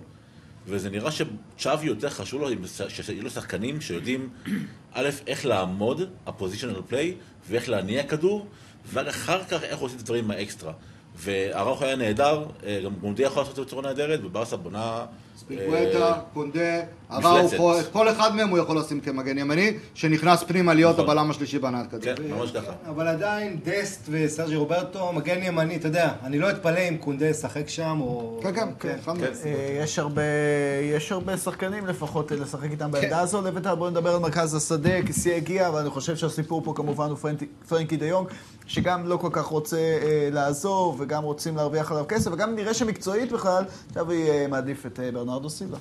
וזה 0.67 0.89
נראה 0.89 1.11
שצ'אבי 1.11 1.87
יותר 1.87 2.09
חשוב 2.09 2.41
לו, 2.41 2.47
שיהיו 2.87 3.23
לו 3.23 3.29
שחקנים 3.29 3.81
שיודעים, 3.81 4.29
א', 4.93 5.09
איך 5.27 5.45
לעמוד, 5.45 6.01
ה 6.25 6.30
positional 6.30 6.81
play, 6.87 7.15
ואיך 7.49 7.69
להניע 7.69 8.03
כדור, 8.03 8.47
ואחר 8.85 9.43
כך 9.43 9.63
איך 9.63 9.79
עושים 9.79 9.97
את 9.97 10.01
הדברים 10.01 10.31
האקסטרה. 10.31 10.73
והרוח 11.15 11.81
היה 11.81 11.95
נהדר, 11.95 12.43
אה, 12.65 12.81
גם 12.85 12.91
קונדה 13.01 13.23
יכול 13.23 13.41
לעשות 13.41 13.51
את 13.51 13.55
זה 13.55 13.61
בצורה 13.61 13.81
נהדרת, 13.81 14.19
וברסה 14.25 14.57
בונה 14.57 15.05
אספיליקווטה, 15.37 16.13
קונדה, 16.33 16.79
מפלצת. 17.09 17.25
אראוכו, 17.25 17.79
את 17.79 17.85
כל 17.91 18.09
אחד 18.09 18.35
מהם 18.35 18.49
הוא 18.49 18.57
יכול 18.57 18.77
לשים 18.79 18.99
כמגן 19.01 19.37
ימני, 19.37 19.73
שנכנס 19.93 20.43
פנימה 20.43 20.73
להיות 20.73 20.93
נכון. 20.99 21.09
הבלם 21.09 21.31
השלישי 21.31 21.59
בהנעת 21.59 21.87
כדור. 21.91 22.01
כן, 22.15 22.23
ממש 22.29 22.51
ככה. 22.51 22.71
אבל 22.89 23.07
עדיין 23.07 23.59
דסט 23.63 24.01
וסרג'י 24.09 24.55
רוברטו, 24.55 25.11
מגן 25.13 25.43
ימני, 25.43 25.75
אתה 25.75 25.87
יודע, 25.87 26.11
אני 26.23 26.39
לא 26.39 26.49
אתפלא 26.49 26.79
אם 26.89 26.97
קונדה 26.97 27.27
ישחק 27.27 27.69
שם, 27.69 27.97
או... 28.01 28.39
כן, 28.43 28.55
כן, 28.55 28.67
כן, 28.79 28.95
אחד 29.03 29.17
מהם. 29.17 29.31
אה, 29.45 29.79
יש 30.93 31.11
הרבה, 31.11 31.37
שחקנים 31.37 31.87
לפחות 31.87 32.31
אה, 32.31 32.37
לשחק 32.37 32.71
איתם 32.71 32.91
בעמדה 32.91 33.19
הזו. 33.19 33.41
לבית"ר 33.41 33.75
בואו 33.75 33.89
נדבר 33.89 34.13
על 34.13 34.19
מרכז 34.19 34.55
השדה, 34.55 35.01
כיסי 35.05 35.33
הגיע, 35.33 35.69
ואני 35.73 35.89
חושב 35.89 36.15
שהסיפור 36.15 36.61
פה 36.63 36.73
כמובן 36.75 37.09
הוא 37.09 37.17
פרנקי- 37.17 37.45
פרנקי 37.69 37.97
דה 37.97 38.05
יונג, 38.05 38.27
שגם 38.67 39.07
לא 39.07 39.17
כל 39.17 39.29
כך 39.31 39.45
רוצה 39.45 39.77
אה, 39.77 40.29
לעזוב, 40.31 41.01
וגם 41.01 41.23
רוצים 41.23 41.55
להרוויח 41.55 41.91
עליו 41.91 42.05
כסף, 42.07 42.31
וגם 42.33 42.55
נראה 42.55 42.73
שמקצועית 42.73 43.31
בכלל, 43.31 43.63
שווי 43.93 44.29
אה, 44.29 44.45
מעדיף 44.49 44.85
את 44.85 44.99
אה, 44.99 45.11
ברנרדו 45.11 45.49
סילבה. 45.49 45.77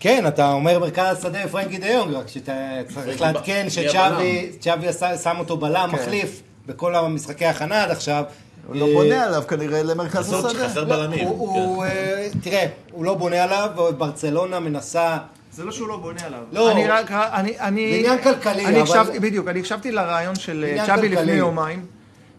כן, 0.00 0.24
אתה 0.28 0.52
אומר 0.52 0.78
מרכז 0.78 1.16
השדה 1.18 1.48
פרנקי 1.48 1.78
דה 1.78 1.86
יונג, 1.86 2.14
רק 2.14 2.28
שאתה 2.28 2.52
צריך 2.94 3.18
פרנקי 3.18 3.22
לעדכן 3.24 3.66
שצ'אבי 3.70 4.86
שם 5.22 5.36
אותו 5.38 5.56
בלם, 5.56 5.88
כן. 5.92 5.96
מחליף, 5.96 6.42
בכל 6.66 6.94
המשחקי 6.94 7.46
הכנה 7.46 7.82
עד 7.84 7.90
עכשיו. 7.90 8.24
הוא 8.66 8.76
לא 8.76 8.86
אה, 8.88 8.92
בונה 8.94 9.24
עליו 9.24 9.42
כנראה 9.48 9.82
למרכז 9.82 10.32
השדה. 10.32 10.48
חסר 10.68 10.84
לא, 10.84 10.96
בלמים. 10.96 11.26
הוא- 11.28 11.54
כן. 11.54 11.60
הוא, 11.60 11.84
אה, 11.84 12.28
תראה, 12.42 12.66
הוא 12.92 13.04
לא 13.04 13.14
בונה 13.14 13.44
עליו, 13.44 13.68
וברצלונה 13.88 14.60
מנסה... 14.60 15.18
זה 15.52 15.64
לא 15.64 15.72
שהוא 15.72 15.88
לא 15.88 15.96
בונה 15.96 16.20
עליו. 16.26 16.40
לא. 16.52 16.72
אני 16.72 16.86
רק, 16.88 17.10
אני, 17.12 17.60
אני... 17.60 17.90
זה 17.92 17.98
עניין 17.98 18.22
כלכלי, 18.22 18.66
אני 18.66 18.82
אבל- 18.82 19.18
בדיוק, 19.18 19.48
אני 19.48 19.60
הקשבתי 19.60 19.92
לרעיון 19.92 20.34
של 20.34 20.64
אה, 20.68 20.86
צ'אבי. 20.86 21.08
לפני 21.08 21.32
יומיים, 21.32 21.86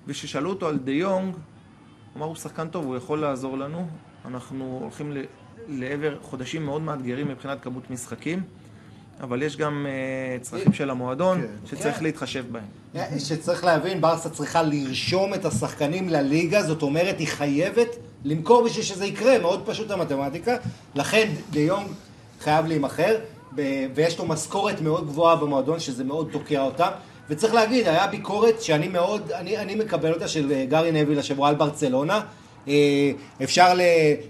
וכששאלו 0.09 0.49
אותו 0.49 0.67
על 0.67 0.77
דה 0.77 0.91
יונג, 0.91 1.33
הוא 1.33 1.41
אמר, 2.17 2.25
הוא 2.25 2.35
שחקן 2.35 2.67
טוב, 2.67 2.85
הוא 2.85 2.95
יכול 2.97 3.21
לעזור 3.21 3.57
לנו. 3.57 3.87
אנחנו 4.25 4.79
הולכים 4.81 5.11
ל- 5.11 5.23
לעבר 5.67 6.17
חודשים 6.21 6.65
מאוד 6.65 6.81
מאתגרים 6.81 7.27
מבחינת 7.27 7.57
כמות 7.61 7.89
משחקים, 7.91 8.41
אבל 9.21 9.41
יש 9.43 9.57
גם 9.57 9.85
אה, 9.89 10.39
צרכים 10.41 10.73
של 10.73 10.89
המועדון, 10.89 11.41
שצריך 11.65 11.97
כן. 11.97 12.03
להתחשב 12.03 12.45
בהם. 12.51 12.63
שצריך 13.19 13.63
להבין, 13.63 14.01
ברסה 14.01 14.29
צריכה 14.29 14.63
לרשום 14.63 15.33
את 15.33 15.45
השחקנים 15.45 16.09
לליגה, 16.09 16.63
זאת 16.63 16.81
אומרת, 16.81 17.19
היא 17.19 17.27
חייבת 17.27 17.87
למכור 18.23 18.65
בשביל 18.65 18.83
שזה 18.85 19.05
יקרה, 19.05 19.39
מאוד 19.39 19.61
פשוט 19.65 19.91
המתמטיקה. 19.91 20.55
לכן 20.95 21.31
דה 21.51 21.59
יונג 21.59 21.87
חייב 22.39 22.65
להימכר, 22.65 23.15
ויש 23.95 24.19
לו 24.19 24.25
משכורת 24.25 24.81
מאוד 24.81 25.07
גבוהה 25.07 25.35
במועדון, 25.35 25.79
שזה 25.79 26.03
מאוד 26.03 26.29
תוקע 26.31 26.61
אותה. 26.61 26.89
וצריך 27.29 27.53
להגיד, 27.53 27.87
היה 27.87 28.07
ביקורת 28.07 28.61
שאני 28.61 28.87
מאוד, 28.87 29.31
אני, 29.31 29.57
אני 29.57 29.75
מקבל 29.75 30.13
אותה, 30.13 30.27
של 30.27 30.51
אה, 30.51 30.65
גארי 30.69 30.91
נביל 30.91 31.19
השבוע 31.19 31.49
על 31.49 31.55
ברצלונה. 31.55 32.21
אה, 32.67 33.11
אפשר 33.43 33.73
ל- 33.73 33.81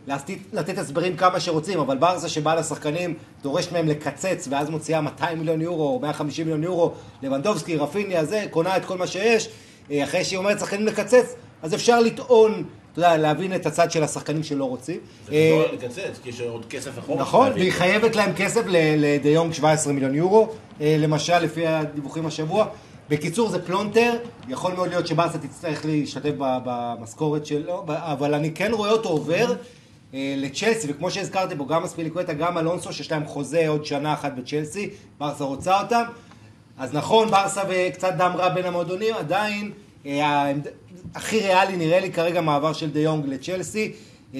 לתת, 0.08 0.34
לתת 0.54 0.78
הסברים 0.78 1.18
כמה 1.18 1.40
שרוצים, 1.40 1.80
אבל 1.80 1.98
ברסה 1.98 2.30
שבאה 2.30 2.56
לשחקנים, 2.56 3.14
דורשת 3.44 3.72
מהם 3.72 3.88
לקצץ, 3.88 4.48
ואז 4.52 4.70
מוציאה 4.70 5.02
200 5.02 5.40
מיליון 5.40 5.62
יורו, 5.62 5.88
או 5.94 6.00
150 6.00 6.46
מיליון 6.46 6.64
יורו, 6.64 6.92
לבנדובסקי, 7.24 7.78
רפיניה, 7.78 8.26
זה, 8.26 8.46
קונה 8.52 8.78
את 8.78 8.86
כל 8.86 8.98
מה 8.98 9.08
שיש, 9.08 9.50
אה, 9.92 10.04
אחרי 10.04 10.24
שהיא 10.24 10.38
אומרת 10.38 10.60
שחקנים 10.60 10.86
לקצץ, 10.86 11.34
אז 11.64 11.74
אפשר 11.74 12.00
לטעון, 12.00 12.64
אתה 12.92 13.00
יודע, 13.00 13.18
להבין 13.18 13.56
את 13.56 13.66
הצד 13.66 13.92
של 13.92 14.04
השחקנים 14.04 14.44
שלא 14.44 14.66
רוצים. 14.66 14.98
זה 15.26 15.34
לא 15.52 15.74
לקצץ, 15.74 16.20
כי 16.24 16.30
יש 16.30 16.42
עוד 16.42 16.66
כסף 16.70 17.00
אחורה. 17.00 17.22
נכון. 17.22 17.52
והיא 17.52 17.72
חייבת 17.72 18.16
להם 18.16 18.34
כסף 18.34 18.62
לדה 18.68 19.30
יונג 19.30 19.54
17 19.54 19.94
מיליון 19.94 20.16
יורו, 20.16 20.50
למשל, 20.82 21.40
לפי 21.40 21.68
הדיווחים 21.68 22.26
השבוע. 22.26 22.66
בקיצור, 23.10 23.50
זה 23.50 23.66
פלונטר, 23.66 24.14
יכול 24.48 24.74
מאוד 24.74 24.90
להיות 24.90 25.08
שברסה 25.08 25.38
תצטרך 25.38 25.86
להשתתף 25.86 26.32
במשכורת 26.38 27.46
שלו, 27.46 27.86
אבל 27.88 28.34
אני 28.34 28.54
כן 28.54 28.72
רואה 28.74 28.92
אותו 28.92 29.10
עובר 29.10 29.54
אה, 30.14 30.34
לצ'לסי, 30.38 30.88
וכמו 30.90 31.12
שהזכרתי 31.12 31.56
פה, 31.58 31.66
גם 31.70 31.84
אספיליקווטה, 31.84 32.34
גם 32.34 32.58
אלונסו, 32.58 32.94
שיש 32.94 33.12
להם 33.12 33.26
חוזה 33.26 33.68
עוד 33.68 33.86
שנה 33.86 34.14
אחת 34.14 34.32
בצ'לסי, 34.38 34.90
ברסה 35.18 35.44
רוצה 35.44 35.82
אותם. 35.82 36.04
אז 36.78 36.94
נכון, 36.94 37.32
ברסה 37.32 37.62
וקצת 37.70 38.14
דם 38.18 38.32
רע 38.36 38.50
בין 38.50 38.66
המועדונים, 38.66 39.16
עדיין 39.16 39.72
אה, 40.06 40.52
הכי 41.16 41.40
ריאלי 41.40 41.78
נראה 41.78 42.00
לי 42.00 42.12
כרגע 42.12 42.42
מעבר 42.42 42.74
של 42.74 42.92
דה 42.92 43.00
יונג 43.00 43.26
לצ'לסי, 43.26 43.92
אה, 44.36 44.40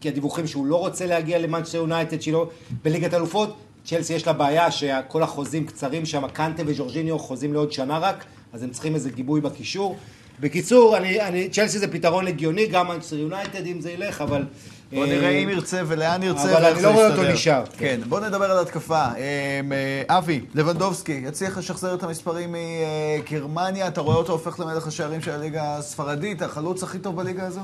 כי 0.00 0.08
הדיווחים 0.08 0.46
שהוא 0.46 0.66
לא 0.66 0.76
רוצה 0.76 1.06
להגיע 1.06 1.38
למנצ'סטר 1.38 1.78
יונייטד 1.78 2.22
שלו 2.22 2.50
בליגת 2.82 3.14
אלופות, 3.14 3.56
צ'לסי 3.84 4.14
יש 4.14 4.26
לה 4.26 4.32
בעיה 4.32 4.70
שכל 4.70 5.22
החוזים 5.22 5.66
קצרים 5.66 6.06
שם, 6.06 6.28
קנטה 6.28 6.62
וג'ורג'יניו 6.66 7.18
חוזים 7.18 7.52
לעוד 7.52 7.72
שנה 7.72 7.98
רק, 7.98 8.24
אז 8.52 8.62
הם 8.62 8.70
צריכים 8.70 8.94
איזה 8.94 9.10
גיבוי 9.10 9.40
בקישור. 9.40 9.96
בקיצור, 10.40 10.96
אני, 10.96 11.20
אני, 11.20 11.48
צ'לסי 11.48 11.78
זה 11.78 11.92
פתרון 11.92 12.26
הגיוני, 12.26 12.66
גם 12.66 12.88
מנצ'סטר 12.88 13.16
יונייטד 13.16 13.66
אם 13.66 13.80
זה 13.80 13.90
ילך, 13.90 14.20
אבל... 14.20 14.44
בוא 14.92 15.04
אה, 15.04 15.10
נראה 15.10 15.28
אם 15.28 15.48
ירצה 15.48 15.82
ולאן 15.86 16.22
ירצה. 16.22 16.42
אבל 16.42 16.52
ואיך 16.52 16.66
אני 16.66 16.80
זה 16.80 16.86
לא 16.86 16.92
רואה 16.92 17.06
אותו 17.06 17.20
יסתדר. 17.20 17.34
נשאר. 17.34 17.62
כן, 17.78 18.00
בוא 18.08 18.20
נדבר 18.20 18.50
על 18.50 18.58
התקפה. 18.58 19.04
אה, 19.16 20.18
אבי, 20.18 20.40
לבנדובסקי, 20.54 21.22
יצליח 21.26 21.58
לשחזר 21.58 21.94
את 21.94 22.02
המספרים 22.02 22.54
מגרמניה, 22.54 23.88
אתה 23.88 24.00
רואה 24.00 24.16
אותו 24.16 24.32
הופך 24.32 24.60
למלך 24.60 24.86
השערים 24.86 25.22
של 25.22 25.30
הליגה 25.30 25.76
הספרדית, 25.76 26.42
החלוץ 26.42 26.82
הכי 26.82 26.98
טוב 26.98 27.16
בליגה 27.16 27.46
הזו? 27.46 27.60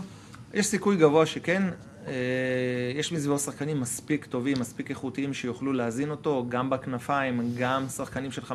יש 0.55 0.66
סיכוי 0.66 0.96
גבוה 0.96 1.26
שכן. 1.26 1.62
אה, 2.07 2.12
יש 2.95 3.12
מסביבו 3.12 3.38
שחקנים 3.38 3.81
מספיק 3.81 4.25
טובים, 4.27 4.57
מספיק 4.61 4.90
איכותיים 4.90 5.35
שיוכלו 5.35 5.73
להזין 5.73 6.11
אותו, 6.11 6.47
גם 6.49 6.71
בכנפיים, 6.71 7.40
גם 7.59 7.88
שחקנים 7.88 8.33
של 8.33 8.42
50-50, 8.42 8.53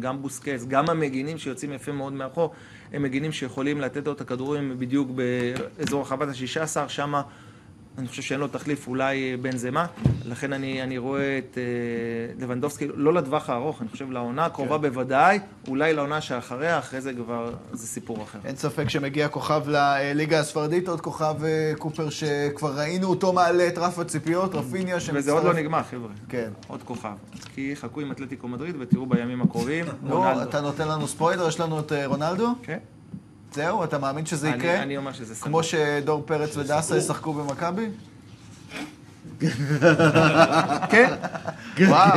גם 0.00 0.22
בוסקס, 0.22 0.64
גם 0.66 0.90
המגינים 0.90 1.38
שיוצאים 1.38 1.72
יפה 1.72 1.92
מאוד 1.92 2.12
מאחור, 2.12 2.54
הם 2.92 3.02
מגינים 3.02 3.32
שיכולים 3.32 3.80
לתת 3.80 4.06
לו 4.06 4.12
את 4.12 4.20
הכדורים 4.20 4.78
בדיוק 4.78 5.10
באזור 5.10 6.00
הרחבת 6.00 6.28
ה-16, 6.28 6.88
שם 6.88 7.14
אני 7.98 8.08
חושב 8.08 8.22
שאין 8.22 8.40
לו 8.40 8.48
תחליף, 8.48 8.88
אולי 8.88 9.36
בנזמה, 9.36 9.86
לכן 10.24 10.52
אני, 10.52 10.82
אני 10.82 10.98
רואה 10.98 11.38
את 11.38 11.58
אה, 11.58 12.42
לבנדובסקי, 12.42 12.88
לא 12.94 13.14
לטווח 13.14 13.50
הארוך, 13.50 13.82
אני 13.82 13.88
חושב 13.88 14.10
לעונה 14.10 14.44
הקרובה 14.44 14.78
בוודאי, 14.78 15.38
אולי 15.68 15.92
לעונה 15.92 16.20
שאחריה, 16.20 16.78
אחרי 16.78 17.00
זה 17.00 17.12
כבר 17.14 17.54
זה 17.72 17.86
סיפור 17.86 18.22
אחר. 18.22 18.38
אין 18.44 18.56
ספק 18.56 18.88
שמגיע 18.88 19.28
כוכב 19.28 19.62
לליגה 19.68 20.40
הספרדית, 20.40 20.88
עוד 20.88 21.00
כוכב 21.00 21.34
אה, 21.44 21.72
קופר 21.78 22.10
שכבר 22.10 22.78
ראינו 22.78 23.08
אותו 23.08 23.32
מעלה 23.32 23.68
את 23.68 23.78
רף 23.78 23.98
הציפיות, 23.98 24.54
רפיניה 24.54 25.00
שמצטרף. 25.00 25.22
וזה 25.22 25.32
עוד 25.32 25.44
לא 25.44 25.54
נגמר, 25.54 25.82
חבר'ה. 25.82 26.10
כן. 26.28 26.50
עוד 26.66 26.82
כוכב. 26.82 27.14
כי 27.54 27.76
חכו 27.76 28.00
עם 28.00 28.12
אתלטיקו 28.12 28.48
מדריד 28.48 28.74
ותראו 28.78 29.06
בימים 29.06 29.42
הקרובים. 29.42 29.84
רונלדו. 30.08 30.42
אתה 30.42 30.60
נותן 30.60 30.88
לנו 30.88 31.08
ספוילר, 31.08 31.48
יש 31.48 31.60
לנו 31.60 31.80
את 31.80 31.92
אה, 31.92 32.06
רונלדו? 32.06 32.48
כן. 32.62 32.78
זהו, 33.54 33.84
אתה 33.84 33.98
מאמין 33.98 34.26
שזה 34.26 34.48
יקרה? 34.48 34.82
אני 34.82 34.96
אומר 34.96 35.12
שזה 35.12 35.34
סבבה. 35.34 35.48
כמו 35.50 35.62
שדור 35.62 36.22
פרץ 36.26 36.56
ודסה 36.56 36.96
ישחקו 36.96 37.32
במכבי? 37.32 37.86
כן. 40.90 41.14
וואו. 41.88 42.10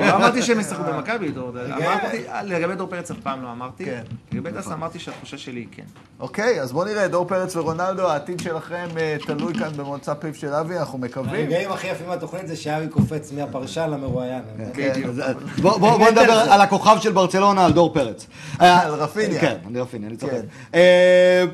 לא 0.00 0.16
אמרתי 0.16 0.42
שהם 0.42 0.60
ישחקו 0.60 0.82
במכבי, 0.82 1.30
דור. 1.30 1.52
אמרתי, 1.76 2.16
לגבי 2.44 2.74
דור 2.74 2.88
פרץ 2.88 3.10
אף 3.10 3.16
פעם 3.22 3.42
לא 3.42 3.52
אמרתי. 3.52 3.84
כן. 3.84 4.02
לגבי 4.32 4.50
דסה 4.50 4.74
אמרתי 4.74 4.98
שהתחושה 4.98 5.38
שלי 5.38 5.60
היא 5.60 5.66
כן. 5.72 5.82
אוקיי, 6.20 6.60
אז 6.60 6.72
בואו 6.72 6.84
נראה, 6.84 7.08
דור 7.08 7.26
פרץ 7.28 7.56
ורונלדו, 7.56 8.08
העתיד 8.10 8.40
שלכם 8.40 8.86
אה, 8.98 9.16
תלוי 9.26 9.54
כאן 9.54 9.68
במוצא 9.76 10.14
פיו 10.14 10.34
של 10.34 10.52
אבי, 10.54 10.78
אנחנו 10.78 10.98
מקווים. 10.98 11.34
הרגעים 11.34 11.72
הכי 11.72 11.86
יפים 11.88 12.06
מהתוכנית 12.08 12.48
זה 12.48 12.56
שאבי 12.56 12.88
קופץ 12.88 13.32
מהפרשן 13.32 13.90
למרואיין. 13.90 14.42
כן. 14.74 14.92
אז, 15.08 15.20
אה, 15.20 15.32
בוא 15.62 15.78
בוא- 15.78 15.96
בוא 15.98 16.10
נדבר 16.10 16.32
על 16.50 16.60
הכוכב 16.60 16.96
של 17.00 17.12
ברצלונה, 17.12 17.64
על 17.64 17.72
דור 17.72 17.94
פרץ. 17.94 18.26
על 18.58 18.94
רפיניה. 18.94 19.40
כן, 19.40 19.56
על 19.74 19.80
רפיניה, 19.80 20.08
אני 20.08 20.16
צוחק. 20.16 20.32
כן. 20.32 20.40
אה, 20.74 21.44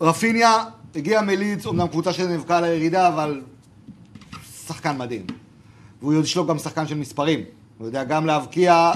רפיניה 0.00 0.56
הגיע 0.96 1.20
מליץ, 1.20 1.66
אומנם 1.66 1.88
קבוצה 1.88 2.12
שנאבקה 2.12 2.56
על 2.58 2.64
הירידה, 2.64 3.08
אבל 3.08 3.40
שחקן 4.66 4.98
מדהים. 4.98 5.26
והוא 6.02 6.14
יש 6.14 6.36
לו 6.36 6.46
גם 6.46 6.58
שחקן 6.58 6.86
של 6.86 6.94
מספרים. 6.94 7.40
הוא 7.78 7.86
יודע 7.86 8.04
גם 8.04 8.26
להבקיע 8.26 8.92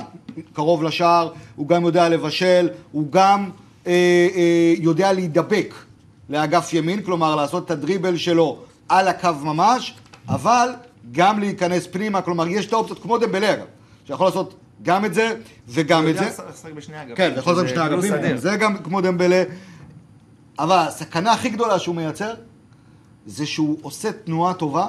קרוב 0.52 0.82
לשער, 0.82 1.32
הוא 1.56 1.68
גם 1.68 1.84
יודע 1.84 2.08
לבשל, 2.08 2.68
הוא 2.92 3.12
גם 3.12 3.50
אה, 3.86 3.92
אה, 4.34 4.74
יודע 4.78 5.12
להידבק 5.12 5.74
לאגף 6.28 6.72
ימין, 6.72 7.02
כלומר 7.02 7.36
לעשות 7.36 7.64
את 7.64 7.70
הדריבל 7.70 8.16
שלו 8.16 8.58
על 8.88 9.08
הקו 9.08 9.32
ממש, 9.42 9.94
אבל 10.28 10.68
גם 11.12 11.40
להיכנס 11.40 11.86
פנימה, 11.86 12.22
כלומר 12.22 12.48
יש 12.48 12.66
את 12.66 12.72
האופציות 12.72 13.02
כמו 13.02 13.18
דמבלה 13.18 13.52
אגב, 13.52 13.64
שיכול 14.06 14.26
לעשות 14.26 14.54
גם 14.82 15.04
את 15.04 15.14
זה 15.14 15.34
וגם 15.68 16.02
הוא 16.02 16.10
את 16.10 16.16
זה. 16.16 16.24
יודע 16.24 16.50
לשחק 16.50 16.72
בשני 16.72 17.02
אגפים. 17.02 17.16
כן, 17.16 17.34
יכול 17.36 17.54
שזה 17.54 17.64
בשני 17.64 17.86
אגפים. 17.86 18.36
זה 18.36 18.56
גם 18.56 18.78
כמו 18.78 19.00
דמבלה. 19.00 19.42
אבל 20.58 20.76
הסכנה 20.76 21.32
הכי 21.32 21.48
גדולה 21.48 21.78
שהוא 21.78 21.94
מייצר, 21.94 22.34
זה 23.26 23.46
שהוא 23.46 23.78
עושה 23.82 24.12
תנועה 24.12 24.54
טובה 24.54 24.88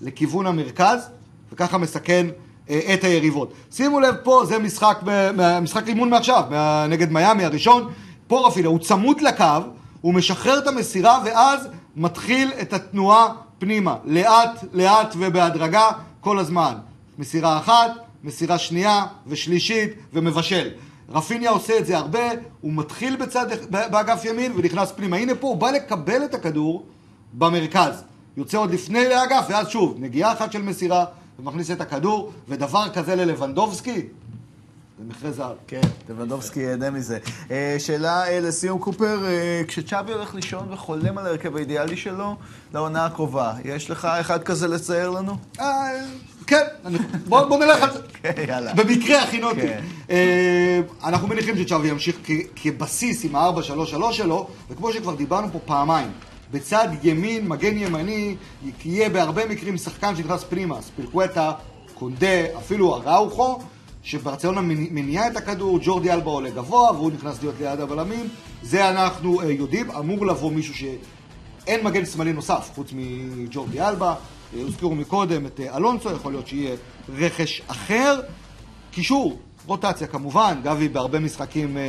לכיוון 0.00 0.46
המרכז, 0.46 1.08
וככה 1.52 1.78
מסכן 1.78 2.26
אה, 2.70 2.94
את 2.94 3.04
היריבות. 3.04 3.52
שימו 3.72 4.00
לב 4.00 4.14
פה, 4.22 4.42
זה 4.46 4.58
משחק, 4.58 4.98
משחק 5.62 5.88
אימון 5.88 6.10
מעכשיו, 6.10 6.44
נגד 6.88 7.12
מיאמי 7.12 7.44
הראשון. 7.44 7.88
פה 8.26 8.46
רפילה, 8.46 8.68
הוא 8.68 8.78
צמוד 8.78 9.20
לקו, 9.20 9.44
הוא 10.00 10.14
משחרר 10.14 10.58
את 10.58 10.66
המסירה, 10.66 11.22
ואז 11.24 11.68
מתחיל 11.96 12.50
את 12.60 12.72
התנועה 12.72 13.28
פנימה, 13.58 13.96
לאט, 14.04 14.64
לאט 14.72 15.14
ובהדרגה, 15.18 15.90
כל 16.20 16.38
הזמן. 16.38 16.74
מסירה 17.18 17.58
אחת, 17.58 17.90
מסירה 18.24 18.58
שנייה 18.58 19.06
ושלישית, 19.26 19.90
ומבשל. 20.12 20.68
רפיניה 21.10 21.50
עושה 21.50 21.78
את 21.78 21.86
זה 21.86 21.96
הרבה, 21.96 22.20
הוא 22.60 22.72
מתחיל 22.72 23.16
בצד, 23.16 23.46
באגף 23.70 24.24
ימין 24.24 24.52
ונכנס 24.56 24.92
פנימה. 24.92 25.16
הנה 25.16 25.34
פה, 25.34 25.46
הוא 25.46 25.56
בא 25.56 25.70
לקבל 25.70 26.24
את 26.24 26.34
הכדור 26.34 26.86
במרכז. 27.32 28.04
יוצא 28.38 28.58
עוד 28.58 28.70
לפני 28.70 29.08
לאגף, 29.08 29.44
ואז 29.48 29.68
שוב, 29.68 29.94
נגיעה 29.98 30.32
אחת 30.32 30.52
של 30.52 30.62
מסירה, 30.62 31.04
ומכניס 31.38 31.70
את 31.70 31.80
הכדור, 31.80 32.32
ודבר 32.48 32.88
כזה 32.94 33.14
ללבנדובסקי, 33.16 34.00
זה 34.98 35.04
מכרה 35.08 35.30
זהב. 35.30 35.56
כן, 35.66 35.80
לבנדובסקי 36.10 36.60
ייהנה 36.60 36.90
מזה. 36.90 37.18
אה, 37.50 37.76
שאלה 37.78 38.28
אה, 38.28 38.40
לסיום 38.40 38.78
קופר, 38.78 39.24
אה, 39.26 39.62
כשצ'אבי 39.68 40.12
הולך 40.12 40.34
לישון 40.34 40.72
וחולם 40.72 41.18
על 41.18 41.26
ההרכב 41.26 41.56
האידיאלי 41.56 41.96
שלו 41.96 42.36
לעונה 42.74 43.06
הקרובה, 43.06 43.52
יש 43.64 43.90
לך 43.90 44.04
אחד 44.04 44.42
כזה 44.42 44.68
לצייר 44.68 45.10
לנו? 45.10 45.36
כן, 46.46 46.64
אני- 46.84 46.98
בוא 47.28 47.42
בוא 47.44 47.64
נלך 47.64 47.82
על 47.82 47.92
זה. 47.92 47.98
כן, 48.22 48.32
יאללה. 48.48 48.74
במקרה 48.74 49.22
הכינותי. 49.22 49.60
כן. 49.60 49.80
אה, 50.10 50.80
אנחנו 51.04 51.28
מניחים 51.28 51.56
שצ'אבי 51.56 51.88
ימשיך 51.88 52.16
כבסיס 52.56 53.24
עם 53.24 53.36
ה-4-3-3 53.36 54.12
שלו, 54.12 54.48
וכמו 54.70 54.92
שכבר 54.92 55.14
דיברנו 55.14 55.48
פה 55.52 55.58
פעמיים, 55.64 56.10
בצד 56.52 56.88
ימין, 57.02 57.48
מגן 57.48 57.76
ימני, 57.78 58.36
יהיה 58.84 59.08
בהרבה 59.08 59.46
מקרים 59.46 59.76
שחקן 59.76 60.16
שנכנס 60.16 60.44
פנימה, 60.44 60.82
ספילקווטה, 60.82 61.52
קונדה, 61.94 62.56
אפילו 62.58 62.94
אראוכו, 62.96 63.58
שברצלונה 64.02 64.60
מני- 64.60 64.88
מניעה 64.90 65.26
את 65.26 65.36
הכדור, 65.36 65.78
ג'ורדי 65.82 66.12
אלבה 66.12 66.30
עולה 66.30 66.50
גבוה, 66.50 66.92
והוא 66.92 67.10
נכנס 67.10 67.42
להיות 67.42 67.54
ליד 67.60 67.80
הבלמים. 67.80 68.28
זה 68.62 68.88
אנחנו 68.90 69.40
אה, 69.42 69.52
יודעים, 69.52 69.90
אמור 69.90 70.26
לבוא 70.26 70.52
מישהו 70.52 70.74
ש... 70.74 70.84
אין 71.66 71.84
מגן 71.84 72.04
שמאלי 72.06 72.32
נוסף, 72.32 72.70
חוץ 72.74 72.90
מג'ורדי 72.94 73.80
אלבה. 73.80 74.14
אה, 74.56 74.62
הוזכרו 74.62 74.94
מקודם 74.94 75.46
את 75.46 75.60
אה, 75.60 75.76
אלונסו, 75.76 76.10
יכול 76.10 76.32
להיות 76.32 76.48
שיהיה 76.48 76.76
רכש 77.16 77.62
אחר. 77.66 78.20
קישור, 78.90 79.38
רוטציה 79.68 80.06
כמובן, 80.06 80.60
גבי 80.62 80.88
בהרבה 80.88 81.18
משחקים 81.18 81.76
אה, 81.76 81.82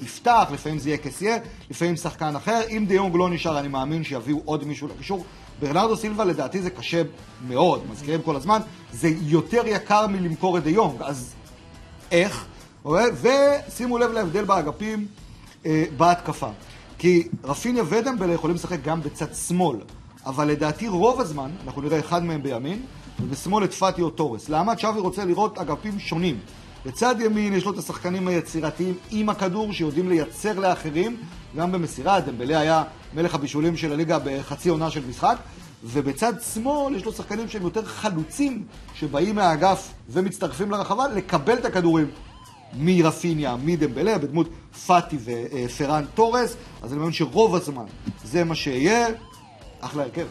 יפתח, 0.00 0.48
לפעמים 0.52 0.78
זה 0.78 0.88
יהיה 0.88 0.98
קסיה, 0.98 1.36
לפעמים 1.70 1.96
שחקן 1.96 2.36
אחר. 2.36 2.60
אם 2.68 2.84
דיונג 2.88 3.16
לא 3.16 3.30
נשאר, 3.30 3.58
אני 3.58 3.68
מאמין 3.68 4.04
שיביאו 4.04 4.38
עוד 4.44 4.64
מישהו 4.64 4.88
לקישור. 4.88 5.24
ברנרדו 5.60 5.96
סילבה 5.96 6.24
לדעתי 6.24 6.62
זה 6.62 6.70
קשה 6.70 7.02
מאוד, 7.48 7.82
מזכירים 7.90 8.22
כל 8.22 8.36
הזמן, 8.36 8.60
זה 8.92 9.10
יותר 9.20 9.62
יקר 9.66 10.06
מלמכור 10.06 10.58
את 10.58 10.62
דיונג, 10.62 11.02
אז 11.02 11.34
איך? 12.10 12.46
אוקיי? 12.84 13.06
ושימו 13.22 13.98
לב 13.98 14.12
להבדל 14.12 14.44
באגפים 14.44 15.06
אה, 15.66 15.84
בהתקפה. 15.96 16.48
כי 16.98 17.28
רפיניה 17.44 17.82
ודמבלה 17.88 18.34
יכולים 18.34 18.56
לשחק 18.56 18.78
גם 18.84 19.02
בצד 19.02 19.34
שמאל, 19.34 19.78
אבל 20.26 20.48
לדעתי 20.48 20.88
רוב 20.88 21.20
הזמן, 21.20 21.50
אנחנו 21.66 21.82
נראה 21.82 21.98
אחד 21.98 22.24
מהם 22.24 22.42
בימין, 22.42 22.82
ובשמאל 23.20 23.64
את 23.64 23.74
פאטי 23.74 24.02
או 24.02 24.10
תורס. 24.10 24.48
למה 24.48 24.76
צ'אבי 24.76 25.00
רוצה 25.00 25.24
לראות 25.24 25.58
אגפים 25.58 25.98
שונים? 25.98 26.38
בצד 26.86 27.14
ימין 27.20 27.54
יש 27.54 27.64
לו 27.64 27.72
את 27.72 27.78
השחקנים 27.78 28.28
היצירתיים 28.28 28.94
עם 29.10 29.28
הכדור 29.28 29.72
שיודעים 29.72 30.08
לייצר 30.08 30.58
לאחרים, 30.58 31.16
גם 31.56 31.72
במסירה, 31.72 32.20
דמבלה 32.20 32.60
היה 32.60 32.82
מלך 33.14 33.34
הבישולים 33.34 33.76
של 33.76 33.92
הליגה 33.92 34.18
בחצי 34.24 34.68
עונה 34.68 34.90
של 34.90 35.06
משחק, 35.08 35.36
ובצד 35.84 36.32
שמאל 36.54 36.94
יש 36.94 37.04
לו 37.04 37.12
שחקנים 37.12 37.48
שהם 37.48 37.62
יותר 37.62 37.84
חלוצים, 37.84 38.64
שבאים 38.94 39.34
מהאגף 39.34 39.92
ומצטרפים 40.08 40.70
לרחבה 40.70 41.08
לקבל 41.08 41.58
את 41.58 41.64
הכדורים 41.64 42.06
מרפיניה, 42.74 43.56
מדמבלה, 43.64 44.18
בדמות 44.18 44.48
פאטי 44.86 45.16
ופרן 45.24 46.04
תורס, 46.14 46.56
אז 46.82 46.92
אני 46.92 46.98
מאמין 46.98 47.12
שרוב 47.12 47.54
הזמן 47.54 47.84
זה 48.24 48.44
מה 48.44 48.54
שיהיה. 48.54 49.06
אחלה 49.80 50.02
הרכב. 50.02 50.26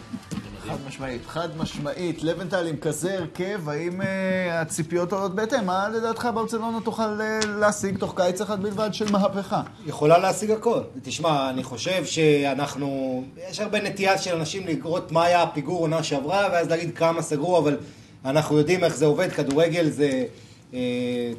חד 0.68 0.78
משמעית, 0.88 1.22
חד 1.28 1.58
משמעית. 1.58 2.24
לבנטל 2.24 2.68
עם 2.68 2.78
כזה 2.78 3.18
הרכב, 3.18 3.70
האם 3.70 4.02
אה, 4.02 4.62
הציפיות 4.62 5.14
עולות 5.14 5.36
בהתאם? 5.36 5.66
מה 5.66 5.90
לדעתך 5.90 6.30
ברצלונה 6.34 6.82
תוכל 6.82 7.22
אה, 7.22 7.40
להשיג 7.60 7.98
תוך 7.98 8.14
קיץ 8.16 8.42
אחד 8.42 8.64
בלבד 8.64 8.94
של 8.94 9.12
מהפכה? 9.12 9.62
יכולה 9.86 10.18
להשיג 10.18 10.52
הכל. 10.52 10.80
תשמע, 11.04 11.50
אני 11.50 11.64
חושב 11.64 12.06
שאנחנו... 12.06 13.24
יש 13.50 13.60
הרבה 13.60 13.82
נטייה 13.82 14.18
של 14.18 14.36
אנשים 14.36 14.68
לראות 14.68 15.12
מה 15.12 15.24
היה 15.24 15.44
הפיגור 15.44 15.80
עונה 15.80 16.04
שעברה, 16.04 16.48
ואז 16.52 16.70
להגיד 16.70 16.98
כמה 16.98 17.22
סגרו, 17.22 17.58
אבל 17.58 17.78
אנחנו 18.26 18.58
יודעים 18.58 18.84
איך 18.84 18.96
זה 18.96 19.06
עובד. 19.06 19.32
כדורגל 19.32 19.90
זה, 19.90 20.26
אה, 20.74 20.80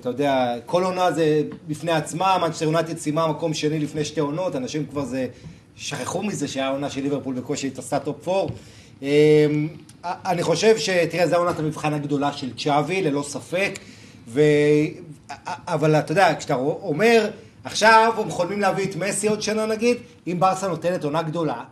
אתה 0.01 0.09
יודע, 0.09 0.55
כל 0.67 0.85
עונה 0.85 1.13
זה 1.13 1.43
בפני 1.69 1.93
עצמה, 1.93 2.39
מנצ'סטר 2.39 2.65
יונייטד 2.65 2.99
סיימה 2.99 3.27
מקום 3.27 3.55
שני 3.55 3.79
לפני 3.79 4.05
שתי 4.05 4.21
עונות, 4.21 4.57
אנשים 4.57 4.87
כבר 4.87 5.05
זה... 5.05 5.27
שכחו 5.77 6.23
מזה 6.23 6.49
שהיה 6.49 6.69
עונה 6.69 6.91
של 6.91 7.01
ליברפול 7.01 7.35
בקושי 7.35 7.67
התעשתה 7.67 7.99
top 7.99 8.29
4. 8.29 8.53
אה, 9.03 9.47
אני 10.05 10.43
חושב 10.43 10.79
שתראה, 10.79 11.27
זו 11.27 11.37
עונת 11.37 11.59
המבחן 11.59 11.95
הגדולה 11.95 12.33
של 12.33 12.57
צ'אבי, 12.57 13.03
ללא 13.03 13.23
ספק. 13.23 13.79
ו... 14.29 14.41
אבל 15.69 15.95
אתה 15.95 16.13
יודע, 16.13 16.35
כשאתה 16.39 16.55
אומר, 16.55 17.31
עכשיו 17.65 18.13
הם 18.19 18.31
חולמים 18.31 18.61
להביא 18.61 18.85
את 18.85 18.97
מסי 18.97 19.29
עוד 19.29 19.43
שנה 19.43 19.67
נגיד, 19.67 19.97
אם 20.27 20.37
ברסה 20.41 20.69
נותנת 20.69 21.05
עונה 21.05 21.23
גדולה, 21.23 21.65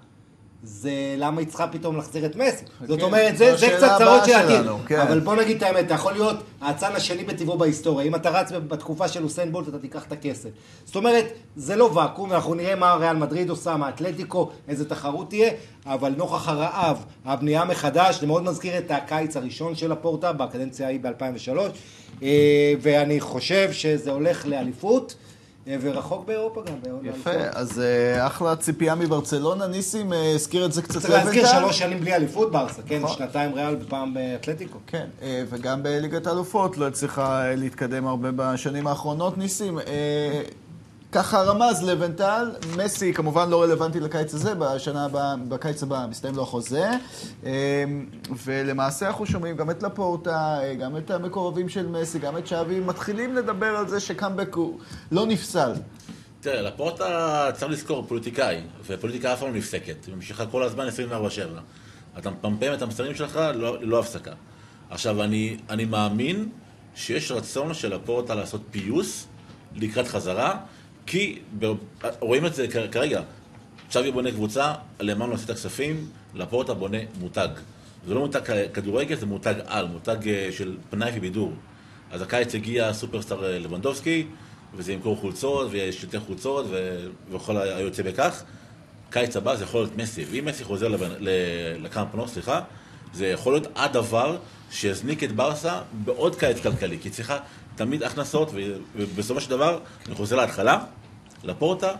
זה 0.64 1.14
למה 1.18 1.40
היא 1.40 1.48
צריכה 1.48 1.66
פתאום 1.66 1.96
להחזיר 1.96 2.26
את 2.26 2.36
מסי? 2.36 2.64
זאת 2.88 2.98
כן, 2.98 3.04
אומרת, 3.04 3.36
זו 3.36 3.44
זה, 3.44 3.56
זה 3.56 3.74
קצת 3.76 3.98
צרות 3.98 4.24
של 4.24 4.32
העתיד. 4.32 4.56
שלנו, 4.56 4.78
כן. 4.86 5.00
אבל 5.00 5.20
בוא 5.20 5.34
נגיד 5.34 5.56
את 5.56 5.62
האמת, 5.62 5.86
אתה 5.86 5.94
יכול 5.94 6.12
להיות 6.12 6.36
האצן 6.60 6.92
השני 6.92 7.24
בטבעו 7.24 7.58
בהיסטוריה. 7.58 8.06
אם 8.06 8.14
אתה 8.14 8.30
רץ 8.30 8.52
בתקופה 8.52 9.08
של 9.08 9.22
הוסיין 9.22 9.52
בולט, 9.52 9.68
אתה 9.68 9.78
תיקח 9.78 10.04
את 10.04 10.12
הכסף. 10.12 10.48
זאת 10.84 10.96
אומרת, 10.96 11.32
זה 11.56 11.76
לא 11.76 11.84
ואקום, 11.84 12.30
ואנחנו 12.30 12.54
נראה 12.54 12.74
מה 12.74 12.94
ריאל 12.94 13.16
מדריד 13.16 13.50
עושה, 13.50 13.76
מה 13.76 13.88
אתלטיקו, 13.88 14.50
איזה 14.68 14.88
תחרות 14.88 15.30
תהיה, 15.30 15.50
אבל 15.86 16.14
נוכח 16.16 16.48
הרעב, 16.48 17.04
הבנייה 17.24 17.64
מחדש, 17.64 18.20
זה 18.20 18.26
מאוד 18.26 18.42
מזכיר 18.42 18.78
את 18.78 18.90
הקיץ 18.90 19.36
הראשון 19.36 19.74
של 19.74 19.92
הפורטה, 19.92 20.32
בקדנציה 20.32 20.86
ההיא 20.86 21.00
ב-2003, 21.02 22.22
ואני 22.80 23.20
חושב 23.20 23.72
שזה 23.72 24.10
הולך 24.10 24.46
לאליפות, 24.46 25.14
אה, 25.18 25.23
ורחוק 25.66 26.26
באירופה 26.26 26.62
גם. 26.62 26.74
יפה, 27.02 27.30
אז 27.52 27.80
אה, 27.80 28.26
אחלה 28.26 28.56
ציפייה 28.56 28.94
מברצלונה. 28.94 29.66
ניסים 29.66 30.12
אה, 30.12 30.32
הזכיר 30.34 30.66
את 30.66 30.72
זה 30.72 30.82
קצת 30.82 30.92
צריך 31.00 31.10
להזכיר. 31.10 31.46
שלוש 31.46 31.78
שנים 31.78 32.00
בלי 32.00 32.14
אליפות 32.14 32.52
ברסה, 32.52 32.82
כן, 32.86 33.00
נכון. 33.02 33.16
שנתיים 33.16 33.54
ריאל 33.54 33.76
ופעם 33.80 34.14
באתלטיקו. 34.14 34.78
כן, 34.86 35.06
אה, 35.22 35.44
וגם 35.48 35.82
בליגת 35.82 36.26
האלופות 36.26 36.78
לא 36.78 36.86
הצליחה 36.86 37.54
להתקדם 37.54 38.06
הרבה 38.06 38.28
בשנים 38.36 38.86
האחרונות. 38.86 39.38
ניסים, 39.38 39.78
ככה 41.14 41.42
רמז 41.42 41.82
לבנטל, 41.82 42.50
מסי 42.76 43.12
כמובן 43.12 43.50
לא 43.50 43.62
רלוונטי 43.62 44.00
לקיץ 44.00 44.34
הזה, 44.34 44.54
בשנה 44.54 45.04
הבאה, 45.04 45.34
בקיץ 45.48 45.82
הבא 45.82 46.06
מסתיים 46.10 46.34
לו 46.34 46.42
החוזה. 46.42 46.90
אה, 47.46 47.84
ולמעשה 48.44 49.06
אנחנו 49.06 49.26
שומעים 49.26 49.56
גם 49.56 49.70
את 49.70 49.82
לפורטה, 49.82 50.58
גם 50.80 50.96
את 50.96 51.10
המקורבים 51.10 51.68
של 51.68 51.86
מסי, 51.86 52.18
גם 52.18 52.38
את 52.38 52.46
שווי, 52.46 52.80
מתחילים 52.80 53.34
לדבר 53.34 53.66
על 53.66 53.88
זה 53.88 54.00
שקאמבק 54.00 54.54
הוא 54.54 54.78
לא 55.12 55.26
נפסל. 55.26 55.72
תראה, 56.40 56.62
לפורטה 56.62 57.50
צריך 57.54 57.72
לזכור, 57.72 58.04
פוליטיקאי, 58.08 58.60
ופוליטיקה 58.86 59.32
אף 59.32 59.40
פעם 59.40 59.48
לא 59.48 59.54
נפסקת, 59.54 60.04
היא 60.06 60.14
ממשיכה 60.14 60.46
כל 60.46 60.62
הזמן 60.62 60.86
24/7. 60.88 61.60
אתה 62.18 62.30
מפמפם 62.30 62.74
את 62.74 62.82
המסרים 62.82 63.14
שלך 63.14 63.36
לא- 63.54 63.80
ללא 63.80 64.00
הפסקה. 64.00 64.32
עכשיו, 64.90 65.22
אני, 65.22 65.56
אני 65.70 65.84
מאמין 65.84 66.48
שיש 66.94 67.32
רצון 67.32 67.74
של 67.74 67.92
הפורטה 67.92 68.34
לעשות 68.34 68.60
פיוס 68.70 69.26
לקראת 69.76 70.08
חזרה, 70.08 70.60
כי 71.06 71.38
רואים 72.20 72.46
את 72.46 72.54
זה 72.54 72.66
כרגע. 72.92 73.20
צ'אבי 73.90 74.12
בונה 74.12 74.30
קבוצה, 74.30 74.74
למען 75.00 75.30
נושא 75.30 75.44
את 75.44 75.50
הכספים, 75.50 76.08
לפורטה 76.34 76.74
בונה 76.74 76.98
מותג. 77.20 77.48
זה 78.06 78.14
לא 78.14 78.20
מותג 78.20 78.40
כדורגל, 78.74 79.16
זה 79.16 79.26
מותג 79.26 79.54
על, 79.66 79.86
מותג 79.86 80.28
אה, 80.28 80.48
של 80.52 80.76
פנאי 80.90 81.10
ובידור. 81.14 81.52
אז 82.10 82.22
הקיץ 82.22 82.54
הגיע 82.54 82.92
סופרסטאר 82.92 83.44
אה, 83.44 83.58
לבנדובסקי, 83.58 84.26
וזה 84.74 84.92
ימכור 84.92 85.16
חולצות, 85.16 85.68
ויש 85.70 86.02
יותר 86.02 86.20
חולצות, 86.20 86.66
וכל 87.30 87.56
היוצא 87.56 88.02
בכך. 88.02 88.42
קיץ 89.10 89.36
הבא 89.36 89.56
זה 89.56 89.64
יכול 89.64 89.80
להיות 89.80 89.96
מסי, 89.96 90.24
ואם 90.30 90.44
מסי 90.44 90.64
חוזר 90.64 90.88
לבנ- 90.88 91.18
ל- 91.18 91.84
לקמפנו, 91.84 92.28
סליחה, 92.28 92.60
זה 93.12 93.26
יכול 93.26 93.52
להיות 93.52 93.68
הדבר 93.76 94.36
שיזניק 94.70 95.24
את 95.24 95.32
ברסה 95.32 95.80
בעוד 95.92 96.36
קיץ 96.36 96.60
כלכלי, 96.60 96.98
כי 97.02 97.10
צריכה 97.10 97.38
תמיד 97.76 98.02
הכנסות, 98.02 98.50
ובסופו 98.96 99.40
של 99.40 99.50
דבר, 99.50 99.78
אני 100.06 100.14
חוזר 100.14 100.36
להתחלה, 100.36 100.84
לפורטה 101.44 101.92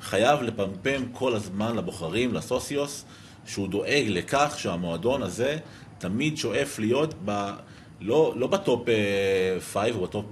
חייב 0.00 0.42
לפמפם 0.42 1.02
כל 1.12 1.34
הזמן 1.34 1.76
לבוחרים, 1.76 2.34
לסוציוס, 2.34 3.04
שהוא 3.46 3.68
דואג 3.68 4.04
לכך 4.08 4.54
שהמועדון 4.58 5.22
הזה 5.22 5.58
תמיד 5.98 6.36
שואף 6.36 6.78
להיות 6.78 7.14
ב... 7.24 7.50
לא, 8.00 8.32
לא 8.36 8.46
ב 8.46 8.57
top 8.57 8.88
5 9.60 9.90
או 9.94 10.00
ב 10.00 10.07
top 10.07 10.26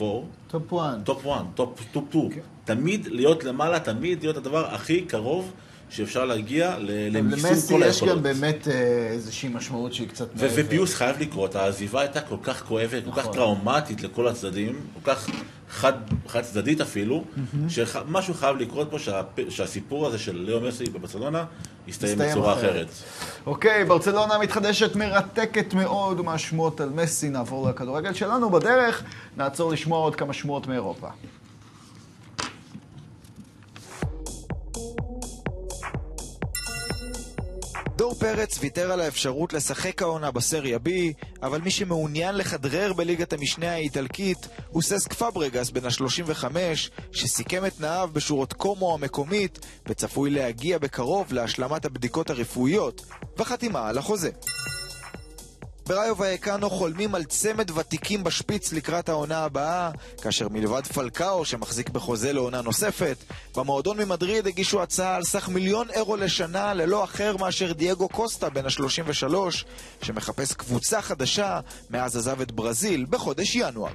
4, 0.00 0.26
top 0.48 0.72
1. 0.74 1.04
top 1.04 1.26
1, 1.26 1.44
top 1.54 1.80
2, 1.90 2.28
תמיד 2.64 3.06
להיות 3.06 3.44
למעלה, 3.44 3.80
תמיד 3.80 4.22
להיות 4.22 4.36
הדבר 4.36 4.66
הכי 4.66 5.02
קרוב 5.02 5.52
שאפשר 5.90 6.24
להגיע 6.24 6.76
ל- 6.78 7.16
למיסור 7.16 7.48
למסי 7.50 7.74
כל 7.74 7.80
יש 7.86 7.94
היכולות. 7.94 8.16
גם 8.16 8.22
באמת 8.22 8.68
אה, 8.68 8.74
איזושהי 9.12 9.48
משמעות 9.48 9.94
שהיא 9.94 10.08
קצת 10.08 10.26
ופיוס 10.36 10.94
חייב 10.94 11.16
לקרות, 11.20 11.54
העזיבה 11.56 12.00
הייתה 12.00 12.20
כל 12.20 12.36
כך 12.42 12.62
כואבת, 12.64 13.04
כל 13.04 13.10
כך 13.12 13.18
נכון. 13.18 13.32
טראומטית 13.34 14.02
לכל 14.02 14.28
הצדדים, 14.28 14.80
כל 14.94 15.10
כך 15.14 15.26
חד, 15.70 15.92
חד 16.28 16.40
צדדית 16.42 16.80
אפילו, 16.80 17.24
שמשהו 17.68 18.34
חייב 18.34 18.56
לקרות 18.56 18.88
פה 18.90 18.96
שהפ- 18.98 19.14
שהסיפור 19.50 20.06
הזה 20.06 20.18
של 20.18 20.36
לאו 20.48 20.60
מסי 20.60 20.84
בברצלונה 20.84 21.44
יסתיים 21.88 22.18
בצורה 22.18 22.52
אחרת. 22.52 22.70
אחרת. 22.70 22.86
אוקיי, 23.46 23.84
ברצלונה 23.84 24.38
מתחדשת 24.38 24.96
מרתקת 24.96 25.74
מאוד 25.74 26.20
מהשמועות 26.22 26.80
על 26.80 26.88
מסי. 26.88 27.28
נעבור 27.28 27.68
לכדורגל 27.70 28.12
שלנו 28.14 28.50
בדרך, 28.50 29.02
נעצור 29.36 29.72
לשמוע 29.72 29.98
עוד 29.98 30.16
כמה 30.16 30.32
שמועות 30.32 30.66
מאירופה. 30.66 31.08
דור 37.98 38.14
פרץ 38.14 38.58
ויתר 38.60 38.92
על 38.92 39.00
האפשרות 39.00 39.52
לשחק 39.52 40.02
העונה 40.02 40.30
בסריה 40.30 40.76
B, 40.76 40.88
אבל 41.42 41.60
מי 41.60 41.70
שמעוניין 41.70 42.34
לכדרר 42.34 42.92
בליגת 42.92 43.32
המשנה 43.32 43.72
האיטלקית 43.72 44.48
הוא 44.70 44.82
ססק 44.82 45.12
פברגס 45.12 45.70
בן 45.70 45.84
ה-35, 45.84 46.44
שסיכם 47.12 47.66
את 47.66 47.72
תנאיו 47.76 48.10
בשורות 48.12 48.52
קומו 48.52 48.94
המקומית, 48.94 49.66
וצפוי 49.86 50.30
להגיע 50.30 50.78
בקרוב 50.78 51.32
להשלמת 51.32 51.84
הבדיקות 51.84 52.30
הרפואיות, 52.30 53.06
וחתימה 53.38 53.88
על 53.88 53.98
החוזה. 53.98 54.30
בראיו 55.88 56.18
ואיקנו 56.18 56.70
חולמים 56.70 57.14
על 57.14 57.24
צמד 57.24 57.70
ותיקים 57.70 58.24
בשפיץ 58.24 58.72
לקראת 58.72 59.08
העונה 59.08 59.44
הבאה, 59.44 59.90
כאשר 60.22 60.48
מלבד 60.48 60.86
פלקאו 60.86 61.44
שמחזיק 61.44 61.88
בחוזה 61.88 62.32
לעונה 62.32 62.62
נוספת, 62.62 63.16
במועדון 63.56 64.00
ממדריד 64.00 64.46
הגישו 64.46 64.82
הצעה 64.82 65.16
על 65.16 65.24
סך 65.24 65.48
מיליון 65.48 65.90
אירו 65.90 66.16
לשנה 66.16 66.74
ללא 66.74 67.04
אחר 67.04 67.36
מאשר 67.36 67.72
דייגו 67.72 68.08
קוסטה 68.08 68.50
בן 68.50 68.66
ה-33, 68.66 69.34
שמחפש 70.02 70.52
קבוצה 70.52 71.02
חדשה 71.02 71.60
מאז 71.90 72.16
עזב 72.16 72.40
את 72.40 72.52
ברזיל 72.52 73.06
בחודש 73.10 73.56
ינואר. 73.56 73.92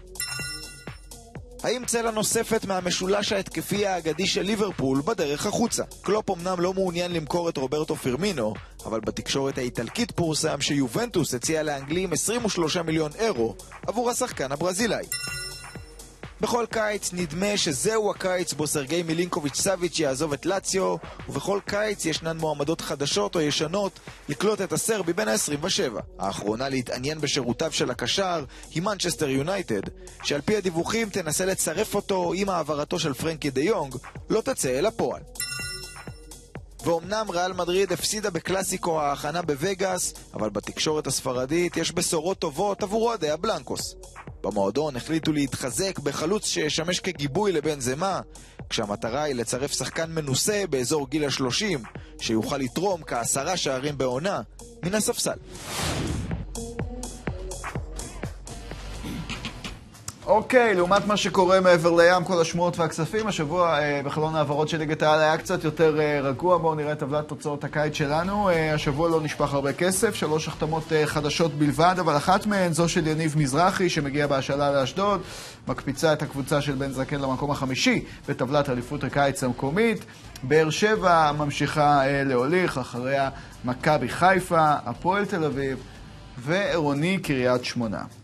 האם 1.64 1.86
צלע 1.86 2.12
נוספת 2.12 2.66
מהמשולש 2.66 3.32
ההתקפי 3.32 3.88
האגדי 3.88 4.28
של 4.28 4.42
ליברפול 4.42 5.02
בדרך 5.06 5.46
החוצה? 5.46 5.84
קלופ 6.02 6.30
אמנם 6.30 6.60
לא 6.60 6.74
מעוניין 6.74 7.14
למכור 7.14 7.50
את 7.50 7.58
רוברטו 7.58 7.96
פירמינו, 7.96 8.54
אבל 8.86 9.00
בתקשורת 9.00 9.58
האיטלקית 9.58 10.12
פורסם 10.12 10.62
שיובנטוס 10.62 11.34
הציעה 11.34 11.64
לאנגלים 11.64 12.14
23 12.14 12.78
מיליון 12.78 13.12
אירו 13.20 13.56
עבור 13.88 14.10
השחקן 14.10 14.52
הברזילאי. 14.52 15.06
בכל 16.44 16.66
קיץ 16.70 17.14
נדמה 17.14 17.58
שזהו 17.58 18.12
הקיץ 18.12 18.54
בו 18.54 18.68
סרגי 18.68 19.04
מילינקוביץ' 19.04 19.62
סאביץ' 19.62 20.00
יעזוב 20.00 20.34
את 20.34 20.46
לאציו, 20.46 20.96
ובכל 21.30 21.60
קיץ 21.66 22.06
ישנן 22.06 22.38
מועמדות 22.38 22.82
חדשות 22.82 23.36
או 23.36 23.42
ישנות 23.42 24.00
לקלוט 24.30 24.62
את 24.62 24.74
הסרבי 24.74 25.14
בן 25.14 25.28
ה-27. 25.28 26.02
האחרונה 26.20 26.70
להתעניין 26.70 27.22
בשירותיו 27.22 27.72
של 27.72 27.92
הקשר 27.92 28.46
היא 28.72 28.84
מנצ'סטר 28.84 29.30
יונייטד, 29.30 29.82
שעל 30.24 30.42
פי 30.42 30.58
הדיווחים 30.58 31.10
תנסה 31.10 31.46
לצרף 31.46 31.96
אותו 31.96 32.34
עם 32.36 32.50
העברתו 32.50 33.00
של 33.00 33.14
פרנקי 33.14 33.50
דה 33.50 33.62
יונג, 33.62 33.96
לא 34.30 34.42
תצא 34.42 34.80
אל 34.80 34.86
הפועל. 34.86 35.22
ואומנם 36.84 37.26
ריאל 37.30 37.54
מדריד 37.54 37.92
הפסידה 37.92 38.30
בקלאסיקו 38.30 39.02
ההכנה 39.02 39.42
בווגאס, 39.42 40.14
אבל 40.34 40.50
בתקשורת 40.50 41.08
הספרדית 41.08 41.78
יש 41.78 41.92
בשורות 41.92 42.40
טובות 42.40 42.84
עבור 42.84 43.08
אוהדי 43.08 43.30
הבלנקוס. 43.30 43.96
במועדון 44.44 44.96
החליטו 44.96 45.34
להתחזק 45.34 46.00
בחלוץ 46.00 46.46
שישמש 46.46 47.00
כגיבוי 47.00 47.52
לבן 47.52 47.80
זמה, 47.80 48.22
כשהמטרה 48.70 49.24
היא 49.24 49.36
לצרף 49.36 49.72
שחקן 49.72 50.12
מנוסה 50.12 50.64
באזור 50.70 51.10
גיל 51.10 51.26
השלושים, 51.26 51.80
שיוכל 52.22 52.58
לתרום 52.58 53.04
כעשרה 53.04 53.58
שערים 53.58 53.98
בעונה 53.98 54.42
מן 54.84 54.96
הספסל. 54.96 55.38
אוקיי, 60.26 60.76
לעומת 60.76 61.08
מה 61.08 61.18
שקורה 61.18 61.60
מעבר 61.60 61.92
לים, 61.92 62.24
כל 62.24 62.42
השמועות 62.42 62.80
והכספים, 62.80 63.28
השבוע 63.28 63.80
אה, 63.80 64.02
בחלון 64.06 64.36
העברות 64.36 64.70
של 64.70 64.78
ליגת 64.78 65.02
העל 65.02 65.20
היה 65.20 65.38
קצת 65.38 65.64
יותר 65.64 66.00
אה, 66.00 66.20
רגוע. 66.22 66.58
בואו 66.58 66.76
נראה 66.76 66.92
את 66.92 67.00
טבלת 67.00 67.28
תוצאות 67.28 67.64
הקיץ 67.64 67.94
שלנו. 67.94 68.50
אה, 68.50 68.74
השבוע 68.74 69.10
לא 69.10 69.22
נשפך 69.22 69.54
הרבה 69.54 69.74
כסף, 69.74 70.16
שלוש 70.16 70.48
החתמות 70.48 70.94
אה, 70.94 71.06
חדשות 71.06 71.54
בלבד, 71.54 71.96
אבל 72.00 72.18
אחת 72.18 72.46
מהן 72.46 72.74
זו 72.74 72.90
של 72.90 73.08
יניב 73.08 73.38
מזרחי, 73.38 73.90
שמגיע 73.90 74.28
בהשאלה 74.28 74.72
לאשדוד, 74.72 75.22
מקפיצה 75.68 76.14
את 76.14 76.22
הקבוצה 76.22 76.62
של 76.62 76.76
בן 76.76 76.92
זקן 76.92 77.22
למקום 77.22 77.52
החמישי 77.52 78.06
בטבלת 78.30 78.70
אליפות 78.70 79.04
הקיץ 79.04 79.44
המקומית. 79.44 80.06
באר 80.44 80.70
שבע 80.70 81.32
ממשיכה 81.32 82.08
אה, 82.08 82.24
להוליך, 82.24 82.78
אחריה 82.78 83.30
מכבי 83.66 84.10
חיפה, 84.10 84.74
הפועל 84.86 85.26
תל 85.26 85.44
אביב 85.44 85.78
ועירוני 86.38 87.18
קריית 87.18 87.66
שמונה. 87.66 88.23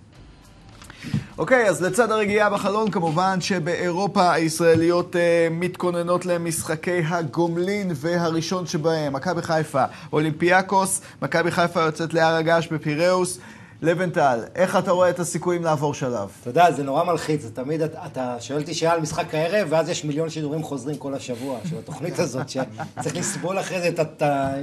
אוקיי, 1.37 1.69
אז 1.69 1.81
לצד 1.83 2.11
הרגיעה 2.11 2.49
בחלון, 2.49 2.91
כמובן 2.91 3.41
שבאירופה 3.41 4.31
הישראליות 4.33 5.15
אה, 5.15 5.21
מתכוננות 5.51 6.25
למשחקי 6.25 7.01
הגומלין 7.09 7.91
והראשון 7.95 8.65
שבהם, 8.67 9.13
מכבי 9.13 9.41
חיפה, 9.41 9.83
אולימפיאקוס, 10.13 11.01
מכבי 11.21 11.51
חיפה 11.51 11.81
יוצאת 11.81 12.13
להר 12.13 12.35
הגעש 12.35 12.67
בפיראוס. 12.67 13.39
לבנטל, 13.81 14.39
איך 14.55 14.75
אתה 14.75 14.91
רואה 14.91 15.09
את 15.09 15.19
הסיכויים 15.19 15.63
לעבור 15.63 15.93
שלב? 15.93 16.29
אתה 16.41 16.49
יודע, 16.49 16.71
זה 16.71 16.83
נורא 16.83 17.03
מלחיץ, 17.03 17.41
זה 17.41 17.51
תמיד, 17.51 17.81
אתה- 17.81 18.05
אתה 18.05 18.35
שואל 18.39 18.59
אותי 18.59 18.73
שאלה 18.73 18.91
על 18.93 19.01
משחק 19.01 19.35
הערב, 19.35 19.67
ואז 19.71 19.89
יש 19.89 20.05
מיליון 20.05 20.29
שידורים 20.29 20.63
חוזרים 20.63 20.97
כל 20.97 21.13
השבוע 21.13 21.57
של 21.69 21.75
התוכנית 21.77 22.19
הזאת, 22.19 22.49
שצריך 22.49 23.15
לסבול 23.15 23.59
אחרי 23.59 23.81
זה 23.81 23.87
את 24.01 24.21
ה- 24.21 24.53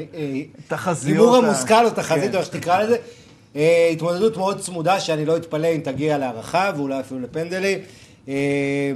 תחזיות 0.68 1.18
הימור 1.18 1.36
המושכל 1.36 1.84
או 1.84 1.90
תחזית, 1.90 2.22
כן. 2.30 2.34
או 2.34 2.38
איך 2.38 2.46
שתקרא 2.46 2.82
לזה. 2.82 2.96
אה, 3.56 3.88
התמודדות 3.92 4.36
מאוד 4.36 4.60
צמודה, 4.60 5.00
שאני 5.00 5.24
לא 5.24 5.36
אתפלא 5.36 5.66
אם 5.66 5.80
תגיע 5.84 6.18
להערכה, 6.18 6.70
ואולי 6.76 7.00
אפילו 7.00 7.20
לפנדלים. 7.20 7.78
אה, 8.28 8.92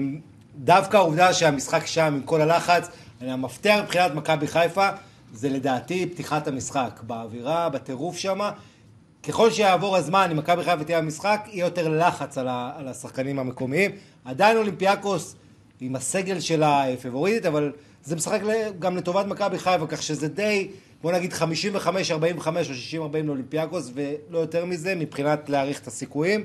דווקא 0.58 0.96
העובדה 0.96 1.32
שהמשחק 1.32 1.86
שם, 1.86 2.02
עם 2.02 2.20
כל 2.24 2.40
הלחץ, 2.40 2.88
המפתח 3.20 3.80
מבחינת 3.84 4.14
מכבי 4.14 4.46
חיפה, 4.46 4.88
זה 5.32 5.48
לדעתי 5.48 6.06
פתיחת 6.06 6.48
המשחק. 6.48 7.00
באווירה, 7.02 7.68
בטירוף 7.68 8.16
שמה. 8.16 8.50
ככל 9.22 9.50
שיעבור 9.50 9.96
הזמן, 9.96 10.28
אם 10.30 10.36
מכבי 10.36 10.64
חיפה 10.64 10.84
תהיה 10.84 11.00
במשחק, 11.00 11.40
יהיה 11.52 11.64
יותר 11.64 11.88
לחץ 11.88 12.38
על, 12.38 12.48
ה, 12.48 12.72
על 12.76 12.88
השחקנים 12.88 13.38
המקומיים. 13.38 13.90
עדיין 14.24 14.56
אולימפיאקוס 14.56 15.36
עם 15.80 15.96
הסגל 15.96 16.40
שלה 16.40 16.88
אה, 16.88 16.96
פבוריטית, 16.96 17.46
אבל 17.46 17.72
זה 18.04 18.16
משחק 18.16 18.40
גם 18.78 18.96
לטובת 18.96 19.26
מכבי 19.26 19.58
חיפה, 19.58 19.86
כך 19.86 20.02
שזה 20.02 20.28
די, 20.28 20.68
בוא 21.02 21.12
נגיד 21.12 21.32
55-45 21.32 21.36
או 22.46 23.08
60-40 23.12 23.16
לאולימפיאקוס, 23.24 23.92
ולא 23.94 24.38
יותר 24.38 24.64
מזה, 24.64 24.94
מבחינת 24.94 25.48
להעריך 25.48 25.80
את 25.80 25.86
הסיכויים. 25.86 26.44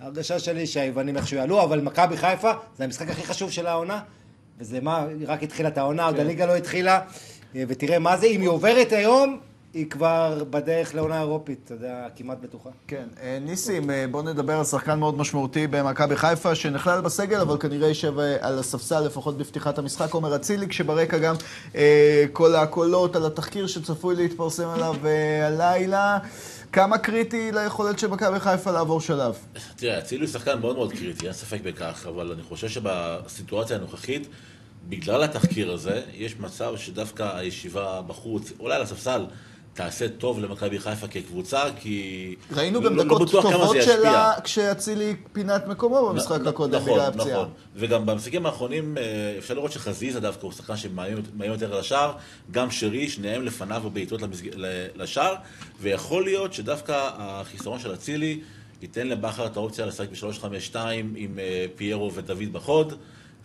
ההרגשה 0.00 0.38
שלי 0.38 0.66
שהיוונים 0.66 1.16
איכשהו 1.16 1.36
יעלו, 1.36 1.62
אבל 1.62 1.80
מכבי 1.80 2.16
חיפה 2.16 2.52
זה 2.76 2.84
המשחק 2.84 3.08
הכי 3.08 3.22
חשוב 3.22 3.50
של 3.50 3.66
העונה, 3.66 4.00
וזה 4.58 4.80
מה, 4.80 5.06
רק 5.26 5.42
התחילה 5.42 5.68
את 5.68 5.78
העונה, 5.78 6.06
עוד 6.06 6.20
הליגה 6.20 6.46
לא 6.46 6.56
התחילה, 6.56 7.00
אה, 7.56 7.64
ותראה 7.68 7.98
מה 7.98 8.16
זה, 8.16 8.26
אם 8.26 8.40
היא 8.40 8.48
עוברת 8.48 8.92
היום, 8.92 9.40
היא 9.74 9.90
כבר 9.90 10.44
בדרך 10.50 10.94
לעונה 10.94 11.20
אירופית, 11.20 11.60
אתה 11.64 11.74
יודע, 11.74 12.06
כמעט 12.16 12.38
בטוחה. 12.40 12.70
כן, 12.86 13.04
אה, 13.22 13.38
ניסים, 13.40 13.90
אה, 13.90 14.04
בוא 14.10 14.22
נדבר 14.22 14.58
על 14.58 14.64
שחקן 14.64 14.98
מאוד 14.98 15.16
משמעותי 15.18 15.66
במכבי 15.66 16.16
חיפה, 16.16 16.54
שנכלל 16.54 17.00
בסגל, 17.00 17.40
אבל 17.40 17.58
כנראה 17.58 17.88
יישב 17.88 18.18
אה, 18.18 18.36
על 18.40 18.58
הספסל 18.58 19.00
לפחות 19.00 19.38
בפתיחת 19.38 19.78
המשחק, 19.78 20.12
עומר 20.12 20.36
אצילי, 20.36 20.68
כשברקע 20.68 21.18
גם 21.18 21.34
אה, 21.74 22.24
כל 22.32 22.54
הקולות 22.54 23.16
על 23.16 23.26
התחקיר 23.26 23.66
שצפוי 23.66 24.16
להתפרסם 24.16 24.68
עליו 24.68 24.96
הלילה. 25.42 26.18
כמה 26.72 26.98
קריטי 26.98 27.52
ליכולת 27.52 27.98
של 27.98 28.06
מכבי 28.06 28.40
חיפה 28.40 28.70
לעבור 28.70 29.00
שלב? 29.00 29.34
תראה, 29.76 29.98
אצילי 29.98 30.24
הוא 30.24 30.32
שחקן 30.32 30.60
מאוד 30.60 30.76
מאוד 30.76 30.92
קריטי, 30.92 31.26
אין 31.26 31.32
ספק 31.32 31.60
בכך, 31.64 32.06
אבל 32.08 32.32
אני 32.32 32.42
חושב 32.42 32.68
שבסיטואציה 32.68 33.76
הנוכחית, 33.76 34.28
בגלל 34.88 35.22
התחקיר 35.22 35.72
הזה, 35.72 36.02
יש 36.14 36.38
מצב 36.40 36.76
שדווקא 36.76 37.36
הישיבה 37.36 38.02
בחוץ, 38.06 38.52
אולי 38.60 38.74
על 38.76 38.82
הספסל, 38.82 39.26
תעשה 39.78 40.08
טוב 40.08 40.40
למכבי 40.40 40.78
חיפה 40.78 41.08
כקבוצה, 41.08 41.62
כי... 41.80 42.34
ראינו 42.52 42.80
לא- 42.80 42.90
גם 42.90 42.96
לא 42.96 43.04
דקות 43.04 43.28
בטוח 43.28 43.42
כמה 43.44 43.52
טובות. 43.52 43.76
שלה 43.82 44.32
כשאצילי 44.44 45.16
פינה 45.32 45.56
את 45.56 45.66
מקומו 45.66 46.08
במשחק 46.08 46.40
נ- 46.40 46.46
הקודם 46.46 46.74
נכון, 46.74 46.92
בגלל 46.92 47.06
הפציעה. 47.06 47.36
נכון. 47.40 47.48
וגם 47.76 48.06
במשחקים 48.06 48.46
האחרונים 48.46 48.98
אה, 48.98 49.02
אפשר 49.38 49.54
לראות 49.54 49.72
שחזיזה 49.72 50.20
דווקא 50.20 50.42
הוא 50.42 50.52
שחקן 50.52 50.76
שמאיים 50.76 51.22
מאיים 51.36 51.52
יותר 51.52 51.72
על 51.74 51.80
השער, 51.80 52.12
גם 52.50 52.70
שרי, 52.70 53.08
שניהם 53.08 53.42
לפניו 53.44 53.82
בבעיטות 53.84 54.22
למסג- 54.22 54.56
לשער, 54.96 55.34
ויכול 55.80 56.24
להיות 56.24 56.52
שדווקא 56.52 57.10
החיסרון 57.16 57.78
של 57.78 57.94
אצילי 57.94 58.40
ייתן 58.82 59.06
לבכר 59.06 59.46
את 59.46 59.56
האופציה 59.56 59.86
לשחק 59.86 60.08
ב-3-5-2 60.08 60.76
עם 61.16 61.38
אה, 61.38 61.66
פיירו 61.76 62.10
ודוד 62.14 62.52
בחוד, 62.52 62.92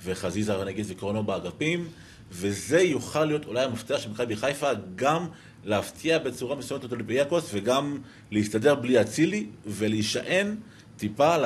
וחזיזה 0.05 0.63
נגיד 0.65 0.85
וקרונו 0.89 1.23
באגפים, 1.23 1.87
וזה 2.31 2.81
יוכל 2.81 3.25
להיות 3.25 3.45
אולי 3.45 3.61
המפתח 3.63 3.97
של 3.99 4.09
מכבי 4.09 4.35
חיפה 4.35 4.69
גם 4.95 5.25
להפתיע 5.65 6.19
בצורה 6.19 6.55
מסוימת 6.55 6.85
את 6.85 6.91
אולימפיאקוס 6.91 7.49
וגם 7.53 7.97
להסתדר 8.31 8.75
בלי 8.75 9.01
אצילי 9.01 9.47
ולהישען 9.65 10.55
טיפה 10.97 11.35
על 11.35 11.45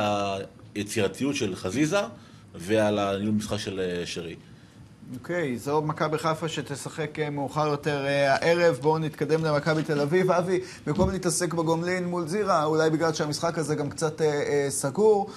היצירתיות 0.75 1.35
של 1.35 1.55
חזיזה 1.55 1.99
ועל 2.55 2.99
הניהול 2.99 3.35
משחק 3.35 3.57
של 3.57 3.79
אה, 3.79 4.05
שרי. 4.05 4.35
אוקיי, 5.13 5.57
זו 5.57 5.81
מכבי 5.81 6.17
חיפה 6.17 6.47
שתשחק 6.47 7.19
אה, 7.19 7.29
מאוחר 7.29 7.67
יותר 7.67 8.05
אה, 8.05 8.33
הערב. 8.33 8.79
בואו 8.81 8.97
נתקדם 8.97 9.45
למכבי 9.45 9.83
תל 9.83 9.99
אביב. 9.99 10.31
אבי, 10.31 10.59
במקום 10.87 11.09
להתעסק 11.09 11.53
בגומלין 11.53 12.05
מול 12.05 12.27
זירה, 12.27 12.63
אולי 12.63 12.89
בגלל 12.89 13.13
שהמשחק 13.13 13.57
הזה 13.57 13.75
גם 13.75 13.89
קצת 13.89 14.21
אה, 14.21 14.27
אה, 14.27 14.65
סגור, 14.69 15.29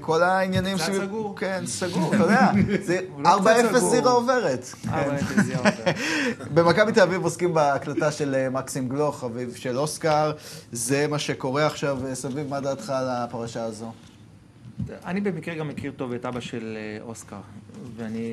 כל 0.00 0.22
העניינים 0.22 0.76
קצת 0.76 0.84
סביב- 0.84 1.02
סגור? 1.04 1.36
כן, 1.38 1.62
סגור, 1.66 2.14
אתה 2.14 2.22
יודע. 2.22 2.50
זה 2.82 3.00
הוא 3.14 3.22
לא 3.22 3.28
4-0 3.36 3.40
קצת 3.68 3.76
סגור. 3.78 3.90
זירה 3.90 4.10
עוברת. 4.12 4.64
אה, 4.88 5.04
כן. 5.04 5.08
באמת, 5.10 5.38
איזה 5.38 5.52
יופי. 5.52 5.82
במכבי 6.54 6.92
תל 6.92 7.00
אביב 7.00 7.22
עוסקים 7.24 7.54
בהקלטה 7.54 8.12
של 8.12 8.34
אה, 8.34 8.50
מקסים 8.50 8.88
גלוך, 8.88 9.24
אביו 9.24 9.56
של 9.56 9.78
אוסקר. 9.78 10.32
זה 10.72 11.06
מה 11.06 11.18
שקורה 11.18 11.66
עכשיו 11.66 12.06
אה, 12.06 12.14
סביב. 12.14 12.48
מה 12.48 12.60
דעתך 12.60 12.90
על 12.90 13.08
הפרשה 13.08 13.64
הזו? 13.64 13.92
אני 15.06 15.20
במקרה 15.20 15.54
גם 15.54 15.68
מכיר 15.68 15.92
טוב 15.96 16.12
את 16.12 16.24
אבא 16.26 16.40
של 16.40 16.76
אה, 16.76 17.02
אוסקר, 17.02 17.40
ואני 17.96 18.30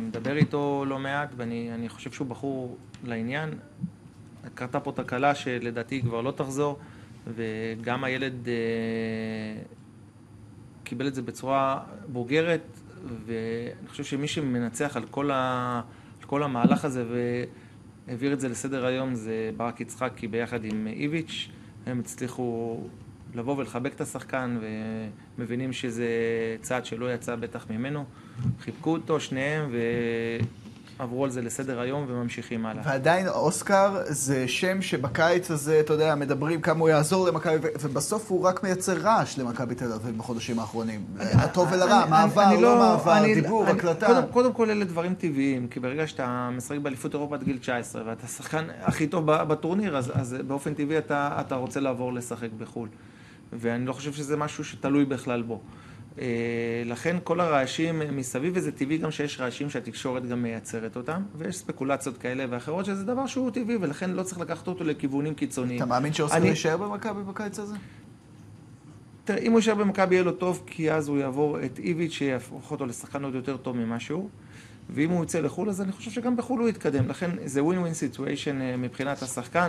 מדבר 0.00 0.36
איתו 0.36 0.84
לא 0.88 0.98
מעט, 0.98 1.28
ואני 1.36 1.70
אני 1.74 1.88
חושב 1.88 2.12
שהוא 2.12 2.26
בחור 2.28 2.76
לעניין. 3.04 3.50
קרתה 4.54 4.80
פה 4.80 4.92
תקלה 4.92 5.34
שלדעתי 5.34 6.02
כבר 6.02 6.20
לא 6.20 6.30
תחזור, 6.30 6.78
וגם 7.36 8.04
הילד 8.04 8.48
אה, 8.48 8.52
קיבל 10.88 11.06
את 11.06 11.14
זה 11.14 11.22
בצורה 11.22 11.80
בוגרת, 12.08 12.80
ואני 13.26 13.88
חושב 13.88 14.04
שמי 14.04 14.28
שמנצח 14.28 14.96
על 14.96 15.04
כל, 15.10 15.30
ה, 15.30 15.80
על 16.20 16.26
כל 16.26 16.42
המהלך 16.42 16.84
הזה 16.84 17.04
והעביר 18.08 18.32
את 18.32 18.40
זה 18.40 18.48
לסדר 18.48 18.86
היום 18.86 19.14
זה 19.14 19.50
ברק 19.56 19.80
יצחקי 19.80 20.28
ביחד 20.28 20.64
עם 20.64 20.86
איביץ'. 20.86 21.48
הם 21.86 22.00
הצליחו 22.00 22.80
לבוא 23.34 23.56
ולחבק 23.56 23.94
את 23.94 24.00
השחקן 24.00 24.58
ומבינים 25.38 25.72
שזה 25.72 26.06
צעד 26.60 26.86
שלא 26.86 27.14
יצא 27.14 27.36
בטח 27.36 27.66
ממנו. 27.70 28.04
חיבקו 28.60 28.92
אותו 28.92 29.20
שניהם 29.20 29.70
ועברו 31.00 31.24
על 31.24 31.30
זה 31.30 31.42
לסדר 31.42 31.80
היום 31.80 32.04
וממשיכים 32.08 32.66
הלאה. 32.66 32.82
ועדיין 32.86 33.28
אוסקר 33.28 33.96
זה 34.06 34.48
שם 34.48 34.82
שבקיץ 34.82 35.50
הזה, 35.50 35.80
אתה 35.80 35.92
יודע, 35.92 36.14
מדברים 36.14 36.60
כמה 36.60 36.80
הוא 36.80 36.88
יעזור 36.88 37.28
למכבי, 37.28 37.54
ובסוף 37.80 38.30
הוא 38.30 38.44
רק 38.44 38.62
מייצר 38.62 38.96
רעש 38.98 39.38
למכבי 39.38 39.74
תל 39.74 39.92
אביב 39.92 40.18
בחודשים 40.18 40.58
האחרונים. 40.58 41.04
לטוב 41.44 41.68
ולרע, 41.72 42.02
אני- 42.02 42.10
מעבר, 42.10 42.42
אני 42.52 42.62
לא 42.62 42.78
מעבר, 42.78 43.22
דיבור, 43.34 43.66
הקלטה. 43.66 44.22
קודם, 44.30 44.52
כל 44.52 44.70
אלה 44.70 44.84
דברים 44.84 45.14
טבעיים, 45.14 45.68
כי 45.68 45.80
ברגע 45.80 46.06
שאתה 46.06 46.50
משחק 46.56 46.78
באליפות 46.78 47.14
אירופה 47.14 47.34
עד 47.34 47.42
גיל 47.44 47.58
19 47.58 48.02
ואתה 48.06 48.26
שחקן 48.26 48.64
הכי 48.82 49.06
טוב 49.06 49.26
בטורניר, 49.26 49.96
אז, 49.96 50.36
באופן 50.46 50.74
טבעי 50.74 50.98
אתה, 50.98 51.36
אתה 51.40 51.54
רוצה 51.54 51.80
לעבור 51.80 52.12
לשחק 52.12 52.48
בחו"ל. 52.58 52.88
ואני 53.52 53.86
לא 53.86 53.92
חושב 53.92 54.12
שזה 54.12 54.36
משהו 54.36 54.64
שתלוי 54.64 55.04
בכלל 55.04 55.42
בו. 55.42 55.60
אה, 56.20 56.26
לכן 56.84 57.16
כל 57.24 57.40
הרעשים 57.40 58.02
מסביב, 58.16 58.52
וזה 58.56 58.72
טבעי 58.72 58.98
גם 58.98 59.10
שיש 59.10 59.40
רעשים 59.40 59.70
שהתקשורת 59.70 60.28
גם 60.28 60.42
מייצרת 60.42 60.96
אותם, 60.96 61.22
ויש 61.38 61.56
ספקולציות 61.58 62.18
כאלה 62.18 62.44
ואחרות, 62.50 62.84
שזה 62.84 63.04
דבר 63.04 63.26
שהוא 63.26 63.50
טבעי, 63.50 63.76
ולכן 63.80 64.10
לא 64.10 64.22
צריך 64.22 64.38
לקחת 64.40 64.68
אותו 64.68 64.84
לכיוונים 64.84 65.34
קיצוניים. 65.34 65.76
אתה 65.78 65.86
מאמין 65.86 66.12
שאוסקר 66.12 66.36
אני- 66.38 66.48
יישאר 66.48 66.76
במכבי 66.76 67.22
בקיץ 67.22 67.58
הזה? 67.58 67.74
תראה, 69.24 69.38
אם 69.38 69.50
הוא 69.52 69.58
יישאר 69.58 69.74
במכבי 69.74 70.14
יהיה 70.14 70.24
לו 70.24 70.32
טוב, 70.32 70.62
כי 70.66 70.92
אז 70.92 71.08
הוא 71.08 71.18
יעבור 71.18 71.64
את 71.64 71.78
איביץ' 71.78 72.12
שיהפוך 72.12 72.70
אותו 72.70 72.86
לשחקן 72.86 73.24
עוד 73.24 73.34
יותר 73.34 73.56
טוב 73.56 73.76
ממה 73.76 74.00
שהוא. 74.00 74.28
ואם 74.90 75.10
הוא 75.10 75.24
יצא 75.24 75.40
לחו"ל, 75.40 75.68
אז 75.68 75.80
אני 75.80 75.92
חושב 75.92 76.10
שגם 76.10 76.36
בחו"ל 76.36 76.60
הוא 76.60 76.68
יתקדם. 76.68 77.08
לכן 77.08 77.30
זה 77.44 77.64
ווין 77.64 77.78
ווין 77.78 77.94
סיטואשן 77.94 78.58
מבחינת 78.78 79.22
השחקן. 79.22 79.68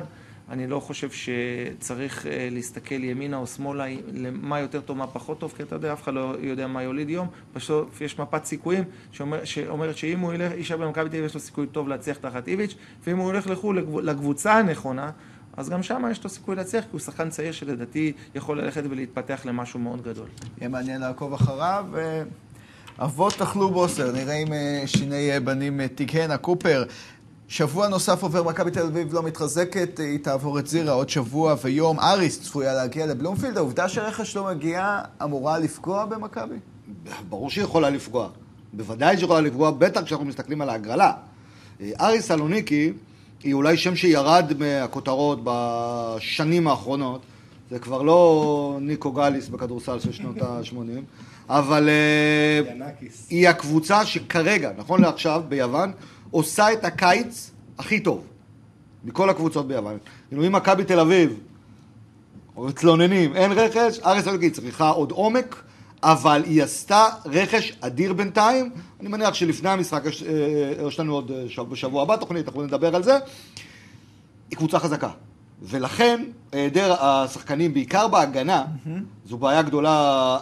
אני 0.50 0.68
לא 0.68 0.80
חושב 0.80 1.10
שצריך 1.12 2.26
אה, 2.26 2.47
להסתכל 2.52 3.04
ימינה 3.04 3.38
או 3.38 3.47
שמאלה, 3.47 3.86
מה 4.32 4.60
יותר 4.60 4.82
טוב, 4.82 4.97
מה 4.97 5.08
פחות 5.08 5.39
טוב, 5.39 5.54
כי 5.58 5.64
אתה 5.64 5.76
יודע, 5.76 5.93
אף 5.93 6.04
אחד 6.04 6.14
לא 6.14 6.36
יודע 6.39 6.68
מה 6.68 6.84
יוליד 6.84 7.10
יום. 7.10 7.28
בסוף 7.56 8.02
יש 8.02 8.20
מפת 8.20 8.45
סיכויים 8.45 8.84
שאומר, 9.12 9.45
שאומרת 9.45 9.97
שאם 9.97 10.20
הוא 10.20 10.34
ילך, 10.34 10.52
יישאר 10.52 10.78
במכבי 10.78 11.10
תל 11.10 11.16
אביב, 11.16 11.26
יש 11.26 11.34
לו 11.34 11.39
סיכוי 11.39 11.68
טוב 11.68 11.88
להצליח 11.88 12.18
תחת 12.18 12.47
איביץ', 12.47 12.76
ואם 13.04 13.18
הוא 13.18 13.26
הולך 13.26 13.47
לחו"ל 13.47 14.02
לקבוצה 14.04 14.54
הנכונה, 14.54 15.12
אז 15.58 15.70
גם 15.70 15.84
שם 15.84 16.04
יש 16.12 16.24
לו 16.24 16.30
סיכוי 16.30 16.56
להצליח, 16.56 16.84
כי 16.84 16.89
הוא 16.91 17.00
שחקן 17.00 17.30
צעיר 17.30 17.52
שלדעתי 17.52 18.14
יכול 18.36 18.62
ללכת 18.62 18.84
ולהתפתח 18.89 19.41
למשהו 19.45 19.80
מאוד 19.80 20.02
גדול. 20.02 20.28
יהיה 20.58 20.70
מעניין 20.70 21.02
לעקוב 21.02 21.34
אחריו. 21.34 21.86
אה, 21.97 22.24
אבות 23.00 23.41
אכלו 23.41 23.70
בוסר, 23.70 24.12
נראה 24.12 24.34
אם 24.36 24.54
אה, 24.54 24.84
שיני 24.86 25.39
בנים 25.39 25.88
תיקהנה. 25.88 26.38
קופר, 26.38 26.84
שבוע 27.50 27.88
נוסף 27.88 28.24
עובר, 28.24 28.43
מכבי 28.43 28.72
תל 28.72 28.82
אביב 28.82 29.14
לא 29.14 29.24
מתחזקת, 29.24 30.00
אה, 30.00 30.06
היא 30.06 30.20
תעבור 30.20 30.60
את 30.60 30.68
זירה 30.68 30.93
עוד 30.93 31.10
שבוע 31.10 31.56
ויום. 31.64 32.00
אריס 32.00 32.41
צפויה 32.41 32.74
להגיע 32.74 33.06
לבלומפילד, 33.06 33.58
העובדה 33.58 33.89
שרכש 33.89 34.36
לא 34.36 34.45
מגיע 34.45 35.02
אמורה 35.24 35.60
לפגוע 35.60 36.06
במכבי? 36.06 36.56
ברור 37.30 37.50
שהיא 37.50 37.64
יכולה 37.64 37.89
לפגוע. 37.89 38.30
בוודאי 38.74 39.16
שהיא 39.16 39.26
יכולה 39.26 39.41
לפגוע, 39.41 39.72
בטח 39.72 40.04
כשאנחנו 40.04 40.26
מסתכלים 40.26 40.62
על 40.62 40.70
ההגרלה. 40.70 41.14
אה, 41.82 41.91
אריס 42.02 42.28
סלוניקי 42.28 42.93
היא 43.43 43.54
אולי 43.54 43.78
שם 43.78 43.95
שירד 43.95 44.54
מהכותרות 44.60 45.39
בשנים 45.43 46.68
האחרונות. 46.68 47.22
זה 47.70 47.80
כבר 47.80 48.02
לא 48.02 48.78
ניקו 48.82 49.12
גליס 49.12 49.47
בכדורסל 49.47 50.00
של 50.00 50.12
שנות 50.12 50.41
ה-80, 50.43 50.76
אבל 51.50 51.89
אה. 51.89 52.91
היא 53.30 53.50
הקבוצה 53.50 54.06
שכרגע, 54.06 54.72
נכון 54.78 55.02
לעכשיו, 55.02 55.43
ביוון, 55.50 55.91
עושה 56.32 56.74
את 56.74 56.86
הקיץ 56.86 57.52
הכי 57.78 58.00
טוב 58.00 58.24
מכל 59.04 59.30
הקבוצות 59.30 59.68
ביוון. 59.68 59.98
כאילו 60.28 60.48
אם 60.48 60.52
מכבי 60.52 60.84
תל 60.84 61.00
אביב 61.00 61.40
מתלוננים, 62.58 63.36
אין 63.36 63.52
רכש, 63.52 64.00
אריס 64.00 64.24
סלוניקי 64.24 64.50
צריכה 64.50 64.90
עוד 64.90 65.12
עומק, 65.12 65.64
אבל 66.04 66.44
היא 66.46 66.64
עשתה 66.64 67.08
רכש 67.26 67.74
אדיר 67.82 68.14
בינתיים. 68.14 68.72
אני 69.00 69.10
מניח 69.10 69.34
שלפני 69.34 69.70
המשחק, 69.70 70.02
יש, 70.06 70.24
אה, 70.24 70.88
יש 70.88 71.00
לנו 71.00 71.14
עוד 71.14 71.32
אה, 71.32 71.44
שב- 71.50 71.70
בשבוע 71.70 72.02
הבא 72.02 72.16
תוכנית, 72.16 72.48
אנחנו 72.48 72.64
נדבר 72.64 72.96
על 72.96 73.04
זה. 73.04 73.18
היא 74.50 74.58
קבוצה 74.58 74.80
חזקה. 74.80 75.10
ולכן, 75.62 76.24
היעדר 76.51 76.95
השחקנים, 76.99 77.74
בעיקר 77.74 78.07
בהגנה, 78.07 78.64
זו 79.26 79.38
בעיה 79.38 79.62
גדולה 79.62 79.91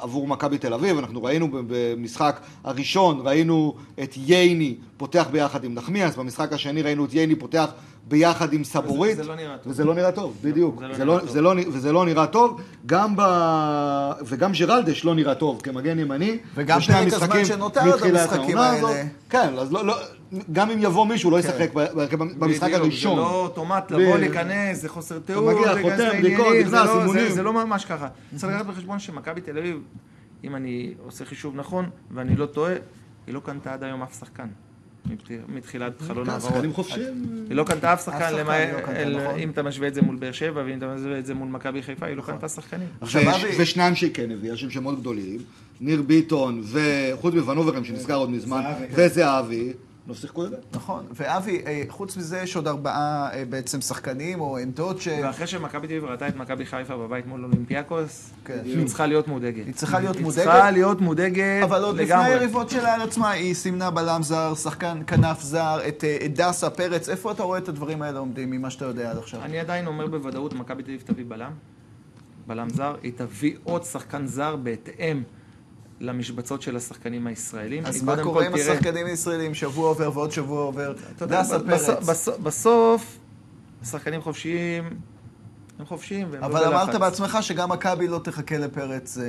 עבור 0.01 0.27
מכבי 0.27 0.57
תל 0.57 0.73
אביב. 0.73 0.97
אנחנו 0.97 1.23
ראינו 1.23 1.47
במשחק 1.51 2.39
הראשון, 2.63 3.21
ראינו 3.23 3.73
את 4.03 4.13
ייני 4.17 4.75
פותח 4.97 5.27
ביחד 5.31 5.63
עם 5.63 5.73
נחמיאס, 5.73 6.15
במשחק 6.15 6.53
השני 6.53 6.81
ראינו 6.81 7.05
את 7.05 7.13
ייני 7.13 7.35
פותח 7.35 7.69
ביחד 8.07 8.53
עם 8.53 8.63
סבורית. 8.63 9.17
זה 9.17 9.23
לא 9.23 9.35
נראה 9.35 9.57
טוב. 9.57 9.71
וזה 9.71 9.85
לא 9.85 9.95
נראה 9.95 10.11
טוב, 10.11 10.33
בדיוק. 10.43 10.81
זה 10.81 10.85
לא 10.87 10.93
זה 10.95 11.03
נראה 11.05 11.15
לא- 11.15 11.19
טוב. 11.19 11.29
זה 11.29 11.41
לא 11.41 11.55
נ- 11.55 11.67
וזה 11.67 11.91
לא 11.91 12.05
נראה 12.05 12.27
טוב. 12.27 12.61
גם 12.85 13.13
ב... 13.17 13.21
וגם 14.25 14.51
ג'רלדש 14.51 15.05
לא 15.05 15.15
נראה 15.15 15.35
טוב 15.35 15.61
כמגן 15.61 15.99
ימני. 15.99 16.37
וגם 16.55 16.79
פרק 16.79 17.13
הזמן 17.13 17.45
שנותר 17.45 17.79
עד 17.81 17.87
מתחילת 17.87 18.21
המשחקים 18.33 18.57
האלה. 18.57 18.77
הזאת. 18.77 18.95
כן, 19.29 19.53
אז 19.59 19.71
לא, 19.71 19.85
לא, 19.85 19.95
גם 20.51 20.69
אם 20.71 20.77
יבוא 20.81 21.05
מישהו, 21.07 21.31
לא 21.31 21.39
ישחק 21.39 21.73
בהרכב- 21.73 22.17
במשחק 22.39 22.73
הראשון. 22.73 23.15
זה 23.15 23.21
לא 23.21 23.41
אוטומט 23.43 23.91
לבוא, 23.91 24.17
להיכנס, 24.17 24.81
זה 24.81 24.89
חוסר 24.89 25.19
תיאור, 25.19 25.51
מגיע, 25.53 25.73
להיכנס 25.73 25.91
חותם, 26.01 26.19
בדיקות, 26.21 26.45
זה 26.53 26.61
נכנס, 26.63 26.73
לא- 26.73 27.01
אימונים. 27.01 27.29
זה 27.31 27.43
לא 27.43 27.53
ממש 27.53 27.85
ככה. 27.85 28.07
צריך 28.35 28.53
לקחת 28.53 28.65
בחשבון 28.65 28.99
שמכבי 28.99 29.41
תל 29.41 29.57
אביב, 29.57 29.77
אם 30.43 30.55
אני 30.55 30.93
עושה 31.05 31.25
חישוב 31.25 31.55
נכון, 31.55 31.89
ואני 32.11 32.35
לא 32.35 32.45
טועה, 32.45 32.73
היא 33.27 33.35
לא 33.35 33.39
קנתה 33.39 33.73
עד 33.73 33.83
היום 33.83 34.01
אף 34.01 34.19
שחקן. 34.19 34.47
מת- 35.05 35.31
מתחילת 35.49 36.01
חלון 36.01 36.25
כן, 36.25 36.31
העברות. 36.31 36.51
שחקנים 36.53 36.73
חופשיים. 36.73 37.25
היא 37.49 37.55
לא 37.55 37.63
קנתה 37.63 37.93
אף 37.93 38.05
שחקן, 38.05 38.33
לא 38.33 38.43
נכון. 39.23 39.39
אם 39.39 39.49
אתה 39.49 39.63
משווה 39.63 39.87
את 39.87 39.93
זה 39.93 40.01
מול 40.01 40.15
באר 40.15 40.31
שבע, 40.31 40.63
ואם 40.65 40.77
אתה 40.77 40.87
משווה 40.95 41.19
את 41.19 41.25
זה 41.25 41.33
מול 41.33 41.47
מכבי 41.47 41.81
חיפה, 41.83 42.05
היא 42.05 42.15
לא 42.15 42.21
קנתה 42.21 42.47
שחקנים. 42.49 42.87
ושניים 43.59 43.95
שהיא 43.95 44.11
כן 44.13 44.31
הביאה, 44.31 44.57
שהם 44.57 44.69
שמות 44.69 44.99
גדולים, 44.99 45.37
ניר 45.81 46.01
ביטון, 46.01 46.61
וחוץ 46.65 47.33
מוונוברם 47.33 47.83
שנסגר 47.83 48.15
עוד 48.15 48.29
מזמן, 48.29 48.61
זהבי. 48.79 48.85
וזהבי, 48.95 49.73
לא 50.07 50.13
שיחקו 50.13 50.45
את 50.45 50.49
זה. 50.49 50.55
נכון. 50.73 51.05
ואבי, 51.11 51.61
אה, 51.65 51.83
חוץ 51.89 52.17
מזה 52.17 52.39
יש 52.39 52.55
עוד 52.55 52.67
ארבעה 52.67 53.29
אה, 53.33 53.43
בעצם 53.49 53.81
שחקנים 53.81 54.39
או 54.39 54.57
עמדות 54.57 55.01
ש... 55.01 55.07
ואחרי 55.07 55.47
שמכבי 55.47 55.87
תל 55.87 55.93
אביב 55.93 56.05
ראתה 56.05 56.27
את 56.27 56.35
מכבי 56.35 56.65
חיפה 56.65 56.97
בבית 56.97 57.27
מול 57.27 57.43
אולימפיאקוס, 57.43 58.29
כן. 58.45 58.59
היא 58.63 58.85
צריכה 58.87 59.05
להיות 59.05 59.27
מודאגת. 59.27 59.65
היא 59.65 59.73
צריכה 59.73 59.99
להיות 59.99 60.15
היא 60.15 60.23
מודאגת. 60.23 60.43
צריכה 60.43 60.71
להיות 60.71 61.01
מודאגת 61.01 61.63
אבל 61.63 61.83
עוד 61.83 61.95
לפני. 61.97 62.15
היריבות 62.15 62.69
שלה 62.69 62.93
על 62.93 63.01
עצמה, 63.01 63.31
היא 63.31 63.53
סימנה 63.53 63.91
בלם 63.91 64.23
זר, 64.23 64.55
שחקן 64.55 65.01
כנף 65.07 65.41
זר, 65.41 65.79
את 65.87 66.03
אה, 66.03 66.17
את 66.25 66.33
דסה 66.33 66.69
פרץ. 66.69 67.09
איפה 67.09 67.31
אתה 67.31 67.43
רואה 67.43 67.57
את 67.57 67.69
הדברים 67.69 68.01
האלה 68.01 68.19
עומדים 68.19 68.51
ממה 68.51 68.69
שאתה 68.69 68.85
יודע 68.85 69.11
עד 69.11 69.17
עכשיו? 69.17 69.41
אני 69.43 69.59
עדיין 69.59 69.87
אומר 69.87 70.07
בוודאות, 70.07 70.53
מכבי 70.53 70.83
תל 70.83 70.89
אביב 70.89 71.01
תביא 71.05 71.25
בלם, 71.27 71.51
בלם 72.47 72.69
זר, 72.69 72.95
היא 73.03 73.11
תביא 73.15 73.55
עוד 73.63 73.83
שחקן 73.83 74.27
זר 74.27 74.55
בהתאם 74.55 75.23
למשבצות 75.99 76.61
של 76.61 76.75
השחקנים 76.75 77.27
הישראלים. 77.27 77.85
אז 77.85 78.03
מה 78.03 78.23
קורה 78.23 78.45
עם 78.45 78.51
תראה- 78.57 78.71
השחקנים 78.73 79.05
הישראלים? 79.05 79.53
שבוע 79.53 79.89
עובר 79.89 80.11
ועוד 80.13 80.31
שבוע 80.31 80.61
עובר. 80.63 80.93
דסה 81.19 81.59
פרץ. 81.59 81.89
בסוף- 82.09 82.37
בסוף, 82.39 83.17
שחקנים 83.83 84.21
חופשיים, 84.21 84.83
הם 85.79 85.85
חופשיים 85.85 86.27
והם 86.31 86.41
לא 86.41 86.45
אבל 86.45 86.63
אמרת 86.65 86.87
בלחץ. 86.87 86.99
בעצמך 86.99 87.37
שגם 87.41 87.69
מכבי 87.71 88.07
לא 88.07 88.19
תחכה 88.23 88.57
לפרץ. 88.57 89.17
אה, 89.17 89.23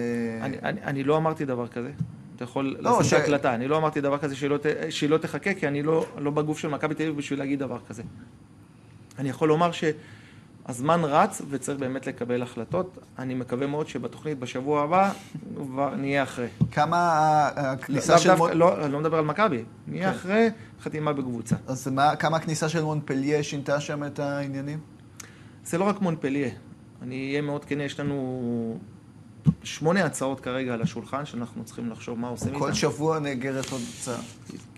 אני, 0.45 0.57
אני, 0.63 0.83
אני 0.83 1.05
לא 1.05 1.17
אמרתי 1.17 1.45
דבר 1.45 1.69
כזה. 1.69 1.91
אתה 2.37 2.45
יכול 2.45 2.77
לא, 2.81 2.91
לשים 2.99 3.05
ש- 3.11 3.13
את 3.13 3.19
ההקלטה. 3.21 3.55
אני 3.55 3.69
לא 3.69 3.77
אמרתי 3.77 4.01
דבר 4.01 4.19
כזה 4.19 4.37
שהיא 4.37 4.51
לא, 4.51 4.57
ת- 4.59 4.67
שהיא 4.93 5.11
לא 5.11 5.19
תחכה, 5.19 5.55
כי 5.55 5.69
אני 5.69 5.83
לא, 5.83 6.07
לא 6.19 6.31
בגוף 6.31 6.59
של 6.59 6.69
מכבי 6.69 6.95
תל 6.95 7.03
אביב 7.03 7.17
בשביל 7.17 7.39
להגיד 7.39 7.59
דבר 7.59 7.79
כזה. 7.89 8.03
אני 9.19 9.29
יכול 9.29 9.49
לומר 9.49 9.71
שהזמן 9.73 11.01
רץ 11.05 11.43
וצריך 11.51 11.79
באמת 11.79 12.07
לקבל 12.07 12.43
החלטות. 12.43 12.99
אני 13.19 13.35
מקווה 13.35 13.67
מאוד 13.67 13.89
שבתוכנית 13.89 14.39
בשבוע 14.39 14.83
הבא 14.83 15.13
כבר 15.67 15.95
נהיה 15.95 16.23
אחרי. 16.23 16.47
כמה 16.73 16.99
הכניסה 17.57 18.19
של... 18.19 18.35
לא, 18.53 18.89
לא 18.89 19.01
מדבר 19.01 19.19
על 19.19 19.25
מכבי, 19.25 19.65
נהיה 19.87 20.11
כן. 20.11 20.17
אחרי 20.17 20.49
חתימה 20.81 21.13
בקבוצה. 21.13 21.57
אז 21.67 21.89
מה- 21.89 22.17
כמה 22.17 22.37
הכניסה 22.37 22.69
של 22.69 22.83
מונפליה 22.83 23.43
שינתה 23.43 23.81
שם 23.81 24.05
את 24.05 24.19
העניינים? 24.19 24.79
זה 25.65 25.79
לא 25.79 25.85
רק 25.85 26.01
מונפליה. 26.01 26.49
אני 27.03 27.29
אהיה 27.31 27.43
מאוד 27.43 27.65
כן, 27.65 27.81
יש 27.81 28.01
לנו 28.01 28.79
שמונה 29.63 30.05
הצעות 30.05 30.41
כרגע 30.41 30.75
על 30.75 30.83
השולחן, 30.83 31.27
שאנחנו 31.27 31.65
צריכים 31.65 31.91
לחשוב 31.91 32.19
מה 32.19 32.29
עושים 32.29 32.49
איתן. 32.49 32.59
כל 32.59 32.73
שבוע 32.73 33.19
נאגרת 33.19 33.71
עוד 33.73 33.81
הצעה. 34.01 34.19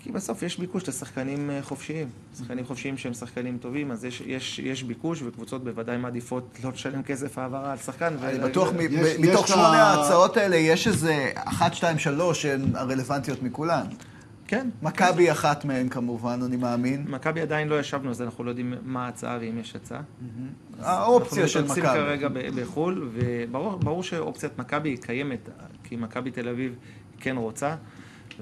כי 0.02 0.12
בסוף 0.12 0.42
יש 0.42 0.58
ביקוש 0.58 0.88
לשחקנים 0.88 1.50
אה, 1.50 1.62
חופשיים. 1.62 2.08
שחקנים 2.38 2.66
חופשיים 2.66 2.98
שהם 2.98 3.14
שחקנים 3.14 3.58
טובים, 3.58 3.90
אז 3.90 4.04
יש, 4.04 4.22
יש, 4.26 4.58
יש 4.58 4.82
ביקוש, 4.82 5.22
וקבוצות 5.22 5.64
בוודאי 5.64 5.96
מעדיפות 5.96 6.58
לא 6.64 6.70
לשלם 6.74 7.02
כסף 7.02 7.38
העברה 7.38 7.72
על 7.72 7.78
שחקן. 7.78 8.16
אני 8.22 8.38
ו- 8.38 8.48
בטוח, 8.48 8.68
יש- 8.90 9.18
מתוך 9.18 9.44
יש 9.44 9.50
שמונה 9.50 9.82
ה- 9.82 9.94
ההצעות 9.94 10.36
האלה, 10.36 10.56
יש 10.56 10.86
איזה 10.88 11.30
אחת, 11.34 11.74
שתיים, 11.74 11.98
שלוש 11.98 12.42
שהן 12.42 12.76
הרלוונטיות 12.76 13.42
מכולן. 13.42 13.86
כן. 14.50 14.68
מכבי 14.82 15.32
אחת 15.32 15.64
מהן 15.64 15.88
כמובן, 15.88 16.40
אני 16.44 16.56
מאמין. 16.56 17.04
מכבי 17.08 17.40
עדיין 17.40 17.68
לא 17.68 17.80
ישבנו, 17.80 18.10
אז 18.10 18.22
אנחנו 18.22 18.44
לא 18.44 18.50
יודעים 18.50 18.74
מה 18.82 19.04
ההצעה 19.04 19.38
ואם 19.40 19.58
יש 19.58 19.76
הצעה. 19.76 20.00
האופציה 20.80 21.48
של 21.48 21.58
אנחנו 21.58 21.74
מכבי. 21.74 21.88
מתאמצים 21.88 22.04
כרגע 22.04 22.28
בחו"ל, 22.28 23.10
וברור 23.12 23.76
ברור 23.76 24.02
שאופציית 24.02 24.58
מכבי 24.58 24.96
קיימת, 24.96 25.48
כי 25.84 25.96
מכבי 25.96 26.30
תל 26.30 26.48
אביב 26.48 26.74
כן 27.20 27.36
רוצה. 27.36 27.74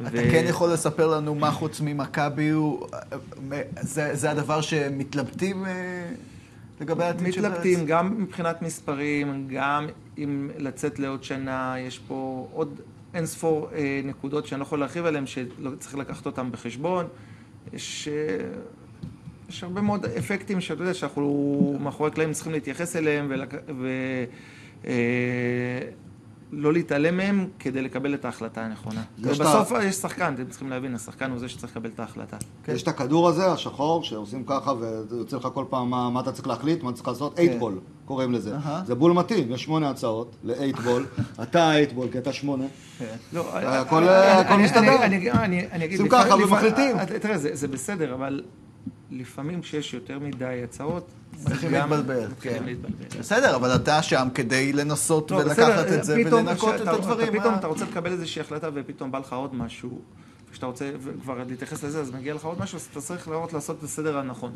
אתה 0.06 0.10
כן 0.10 0.44
יכול 0.48 0.72
לספר 0.72 1.06
לנו 1.06 1.34
מה 1.34 1.50
חוץ 1.50 1.80
ממכבי 1.80 2.48
הוא... 2.48 2.86
זה, 3.80 4.14
זה 4.14 4.30
הדבר 4.30 4.60
שמתלבטים 4.60 5.66
אה, 5.66 5.70
לגבי 6.80 7.04
העתיד 7.04 7.32
של 7.32 7.40
מתלבטים 7.40 7.86
גם 7.86 8.22
מבחינת 8.22 8.62
מספרים, 8.62 9.48
גם 9.48 9.86
אם 10.18 10.50
לצאת 10.58 10.98
לעוד 10.98 11.24
שנה, 11.24 11.74
יש 11.78 11.98
פה 11.98 12.48
עוד 12.52 12.80
אין 13.18 13.26
ספור 13.26 13.68
אה, 13.72 14.00
נקודות 14.04 14.46
שאני 14.46 14.58
לא 14.58 14.64
יכול 14.64 14.78
להרחיב 14.78 15.06
עליהן, 15.06 15.24
שצריך 15.26 15.94
לקחת 15.94 16.26
אותן 16.26 16.50
בחשבון. 16.52 17.06
יש, 17.72 18.08
אה, 18.08 18.44
יש 19.48 19.64
הרבה 19.64 19.80
מאוד 19.80 20.04
אפקטים 20.04 20.60
שאתה 20.60 20.82
יודע 20.82 20.94
שאנחנו 20.94 21.76
מאחורי 21.80 22.10
הקלעים 22.10 22.32
צריכים 22.32 22.52
להתייחס 22.52 22.96
אליהם 22.96 23.26
ולק... 23.30 23.54
ו... 23.78 23.88
אה, 24.86 24.92
לא 26.52 26.72
להתעלם 26.72 27.16
מהם 27.16 27.48
כדי 27.58 27.82
לקבל 27.82 28.14
את 28.14 28.24
ההחלטה 28.24 28.64
הנכונה. 28.64 29.02
יש 29.18 29.40
ובסוף 29.40 29.72
את 29.72 29.82
יש 29.82 29.94
שחקן, 29.94 30.34
אתם 30.34 30.46
צריכים 30.48 30.70
להבין, 30.70 30.94
השחקן 30.94 31.30
הוא 31.30 31.38
זה 31.38 31.48
שצריך 31.48 31.72
לקבל 31.72 31.90
את 31.94 32.00
ההחלטה. 32.00 32.36
יש 32.68 32.82
את 32.82 32.88
הכדור 32.88 33.28
הזה, 33.28 33.52
השחור, 33.52 34.04
שעושים 34.04 34.44
ככה, 34.46 34.72
ויוצא 35.10 35.36
לך 35.36 35.48
כל 35.54 35.64
פעם 35.70 35.90
מה, 35.90 36.10
מה 36.10 36.20
אתה 36.20 36.32
צריך 36.32 36.46
להחליט, 36.46 36.82
מה 36.82 36.90
אתה 36.90 36.96
צריך 36.96 37.08
לעשות, 37.08 37.38
אייטבול, 37.38 37.78
קוראים 38.08 38.32
לזה. 38.32 38.52
זה 38.86 38.94
בול 38.94 39.12
מתאים, 39.12 39.52
יש 39.52 39.62
שמונה 39.62 39.90
הצעות 39.90 40.36
לאייטבול. 40.44 41.06
אתה 41.42 41.72
אייטבול, 41.72 42.08
כי 42.12 42.18
אתה 42.18 42.32
שמונה. 42.32 42.64
הכל- 43.52 44.02
מסתדר. 44.58 45.02
אני- 45.02 45.16
אני- 45.16 45.30
אני 45.32 45.66
אני 45.72 45.84
אגיד... 45.84 45.98
עושים 46.00 46.12
ככה 46.12 46.34
ומחליטים. 46.34 46.98
אה, 46.98 47.06
תראה, 47.06 47.38
זה 47.38 47.50
זה 47.52 47.68
בסדר, 47.68 48.14
אבל 48.14 48.42
לפעמים 49.10 49.60
כשיש 49.60 49.94
יותר 49.94 50.18
מדי 50.18 50.60
הצעות, 50.64 51.06
מתחילים 51.44 51.74
להתבלבל, 51.80 52.26
כן. 52.40 52.62
להתבלבל. 52.64 53.20
בסדר, 53.20 53.56
אבל 53.56 53.74
אתה 53.74 54.02
שם 54.02 54.28
כדי 54.34 54.72
לנסות 54.72 55.30
לא, 55.30 55.36
ולקחת 55.36 55.56
בסדר, 55.58 55.94
את 55.98 56.04
זה 56.04 56.14
ולנקות 56.26 56.74
את 56.74 56.88
הדברים. 56.88 57.28
אתה 57.28 57.38
פתאום 57.38 57.54
אה? 57.54 57.58
אתה 57.58 57.66
רוצה 57.66 57.84
לקבל 57.84 58.12
איזושהי 58.12 58.40
החלטה 58.42 58.68
ופתאום 58.74 59.12
בא 59.12 59.18
לך 59.18 59.32
עוד 59.32 59.54
משהו, 59.54 59.98
כשאתה 60.52 60.66
רוצה 60.66 60.90
כבר 61.22 61.42
להתייחס 61.48 61.84
לזה, 61.84 62.00
אז 62.00 62.10
מגיע 62.10 62.34
לך 62.34 62.44
עוד 62.44 62.60
משהו, 62.60 62.76
אז 62.76 62.88
אתה 62.92 63.00
צריך 63.00 63.28
לראות 63.28 63.52
לעשות 63.52 63.78
את 63.78 63.82
הסדר 63.82 64.18
הנכון. 64.18 64.52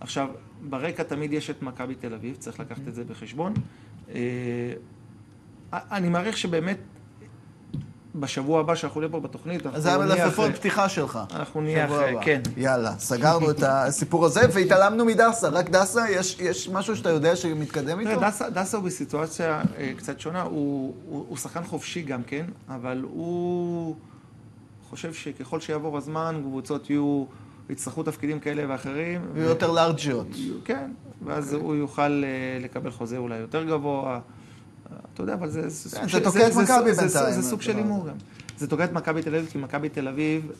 עכשיו, 0.00 0.28
ברקע 0.68 1.02
תמיד 1.02 1.32
יש 1.32 1.50
את 1.50 1.62
מכבי 1.62 1.94
תל 1.94 2.14
אביב, 2.14 2.36
צריך 2.38 2.60
לקחת 2.60 2.88
את 2.88 2.94
זה 2.94 3.04
בחשבון. 3.04 3.54
אה, 4.14 4.20
אני 5.72 6.08
מעריך 6.08 6.36
שבאמת, 6.36 6.78
בשבוע 8.14 8.60
הבא 8.60 8.74
שאנחנו 8.74 9.00
נהיה 9.00 9.12
פה 9.12 9.20
בתוכנית, 9.20 9.62
אנחנו 9.66 9.76
אז 9.76 9.82
זה 9.82 9.96
נהיה 9.96 10.02
המלפפון 10.24 10.44
אחרי- 10.44 10.58
פתיחה 10.58 10.88
שלך. 10.88 11.18
אנחנו 11.34 11.60
נהיה 11.60 11.84
אחרי. 11.86 12.14
כן. 12.22 12.40
יאללה, 12.56 12.98
סגרנו 12.98 13.50
את 13.50 13.62
הסיפור 13.62 14.24
הזה 14.26 14.40
והתעלמנו 14.52 15.04
מדסה. 15.04 15.48
רק 15.48 15.70
דסה, 15.70 16.10
יש, 16.10 16.40
יש 16.40 16.68
משהו 16.68 16.96
שאתה 16.96 17.10
יודע 17.10 17.36
שמתקדם 17.36 18.00
איתו? 18.00 18.20
דסה- 18.20 18.50
דסה 18.50 18.76
הוא 18.76 18.84
בסיטואציה 18.86 19.62
אה, 19.76 19.92
קצת 19.96 20.20
שונה, 20.20 20.42
הוא, 20.42 20.94
הוא, 21.08 21.24
הוא 21.28 21.36
שחקן 21.36 21.64
חופשי 21.64 22.02
גם 22.02 22.22
כן, 22.22 22.44
אבל 22.68 23.02
הוא 23.10 23.96
חושב 24.88 25.12
שככל 25.14 25.60
שיעבור 25.60 25.96
הזמן, 25.96 26.40
קבוצות 26.44 26.90
יהיו, 26.90 27.24
יצטרכו 27.70 28.02
תפקידים 28.02 28.40
כאלה 28.40 28.64
ואחרים. 28.68 29.20
יהיו 29.36 29.48
יותר 29.48 29.72
לארג'יות. 29.72 30.26
כן, 30.64 30.90
ואז 31.24 31.52
הוא 31.52 31.74
יוכל 31.74 32.02
אה, 32.24 32.58
לקבל 32.60 32.90
חוזה 32.90 33.16
אולי 33.16 33.36
יותר 33.36 33.64
גבוה. 33.64 34.20
אה, 34.90 34.96
אתה 35.14 35.22
יודע, 35.22 35.34
אבל 35.34 35.48
זה... 35.48 35.68
זה 35.68 35.96
כן, 35.96 36.20
תוקע 36.20 36.46
את 36.48 36.52
מכבי 36.52 36.92
בינתיים, 36.92 37.34
זה 37.34 37.42
סוג 37.42 37.62
של 37.62 37.76
הימור. 37.76 38.08
גם. 38.08 38.14
זה 38.58 38.66
תוקע 38.66 38.84
את 38.84 38.92
מכבי 38.92 39.22
תל 39.22 39.34
אביב, 39.34 39.48
כי 39.52 39.58
מכבי 39.58 39.88
תל 39.88 40.08
אביב 40.08 40.52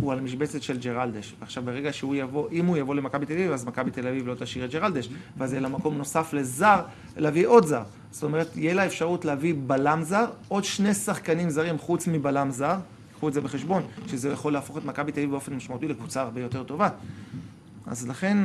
הוא 0.00 0.12
על 0.12 0.20
משבצת 0.20 0.62
של 0.62 0.78
ג'רלדש. 0.78 1.34
עכשיו, 1.40 1.62
ברגע 1.62 1.92
שהוא 1.92 2.14
יבוא, 2.14 2.48
אם 2.52 2.66
הוא 2.66 2.76
יבוא 2.76 2.94
למכבי 2.94 3.26
תל 3.26 3.32
אביב, 3.32 3.52
אז 3.52 3.64
מכבי 3.64 3.90
תל 3.90 4.06
אביב 4.06 4.26
לא 4.26 4.34
תשאיר 4.34 4.64
את 4.64 4.70
ג'רלדש, 4.70 5.08
ואז 5.36 5.52
יהיה 5.52 5.60
לה 5.60 5.68
מקום 5.68 5.98
נוסף 5.98 6.32
לזר, 6.32 6.80
להביא 7.16 7.46
עוד 7.46 7.66
זר. 7.66 7.82
זאת 8.10 8.22
אומרת, 8.22 8.56
יהיה 8.56 8.74
לה 8.74 8.86
אפשרות 8.86 9.24
להביא 9.24 9.54
בלם 9.66 10.02
זר, 10.02 10.26
עוד 10.48 10.64
שני 10.64 10.94
שחקנים 10.94 11.50
זרים 11.50 11.78
חוץ 11.78 12.06
מבלם 12.06 12.50
זר, 12.50 12.76
קחו 13.18 13.28
את 13.28 13.32
זה 13.34 13.40
בחשבון, 13.40 13.82
שזה 14.06 14.28
יכול 14.28 14.52
להפוך 14.52 14.76
את 14.76 14.84
מכבי 14.84 15.12
תל 15.12 15.20
אביב 15.20 15.30
באופן 15.30 15.54
משמעותי 15.54 15.88
לקבוצה 15.88 16.20
הרבה 16.22 16.40
יותר 16.40 16.62
טובה. 16.62 16.88
אז 17.86 18.08
לכן, 18.08 18.38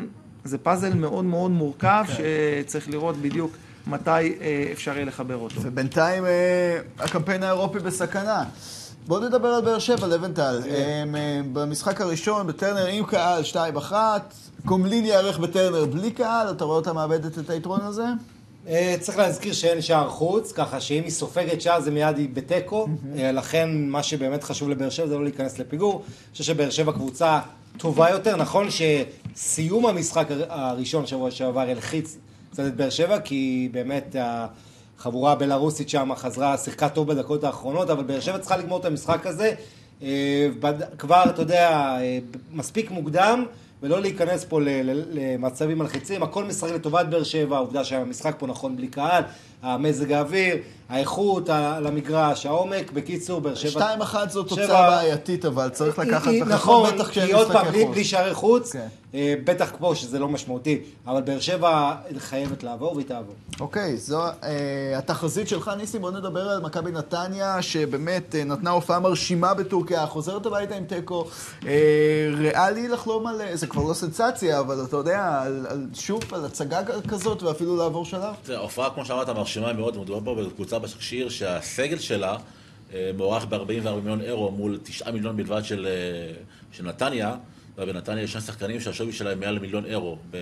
זה 0.43 0.57
פאזל 0.57 0.93
מאוד 0.93 1.25
מאוד 1.25 1.51
מורכב, 1.51 2.05
שצריך 2.07 2.89
לראות 2.89 3.17
בדיוק 3.17 3.51
מתי 3.87 4.11
אה, 4.11 4.69
אפשר 4.71 4.95
יהיה 4.95 5.05
לחבר 5.05 5.37
אותו. 5.37 5.55
ובינתיים 5.61 6.25
אה, 6.25 6.79
הקמפיין 6.99 7.43
האירופי 7.43 7.79
בסכנה. 7.79 8.43
בואו 9.07 9.25
נדבר 9.25 9.47
על 9.47 9.61
באר 9.61 9.79
שבע, 9.79 10.07
לבנטל. 10.07 10.61
כן. 10.63 11.15
אה, 11.15 11.41
במשחק 11.53 12.01
הראשון, 12.01 12.47
בטרנר 12.47 12.85
עם 12.85 13.05
קהל, 13.05 13.41
2-1, 13.77 13.93
גומלין 14.65 15.05
ייערך 15.05 15.39
בטרנר 15.39 15.85
בלי 15.85 16.11
קהל, 16.11 16.51
אתה 16.51 16.63
רואה 16.63 16.77
אותה 16.77 16.93
מאבדת 16.93 17.39
את 17.39 17.49
היתרון 17.49 17.81
הזה? 17.81 18.05
אה, 18.67 18.95
צריך 18.99 19.17
להזכיר 19.17 19.53
שאין 19.53 19.81
שער 19.81 20.09
חוץ, 20.09 20.51
ככה 20.51 20.81
שאם 20.81 21.03
היא 21.03 21.11
סופגת 21.11 21.61
שער 21.61 21.79
זה 21.81 21.91
מיד 21.91 22.17
היא 22.17 22.29
בתיקו, 22.33 22.87
אה, 23.17 23.31
לכן 23.31 23.69
מה 23.87 24.03
שבאמת 24.03 24.43
חשוב 24.43 24.69
לבאר 24.69 24.89
שבע 24.89 25.07
זה 25.07 25.15
לא 25.15 25.23
להיכנס 25.23 25.59
לפיגור. 25.59 25.93
אני 25.95 26.03
חושב 26.31 26.43
שבאר 26.43 26.69
שבע 26.69 26.91
קבוצה 26.91 27.39
טובה 27.77 28.09
יותר, 28.09 28.35
נכון 28.35 28.67
שסיום 29.35 29.85
המשחק 29.85 30.31
הר- 30.31 30.45
הראשון 30.49 31.05
שבוע 31.05 31.31
שעבר 31.31 31.59
הלחיץ 31.59 32.17
קצת 32.51 32.63
את 32.67 32.75
באר 32.75 32.89
שבע, 32.89 33.19
כי 33.19 33.69
באמת 33.71 34.15
החבורה 34.99 35.31
הבלארוסית 35.31 35.89
שם 35.89 36.09
חזרה, 36.15 36.57
שיחקה 36.57 36.89
טוב 36.89 37.07
בדקות 37.07 37.43
האחרונות, 37.43 37.89
אבל 37.89 38.03
באר 38.03 38.19
שבע 38.19 38.37
צריכה 38.37 38.57
לגמור 38.57 38.79
את 38.79 38.85
המשחק 38.85 39.27
הזה 39.27 39.51
אה, 40.03 40.47
כבר, 40.97 41.23
אתה 41.29 41.41
יודע, 41.41 41.97
מספיק 42.51 42.91
מוקדם. 42.91 43.45
ולא 43.83 44.01
להיכנס 44.01 44.45
פה 44.45 44.59
למצבים 45.11 45.77
מלחיצים, 45.77 46.23
הכל 46.23 46.43
משחק 46.43 46.71
לטובת 46.71 47.05
באר 47.05 47.23
שבע, 47.23 47.55
העובדה 47.55 47.83
שהמשחק 47.83 48.35
פה 48.37 48.47
נכון 48.47 48.77
בלי 48.77 48.87
קהל, 48.87 49.23
המזג 49.63 50.11
האוויר, 50.11 50.55
האיכות 50.89 51.49
על 51.49 51.87
המגרש, 51.87 52.45
העומק, 52.45 52.91
בקיצור, 52.91 53.41
באר 53.41 53.55
שבע... 53.55 53.95
2-1 53.99 54.03
זו 54.29 54.45
שבע- 54.47 54.49
תוצאה 54.49 54.89
בעייתית, 54.89 55.45
אבל 55.45 55.69
צריך 55.69 55.99
לקחת 55.99 56.27
בחשבון, 56.27 56.49
נכון, 56.49 56.89
בטח 56.95 57.09
כשאין 57.09 57.25
כי 57.27 57.33
עוד 57.33 57.47
פעם, 57.47 57.55
משחקי 57.55 57.71
בלי- 57.71 57.85
חוץ. 57.85 57.93
בלי 57.95 58.03
שערי 58.03 58.33
חוץ, 58.33 58.71
כן. 58.73 58.87
אה, 59.13 59.33
בטח 59.43 59.71
פה 59.79 59.95
שזה 59.95 60.19
לא 60.19 60.27
משמעותי, 60.29 60.79
אבל 61.07 61.21
באר 61.21 61.39
שבע 61.39 61.93
חייבת 62.17 62.63
לעבור 62.63 62.95
והיא 62.95 63.07
תעבור. 63.07 63.35
אוקיי, 63.59 63.97
זו 63.97 64.21
אה, 64.23 64.29
התחזית 64.97 65.47
שלך, 65.47 65.71
ניסים. 65.77 66.01
בוא 66.01 66.11
נדבר 66.11 66.49
על 66.49 66.61
מכבי 66.61 66.91
נתניה, 66.91 67.61
שבאמת 67.61 68.35
אה, 68.35 68.43
נתנה 68.43 68.69
הופעה 68.69 68.99
מרשימה 68.99 69.53
בטורקיה, 69.53 70.05
חוזרת 70.05 70.45
הביתה 70.45 70.75
עם 70.75 70.83
תיקו. 70.85 71.25
אה, 71.67 71.71
ריאלי 72.37 72.87
לחלום 72.87 73.27
על, 73.27 73.41
אה, 73.41 73.55
זה 73.57 73.67
כבר 73.67 73.83
לא 73.83 73.93
סנסציה, 73.93 74.59
אבל 74.59 74.83
אתה 74.87 74.97
יודע, 74.97 75.41
על, 75.41 75.65
על, 75.69 75.85
שוב, 75.93 76.21
על 76.31 76.45
הצגה 76.45 76.79
כזאת, 77.07 77.43
ואפילו 77.43 77.75
לעבור 77.77 78.05
שלב. 78.05 78.33
זה 78.45 78.57
ההופעה, 78.57 78.89
כמו 78.89 79.05
שאמרת, 79.05 79.29
מרשימה 79.29 79.52
מאוד, 79.59 79.97
מדובר 79.97 80.19
פה 80.25 80.43
בקבוצה 80.43 80.79
בשקשיר 80.79 81.29
שהסגל 81.29 81.99
שלה 81.99 82.37
אה, 82.93 83.11
מוערך 83.17 83.45
ב-44 83.45 83.89
מיליון 83.89 84.21
אירו 84.21 84.51
מול 84.51 84.79
9 84.83 85.11
מיליון 85.11 85.37
בלבד 85.37 85.61
של, 85.63 85.87
אה, 85.89 86.33
של 86.71 86.83
נתניה, 86.83 87.35
ובנתניה 87.77 88.23
יש 88.23 88.31
שני 88.31 88.41
שחקנים 88.41 88.79
שהשווי 88.79 89.13
שלהם 89.13 89.39
מעל 89.39 89.59
מיליון 89.59 89.85
אירו. 89.85 90.17
ב- 90.31 90.37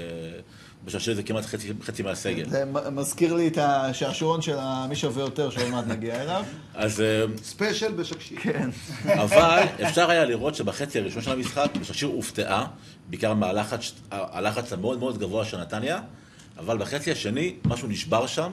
בשקשיר 0.86 1.16
זה 1.16 1.24
כמעט 1.24 1.45
חצי, 1.45 1.72
חצי 1.84 2.03
מהסגל. 2.03 2.49
זה 2.49 2.66
מזכיר 2.91 3.34
לי 3.34 3.47
את 3.47 3.57
השעשועון 3.57 4.41
של 4.41 4.55
מי 4.89 4.95
שווה 4.95 5.24
יותר, 5.24 5.49
שעוד 5.49 5.70
מעט 5.70 5.88
נגיע 5.88 6.22
אליו. 6.22 6.43
אז... 6.74 7.01
אה, 7.01 7.26
ספיישל 7.43 7.91
בשקשיר. 7.91 8.38
כן. 8.41 8.70
אבל 9.24 9.64
אפשר 9.84 10.09
היה 10.09 10.26
לראות 10.26 10.55
שבחצי 10.55 10.99
הראשון 10.99 11.22
של 11.22 11.32
המשחק, 11.32 11.70
בשקשיר 11.82 12.07
הופתעה, 12.09 12.68
בעיקר 13.09 13.34
מהלחץ 13.34 13.91
הלחץ 14.12 14.74
המאוד 14.74 14.99
מאוד 14.99 15.18
גבוה 15.18 15.45
של 15.45 15.57
נתניה, 15.57 15.99
אבל 16.57 16.78
בחצי 16.78 17.12
השני 17.12 17.55
משהו 17.66 17.88
נשבר 17.88 18.28
שם, 18.28 18.51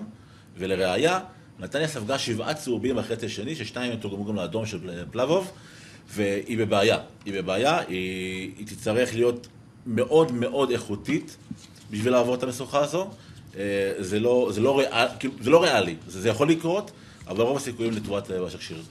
ולראיה, 0.58 1.20
נתניה 1.58 1.88
ספגה 1.88 2.18
שבעה 2.18 2.54
צהובים 2.54 2.96
בחצי 2.96 3.26
השני, 3.26 3.54
ששניים 3.56 3.96
תורגמו 3.96 4.24
גם 4.24 4.36
לאדום 4.36 4.66
של 4.66 5.04
פלבוב, 5.10 5.50
והיא 6.14 6.58
בבעיה. 6.58 6.98
היא 7.24 7.34
בבעיה, 7.34 7.78
היא, 7.78 8.52
היא 8.58 8.66
תצטרך 8.66 9.14
להיות 9.14 9.46
מאוד 9.86 10.32
מאוד 10.32 10.70
איכותית 10.70 11.36
בשביל 11.90 12.12
לעבור 12.12 12.34
את 12.34 12.42
המשוכה 12.42 12.80
הזו. 12.80 13.10
אה, 13.56 13.92
זה 13.98 14.20
לא, 14.20 14.48
זה 14.52 14.60
לא, 14.60 14.78
ריאל, 14.78 15.06
כאילו, 15.18 15.34
זה 15.40 15.50
לא 15.50 15.62
ריאלי, 15.62 15.96
זה, 16.06 16.20
זה 16.20 16.28
יכול 16.28 16.50
לקרות, 16.50 16.90
אבל 17.26 17.44
רוב 17.44 17.56
הסיכויים 17.56 17.92
לטובת 17.92 18.30
אה, 18.30 18.46
השקשיר. 18.46 18.82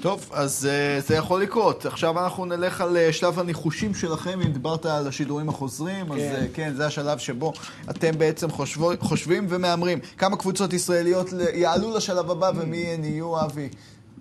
טוב, 0.00 0.30
אז 0.32 0.68
uh, 0.68 1.06
זה 1.08 1.14
יכול 1.14 1.42
לקרות. 1.42 1.86
עכשיו 1.86 2.24
אנחנו 2.24 2.44
נלך 2.44 2.80
על 2.80 2.96
uh, 2.96 3.12
שלב 3.12 3.38
הניחושים 3.38 3.94
שלכם, 3.94 4.40
אם 4.40 4.52
דיברת 4.52 4.86
על 4.86 5.08
השידורים 5.08 5.48
החוזרים, 5.48 6.12
אז 6.12 6.18
כן. 6.18 6.46
uh, 6.52 6.54
כן, 6.56 6.72
זה 6.74 6.86
השלב 6.86 7.18
שבו 7.18 7.52
אתם 7.90 8.18
בעצם 8.18 8.50
חושבו, 8.50 8.90
חושבים 9.00 9.46
ומהמרים. 9.48 9.98
כמה 10.18 10.36
קבוצות 10.36 10.72
ישראליות 10.72 11.26
יעלו 11.54 11.96
לשלב 11.96 12.30
הבא 12.30 12.50
ומי 12.56 12.86
הן 12.86 13.04
יהיו, 13.04 13.44
אבי? 13.44 13.68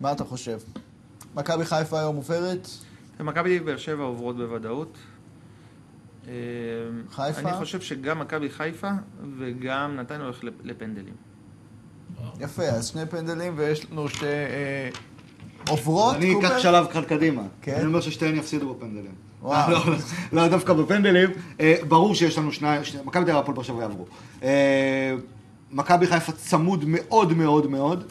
מה 0.01 0.11
אתה 0.11 0.23
חושב? 0.23 0.57
מכבי 1.35 1.65
חיפה 1.65 1.99
היום 1.99 2.15
עוברת? 2.15 2.67
ומכבי 3.19 3.59
באר 3.59 3.77
שבע 3.77 4.03
עוברות 4.03 4.37
בוודאות. 4.37 4.97
אה, 6.27 6.33
חיפה? 7.11 7.39
אני 7.49 7.57
חושב 7.57 7.81
שגם 7.81 8.19
מכבי 8.19 8.49
חיפה 8.49 8.89
וגם 9.39 9.95
נתניה 9.95 10.23
הולך 10.25 10.43
לפ- 10.43 10.53
לפנדלים. 10.63 11.13
יפה, 12.39 12.63
אז 12.63 12.87
שני 12.87 13.05
פנדלים 13.05 13.53
ויש 13.57 13.91
לנו 13.91 14.09
שתי... 14.09 14.25
אה, 15.67 15.71
עוברות, 15.71 16.15
אני? 16.15 16.39
אקח 16.39 16.57
שלב 16.57 16.85
אחד 16.91 17.03
קדימה. 17.03 17.41
כן? 17.61 17.75
אני 17.75 17.85
אומר 17.85 18.01
ששתיהן 18.01 18.35
יפסידו 18.35 18.73
בפנדלים. 18.73 19.11
וואו. 19.41 19.71
לא, 19.71 19.79
לא, 19.87 19.95
לא 20.33 20.47
דווקא 20.47 20.73
בפנדלים. 20.73 21.29
אה, 21.59 21.75
ברור 21.87 22.15
שיש 22.15 22.37
לנו 22.37 22.51
שניים, 22.51 22.83
שני- 22.83 22.99
מכבי 23.05 23.25
תל 23.25 23.31
אביב 23.37 23.55
באר 23.55 23.63
שבע 23.63 23.81
יעברו. 23.81 24.05
אה, 24.43 25.13
מכבי 25.71 26.07
חיפה 26.07 26.31
צמוד 26.31 26.83
מאוד 26.87 27.33
מאוד 27.33 27.67
מאוד. 27.69 28.03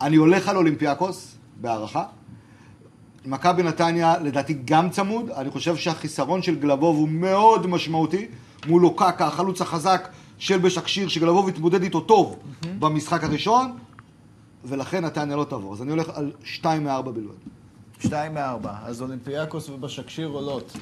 אני 0.00 0.16
הולך 0.16 0.48
על 0.48 0.56
אולימפיאקוס, 0.56 1.34
בהערכה. 1.60 2.04
מכבי 3.26 3.62
נתניה 3.62 4.14
לדעתי 4.18 4.56
גם 4.64 4.90
צמוד, 4.90 5.30
אני 5.30 5.50
חושב 5.50 5.76
שהחיסרון 5.76 6.42
של 6.42 6.54
גלבוב 6.60 6.96
הוא 6.96 7.08
מאוד 7.08 7.66
משמעותי 7.66 8.26
מול 8.66 8.82
לוקקה, 8.82 9.26
החלוץ 9.26 9.60
החזק 9.60 10.08
של 10.38 10.58
בשקשיר, 10.58 11.08
שגלבוב 11.08 11.48
התמודד 11.48 11.82
איתו 11.82 12.00
טוב 12.00 12.36
במשחק 12.78 13.24
הראשון, 13.24 13.72
ולכן 14.68 15.04
נתניה 15.04 15.36
לא 15.36 15.44
תעבור. 15.44 15.74
אז 15.74 15.82
אני 15.82 15.90
הולך 15.90 16.08
על 16.14 16.32
2 16.44 16.84
מ-4 16.84 17.02
בלבד. 17.02 17.34
שתיים 18.00 18.34
מארבע. 18.34 18.72
אז 18.84 19.02
אולימפיאקוס 19.02 19.68
ובשקשיר 19.68 20.28
עולות. 20.28 20.72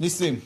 ניסים. 0.00 0.38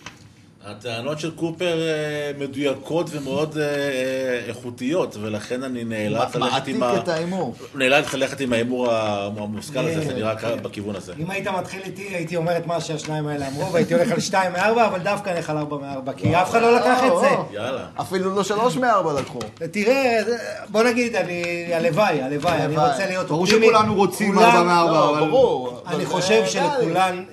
הטענות 0.65 1.21
של 1.21 1.31
קופר 1.31 1.81
אה, 1.81 2.31
מדויקות 2.39 3.11
ומאוד 3.13 3.59
אה, 3.59 3.65
אה, 3.65 4.41
איכותיות, 4.49 5.17
ולכן 5.21 5.63
אני 5.63 5.85
נאלץ 5.85 6.35
ללכת 6.35 6.37
מעתיק 6.37 6.77
עם 6.77 6.83
ה... 6.83 6.97
את 6.97 7.09
ההימור. 7.09 7.55
נאלץ 7.75 8.15
ללכת 8.15 8.41
עם 8.41 8.53
ההימור 8.53 8.93
המושכל 8.93 9.79
הזה, 9.79 10.01
זה 10.01 10.15
נראה 10.15 10.37
ככה 10.37 10.57
בכיוון 10.57 10.97
הזה. 10.97 11.13
אם 11.19 11.31
היית 11.31 11.49
מתחיל 11.49 11.83
איתי, 11.85 12.03
הייתי 12.03 12.37
אומר 12.37 12.57
את 12.57 12.67
מה 12.67 12.81
שהשניים 12.81 13.27
האלה 13.27 13.49
אמרו, 13.49 13.73
והייתי 13.73 13.95
הולך 13.95 14.13
על 14.13 14.21
שתיים 14.21 14.53
מארבע, 14.53 14.87
אבל 14.87 14.99
דווקא 14.99 15.31
נלך 15.31 15.51
על 15.51 15.57
ארבע 15.59 15.77
מארבע, 15.77 16.13
כי 16.13 16.37
אף 16.37 16.51
אחד 16.51 16.63
לא 16.63 16.77
לקח 16.77 16.99
את 17.05 17.21
זה. 17.21 17.57
יאללה. 17.57 17.87
אפילו 18.01 18.35
לא 18.35 18.45
שלוש 18.45 18.77
מארבע 18.77 19.21
לקחו. 19.21 19.39
תראה, 19.71 20.21
בוא 20.69 20.83
נגיד, 20.83 21.17
אני, 21.17 21.71
הלוואי, 21.75 22.23
הלוואי, 22.23 22.65
אני. 22.65 22.77
רוצה 22.77 23.07
להיות 23.07 23.29
ברור. 23.29 23.47
שכולנו 23.47 23.95
רוצים 23.95 24.39
4 24.39 24.63
מ-4, 24.63 24.71
לא, 24.71 25.11
אבל... 25.11 25.29
ברור. 25.29 25.83
אני 25.87 26.07
חושב. 26.07 26.43
שלכולן 26.47 27.25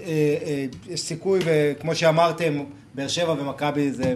יש 0.89 1.01
סיכוי, 1.01 1.39
וכמו 1.45 1.95
שאמרתם, 1.95 2.63
באר 2.99 3.07
שבע 3.07 3.31
ומכבי 3.31 3.91
זה 3.91 4.13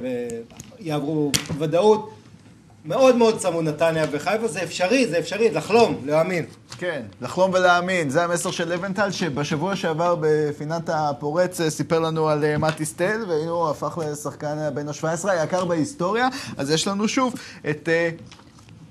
יעברו 0.80 1.32
בוודאות. 1.48 2.14
מאוד 2.86 3.16
מאוד 3.16 3.38
צמוד 3.38 3.66
נתניה 3.66 4.06
וחיפה, 4.12 4.48
זה 4.48 4.64
אפשרי, 4.64 5.08
זה 5.08 5.20
אפשרי, 5.20 5.52
לחלום, 5.52 6.02
להאמין. 6.06 6.46
כן, 6.78 7.02
לחלום 7.22 7.52
ולהאמין, 7.54 8.10
זה 8.10 8.24
המסר 8.24 8.52
של 8.52 8.70
לבנטל, 8.70 9.12
שבשבוע 9.12 9.76
שעבר 9.76 10.16
בפינת 10.20 10.90
הפורץ 10.94 11.62
אה, 11.62 11.70
סיפר 11.70 12.00
לנו 12.00 12.30
על 12.30 12.44
אה, 12.44 12.58
מתי 12.58 12.86
סטל, 12.86 13.26
והנה 13.28 13.50
הוא 13.50 13.70
הפך 13.70 13.98
לשחקן 13.98 14.58
אה, 14.60 14.70
בן 14.70 14.88
ה-17 14.88 15.30
היקר 15.30 15.66
בהיסטוריה, 15.66 16.28
אז 16.58 16.72
יש 16.72 16.88
לנו 16.88 17.08
שוב 17.08 17.34
את 17.70 17.90
אה, 17.90 18.10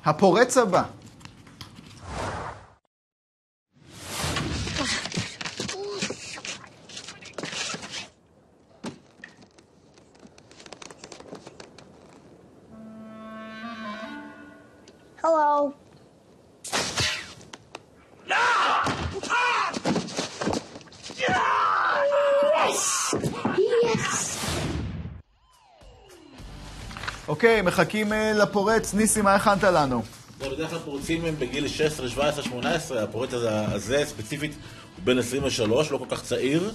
הפורץ 0.04 0.58
הבא. 0.58 0.82
Hello. 15.32 15.72
Yes. 23.56 24.38
אוקיי, 27.28 27.62
מחכים 27.62 28.12
אה, 28.12 28.32
לפורץ. 28.32 28.94
ניסים, 28.94 29.24
מה 29.24 29.34
הכנת 29.34 29.64
לנו? 29.64 30.02
לא, 30.40 30.48
בדרך 30.54 30.70
כלל 30.70 30.78
פורצים 30.78 31.24
הם 31.24 31.34
בגיל 31.38 31.68
16, 31.68 32.08
17, 32.08 32.44
18, 32.44 33.02
הפורץ 33.02 33.32
הזה, 33.34 33.50
הזה 33.66 34.02
ספציפית 34.06 34.52
הוא 34.96 35.04
בן 35.04 35.18
23, 35.18 35.90
לא 35.90 35.98
כל 35.98 36.06
כך 36.10 36.22
צעיר, 36.22 36.70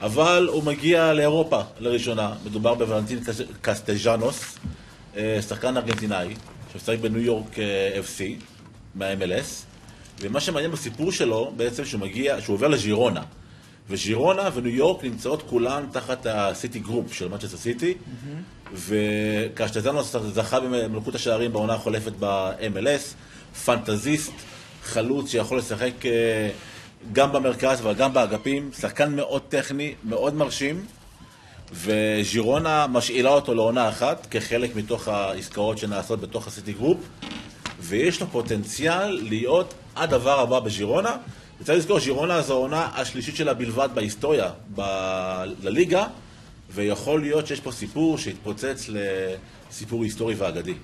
אבל 0.00 0.48
הוא 0.52 0.64
מגיע 0.64 1.12
לאירופה 1.12 1.60
לראשונה. 1.78 2.32
מדובר 2.44 2.74
בוולנטין 2.74 3.20
קס- 3.24 3.40
קסטג'נוס, 3.62 4.56
אה, 5.16 5.38
שחקן 5.48 5.76
ארגנטינאי, 5.76 6.34
שמשחק 6.72 6.98
בניו 6.98 7.20
יורק 7.20 7.58
אה, 7.58 8.00
FC, 8.00 8.44
מה-MLS, 8.94 9.64
ומה 10.20 10.40
שמעניין 10.40 10.72
בסיפור 10.72 11.12
שלו, 11.12 11.52
בעצם 11.56 11.84
שהוא 11.84 12.00
מגיע, 12.00 12.40
שהוא 12.40 12.54
עובר 12.54 12.68
לג'ירונה. 12.68 13.22
וז'ירונה 13.88 14.48
וניו 14.54 14.70
יורק 14.70 15.04
נמצאות 15.04 15.42
כולן 15.42 15.84
תחת 15.92 16.26
ה 16.26 16.36
City 16.36 16.78
Group 16.78 17.12
של 17.12 17.28
מנצ'סטר 17.28 17.56
סיטי, 17.56 17.94
וקסטז'נוס 18.74 20.16
זכה 20.32 20.60
במלכות 20.60 21.14
השערים 21.14 21.52
בעונה 21.52 21.74
החולפת 21.74 22.12
ב-MLS, 22.20 23.14
פנטזיסט, 23.64 24.32
חלוץ 24.82 25.30
שיכול 25.30 25.58
לשחק 25.58 26.06
אה, 26.06 26.50
גם 27.12 27.32
במרכז 27.32 27.80
אבל 27.80 27.94
גם 27.94 28.12
באגפים, 28.14 28.70
שחקן 28.80 29.16
מאוד 29.16 29.42
טכני, 29.48 29.94
מאוד 30.04 30.34
מרשים, 30.34 30.84
וז'ירונה 31.72 32.86
משאילה 32.86 33.30
אותו 33.30 33.54
לעונה 33.54 33.88
אחת 33.88 34.26
כחלק 34.30 34.76
מתוך 34.76 35.08
העסקאות 35.08 35.78
שנעשות 35.78 36.20
בתוך 36.20 36.46
ה 36.46 36.51
City 36.51 36.72
Group, 36.72 36.98
ויש 37.80 38.20
לו 38.20 38.26
פוטנציאל 38.26 39.10
להיות 39.10 39.74
הדבר 39.96 40.40
הבא 40.40 40.60
בז'ירונה. 40.60 41.16
וצריך 41.60 41.78
לזכור, 41.78 42.00
ז'ירונה 42.00 42.42
זו 42.42 42.54
העונה 42.54 42.88
השלישית 42.94 43.36
שלה 43.36 43.54
בלבד 43.54 43.88
בהיסטוריה 43.94 44.50
ב- 44.74 45.42
לליגה, 45.62 46.06
ויכול 46.70 47.20
להיות 47.20 47.46
שיש 47.46 47.60
פה 47.60 47.72
סיפור 47.72 48.18
שיתפוצץ 48.18 48.88
לסיפור 48.88 50.02
היסטורי 50.02 50.34
ואגדי. 50.34 50.74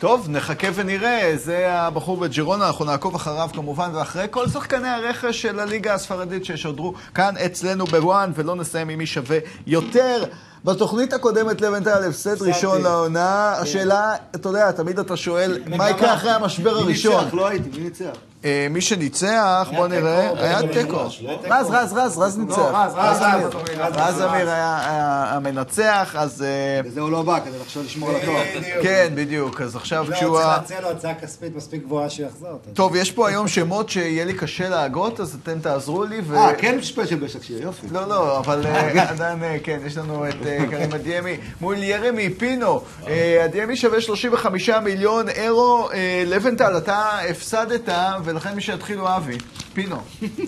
טוב, 0.00 0.26
נחכה 0.30 0.68
ונראה, 0.74 1.32
זה 1.36 1.72
הבחור 1.72 2.16
בג'ירונה, 2.16 2.66
אנחנו 2.66 2.84
נעקוב 2.84 3.14
אחריו 3.14 3.48
כמובן, 3.52 3.90
ואחרי 3.94 4.26
כל 4.30 4.48
שחקני 4.48 4.88
הרכש 4.88 5.42
של 5.42 5.60
הליגה 5.60 5.94
הספרדית 5.94 6.44
ששודרו 6.44 6.94
כאן 7.14 7.34
אצלנו 7.46 7.84
בוואן, 7.84 8.32
ולא 8.34 8.56
נסיים 8.56 8.88
עם 8.88 8.98
מי 8.98 9.06
שווה 9.06 9.38
יותר. 9.66 10.24
בתוכנית 10.64 11.12
הקודמת 11.12 11.60
לבנטל 11.60 12.08
הפסד 12.08 12.42
ראשון 12.42 12.82
לעונה, 12.82 13.52
השאלה, 13.52 14.14
אתה 14.34 14.48
יודע, 14.48 14.72
תמיד 14.72 14.98
אתה 14.98 15.16
שואל, 15.16 15.58
מה 15.66 15.90
יקרה 15.90 16.14
אחרי 16.14 16.30
המשבר 16.30 16.74
מי 16.74 16.80
הראשון? 16.80 17.24
ניצח? 17.24 17.34
לא 17.34 17.48
הייתי, 17.48 17.68
מי 17.78 17.84
ניצח? 17.84 18.16
אה, 18.44 18.66
מי 18.70 18.80
שניצח, 18.80 19.68
בוא 19.76 19.86
נראה, 19.88 20.28
תיקו, 20.28 20.42
היה 20.42 20.60
תיקו. 20.72 20.96
במגרש, 20.98 21.22
לא? 21.22 21.38
רז, 21.50 21.66
רז, 21.70 21.92
רז, 21.92 22.18
רז 22.18 22.38
ניצח. 22.38 22.58
רז, 22.58 22.92
רז, 22.96 23.22
אמיר. 23.22 23.46
רז, 23.46 23.54
רז, 23.78 23.96
רז 23.96 24.14
רז. 24.14 24.20
אמיר 24.22 24.50
היה 24.50 24.78
היה 24.90 25.24
המנצח, 25.36 26.14
אז 26.18 26.42
אה, 26.42 26.48
וזה 26.84 27.00
הוא 27.00 27.10
לא 27.10 27.22
בא, 27.22 27.40
כדי 27.40 27.56
עכשיו 27.66 27.82
לשמור 27.82 28.10
על 28.10 28.16
התואר. 28.16 28.42
כן, 28.82 29.12
בדיוק. 29.14 29.60
אז 29.60 29.76
עכשיו 29.76 30.06
לא, 30.10 30.16
כשהוא... 30.16 30.36
צריך 30.36 30.46
ה- 30.48 30.56
להציע 30.56 30.80
לו 30.80 30.90
הצעה 30.90 31.14
כספית 31.14 31.56
מספיק 31.56 31.82
גבוהה 31.82 32.10
שהוא 32.10 32.26
יחזור. 32.26 32.48
אתה 32.48 32.68
יודע. 32.68 32.76
טוב, 32.76 32.96
יש 32.96 33.10
פה 33.12 33.28
היום 33.28 33.48
שמות 33.48 33.88
שיהיה 33.88 34.24
לי 34.24 34.32
קשה 34.34 34.68
להגות, 34.68 35.20
אז 35.20 35.36
אתם 35.42 35.58
תעזרו 35.60 36.04
לי. 36.04 36.20
ו... 36.26 36.36
אה, 36.36 36.54
כן 36.54 36.78
ספיישל 36.82 37.16
בשקשיר, 37.16 37.62
יופי. 37.62 37.86
לא, 37.92 38.08
לא, 38.08 38.38
אבל 38.38 38.66
אה, 38.66 39.10
עדיין, 39.10 39.42
אה, 39.44 39.56
כן, 39.62 39.78
יש 39.86 39.96
לנו 39.96 40.28
את 40.28 40.46
אה, 40.46 40.58
קרים 40.70 40.92
אדיאמי 40.92 41.36
מול 41.60 41.82
ירמי 41.82 42.30
פינו. 42.30 42.80
אה, 43.08 43.42
אדיאמי 43.44 43.76
שווה 43.76 44.00
35 44.00 44.68
מיליון 44.70 45.28
אירו. 45.28 45.88
אה, 45.92 46.22
לבנטל, 46.26 46.76
אתה 46.76 47.18
הפסדת, 47.30 47.88
ולכן 48.30 48.54
מי 48.54 48.60
שיתחיל 48.60 48.98
הוא 48.98 49.08
אבי. 49.16 49.38
פינו. 49.72 49.96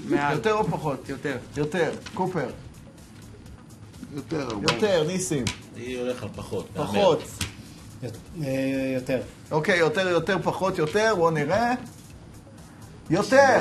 מעל. 0.09 0.33
יותר 0.37 0.53
או 0.53 0.65
פחות? 0.65 1.09
יותר. 1.09 1.37
יותר. 1.57 1.91
קופר. 2.15 2.51
יותר. 4.15 4.49
יותר, 4.63 5.05
ניסים. 5.07 5.45
אני 5.77 5.95
הולך 5.95 6.23
על 6.23 6.29
פחות. 6.37 6.69
פחות. 6.75 7.23
אה, 8.43 8.49
יותר. 8.95 9.21
אוקיי, 9.51 9.79
יותר, 9.79 10.09
יותר, 10.09 10.37
פחות, 10.43 10.79
יותר, 10.79 11.15
בואו 11.17 11.31
נראה. 11.31 11.73
יותר! 13.11 13.61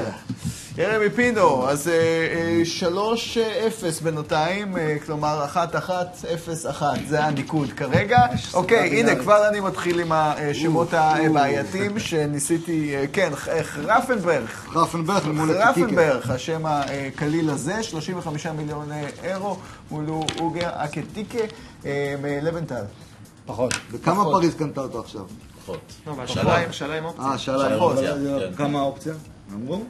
ירמי 0.78 1.10
פינו, 1.10 1.70
אז 1.70 1.88
אה, 1.88 1.94
אה, 1.94 2.66
שלוש 2.66 3.38
אה, 3.38 3.68
אפס 3.68 4.02
בינתיים, 4.02 4.76
כלומר 5.06 5.46
אחת 5.46 5.76
אחת, 5.76 6.18
אפס 6.34 6.66
אחת, 6.66 6.98
זה 7.08 7.24
הניקוד 7.26 7.70
כרגע. 7.74 8.18
אוקיי, 8.54 9.00
הנה, 9.00 9.16
כבר 9.16 9.48
אני 9.50 9.60
מתחיל 9.60 10.00
עם 10.00 10.12
השמות 10.12 10.88
הבעייתיים 10.94 12.00
שניסיתי, 12.10 12.96
כן, 13.14 13.32
רפנברג. 13.78 14.46
רפנברג 14.76 15.28
מול 15.28 15.52
הקטיקה. 15.58 15.86
רפנברג, 15.86 16.32
השם 16.32 16.62
הקליל 16.66 17.50
הזה, 17.50 17.84
35 17.84 18.46
מיליון 18.48 18.90
אירו, 19.24 19.58
מול 19.92 20.06
אוגר 20.40 20.70
אקטיקה 20.74 21.40
מלבנטל. 22.22 22.84
פחות. 23.46 23.74
וכמה 23.92 24.24
פריז 24.24 24.56
קנתה 24.56 24.82
אותו 24.82 25.00
עכשיו? 25.00 25.22
פחות. 25.64 25.80
לא, 26.08 26.12
והשאלה 26.18 26.58
עם- 26.58 26.70
השאלה 26.70 26.98
עם 26.98 27.06
אופציה. 27.06 27.26
אה, 27.26 27.38
שאלה 27.38 27.58
שאלה 27.60 27.76
פחות. 27.78 27.92
אופציה, 27.98 28.14
כן. 28.40 28.56
כמה 28.58 28.80
האופציה? 28.80 29.14
אמרו? 29.54 29.84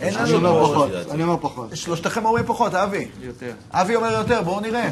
אין 0.00 0.16
אני 0.16 0.32
לנו 0.32 0.48
אומר 0.48 0.64
פה- 0.66 0.72
פחות, 0.74 0.90
אני 1.10 1.22
אומר 1.22 1.36
פחות. 1.40 1.76
שלושתכם 1.76 2.24
אומרים 2.24 2.44
פחות, 2.46 2.74
אבי. 2.74 3.08
יותר. 3.20 3.52
אבי 3.70 3.94
אומר 3.96 4.12
יותר, 4.12 4.42
בואו 4.42 4.60
נראה. 4.60 4.88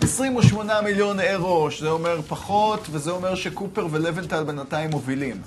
28 0.00 0.80
מיליון 0.80 1.20
אירו, 1.20 1.70
שזה 1.70 1.90
אומר 1.90 2.20
פחות, 2.28 2.86
וזה 2.90 3.10
אומר 3.10 3.34
שקופר 3.34 3.86
ולבנטל 3.90 4.44
בינתיים 4.44 4.90
מובילים. 4.90 5.40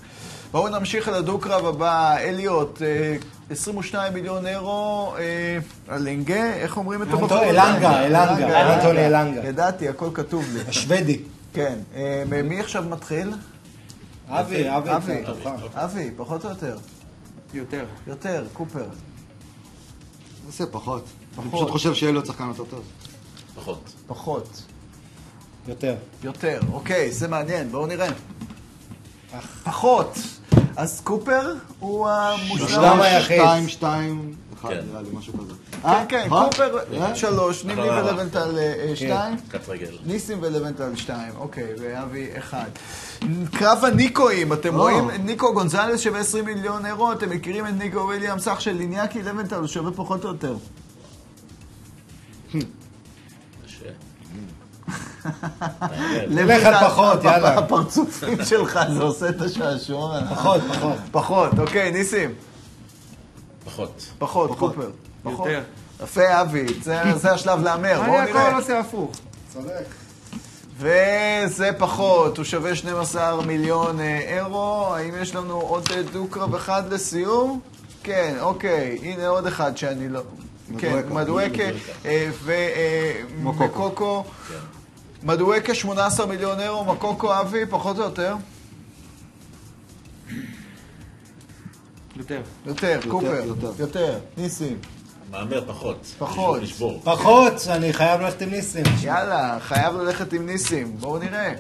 בואו 0.52 0.70
נמשיך 0.80 1.10
אל 1.10 1.14
הדו-קרב 1.14 1.66
הבא, 1.66 2.18
אליוט, 2.18 2.82
אה, 2.82 3.16
22 3.50 4.14
מיליון 4.14 4.46
אירו, 4.48 5.14
אה, 5.18 5.58
אלנגה, 5.96 6.54
איך 6.54 6.78
אומרים 6.78 7.02
את 7.02 7.08
הבחור? 7.08 7.44
אלנגה, 7.44 8.06
אלנגה, 8.06 8.76
אנטוני 8.76 9.06
אלנגה. 9.08 9.48
ידעתי, 9.48 9.90
הכל 9.90 10.10
כתוב 10.14 10.46
לי. 10.54 10.60
השוודי. 10.68 11.20
כן, 11.54 11.76
אה, 11.96 12.24
מי 12.44 12.60
עכשיו 12.60 12.84
מתחיל? 12.90 13.34
אבי, 14.30 14.64
אבי. 14.70 15.24
אבי, 15.76 16.12
פחות 16.18 16.46
או 16.46 16.50
יותר. 16.50 16.78
יותר. 17.56 17.86
יותר, 18.08 18.46
קופר. 18.54 18.86
נעשה 20.46 20.66
פחות. 20.66 21.04
אני 21.40 21.46
פחות. 21.50 21.60
פשוט 21.60 21.70
חושב 21.72 21.94
שיהיה 21.94 22.12
לו 22.12 22.26
שחקן 22.26 22.48
יותר 22.48 22.64
טוב. 22.66 22.84
פחות. 23.56 23.94
פחות. 24.08 24.62
יותר. 25.68 25.96
יותר. 26.24 26.60
אוקיי, 26.74 27.12
זה 27.12 27.28
מעניין, 27.28 27.72
בואו 27.72 27.86
נראה. 27.86 28.08
פחות. 29.64 30.18
אז 30.76 31.02
קופר 31.04 31.54
הוא 31.80 32.10
המושלם. 32.10 32.66
מושלם 32.66 33.02
היחיד. 33.02 33.38
שתיים, 33.42 33.70
שתיים, 33.70 34.36
אחד, 34.66 34.74
כן. 34.74 34.86
נראה 34.92 35.02
לי, 35.02 35.10
משהו 35.14 35.34
כזה. 35.34 35.54
כן, 35.72 35.88
אה? 35.88 36.06
כן, 36.10 36.24
נכון? 36.26 36.46
קופר 36.46 36.78
אה? 36.94 37.16
שלוש, 37.16 37.66
לא, 37.66 37.76
לא. 37.76 37.82
ולבנטל 37.92 38.58
אה, 38.58 38.92
שתיים. 38.96 39.36
ניסים 40.06 40.38
ולבנטל 40.42 40.96
שתיים, 40.96 41.34
אוקיי, 41.38 41.74
ואבי 41.80 42.28
אחד. 42.38 42.70
קרב 43.52 43.86
הניקואים, 43.86 44.54
אתם. 44.54 44.76
רואים? 44.76 45.10
ניקו 45.10 45.54
גונזלס 45.54 46.02
שווה 46.02 46.20
20 46.20 46.46
מיליון 46.46 46.86
אירו, 46.86 47.12
אתם 47.12 47.30
מכירים 47.30 47.68
את 47.68 47.74
ניקו 47.78 48.00
וויליאם 48.00 48.40
סך 48.40 48.62
של 48.62 48.72
ליניאקי 48.72 49.24
לבנטל, 49.24 49.56
הוא 49.56 49.68
שווה 49.68 49.92
פחות 49.92 50.24
או 50.24 50.30
יותר. 50.30 50.56
נלך 56.36 56.66
על 56.66 56.88
פחות, 56.90 57.24
יאללה. 57.24 57.58
הפרצופים 57.58 58.46
שלך, 58.46 58.80
זה 58.94 59.04
עושה 59.04 59.30
את 59.30 59.42
השעשוע. 59.42 60.20
פחות, 60.30 60.62
פחות. 60.70 60.98
פחות, 61.12 61.60
אוקיי, 61.60 61.92
ניסים. 61.92 62.30
פחות. 63.66 64.06
פחות, 64.18 64.58
קופר. 64.60 64.90
פחות. 65.24 65.48
יותר. 65.48 65.64
יפה, 66.04 66.42
אבי, 66.42 66.66
זה 66.84 67.02
זה 67.16 67.32
השלב 67.32 67.64
להמר, 67.64 68.02
בואו 68.06 68.20
אני 68.20 68.32
נראה. 68.32 68.48
הכל 68.48 68.58
עושה 68.58 68.80
הפוך. 68.80 69.12
צודק. 69.54 69.86
וזה 70.78 71.70
פחות, 71.78 72.38
הוא 72.38 72.46
שווה 72.46 72.76
12 72.76 73.42
מיליון 73.42 74.00
אה, 74.00 74.20
אירו. 74.20 74.96
האם 74.96 75.14
יש 75.22 75.36
לנו 75.36 75.54
עוד 75.62 75.90
אה, 75.96 76.04
דו-קרב 76.04 76.56
אחד 76.56 76.94
לסיום? 76.94 77.60
כן, 78.04 78.36
אוקיי, 78.40 79.00
הנה 79.04 79.28
עוד 79.28 79.48
אחד 79.48 79.78
שאני 79.78 80.10
לא... 80.10 80.22
כן, 80.78 81.02
מדואקה. 81.10 81.64
ומקוקו. 82.44 84.24
מדואקה 85.24 85.76
18 85.76 86.26
מיליון 86.26 86.60
אירו, 86.60 86.86
מקוקו 86.86 87.40
אבי, 87.40 87.66
פחות 87.70 87.98
או 87.98 88.04
יותר? 88.04 88.36
יותר. 92.16 92.42
יותר, 92.66 93.00
קופר. 93.10 93.44
יותר. 93.80 94.20
ניסים. 94.38 94.78
מהמר 95.32 95.64
פחות. 95.68 96.06
פחות. 96.18 96.62
פחות, 97.04 97.54
אני 97.70 97.94
חייב 97.94 98.22
ללכת 98.22 98.42
עם 98.42 98.50
ניסים. 98.50 98.84
יאללה, 99.02 99.58
חייב 99.60 99.96
ללכת 99.96 100.34
עם 100.34 100.46
ניסים. 100.46 100.98
בואו 101.00 101.18
נראה. 101.18 101.54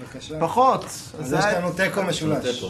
בבקשה. 0.00 0.40
פחות. 0.40 0.84
אז 0.84 1.28
זה 1.28 1.38
יש 1.38 1.44
לנו 1.44 1.72
תיקו 1.72 2.02
משולש. 2.02 2.64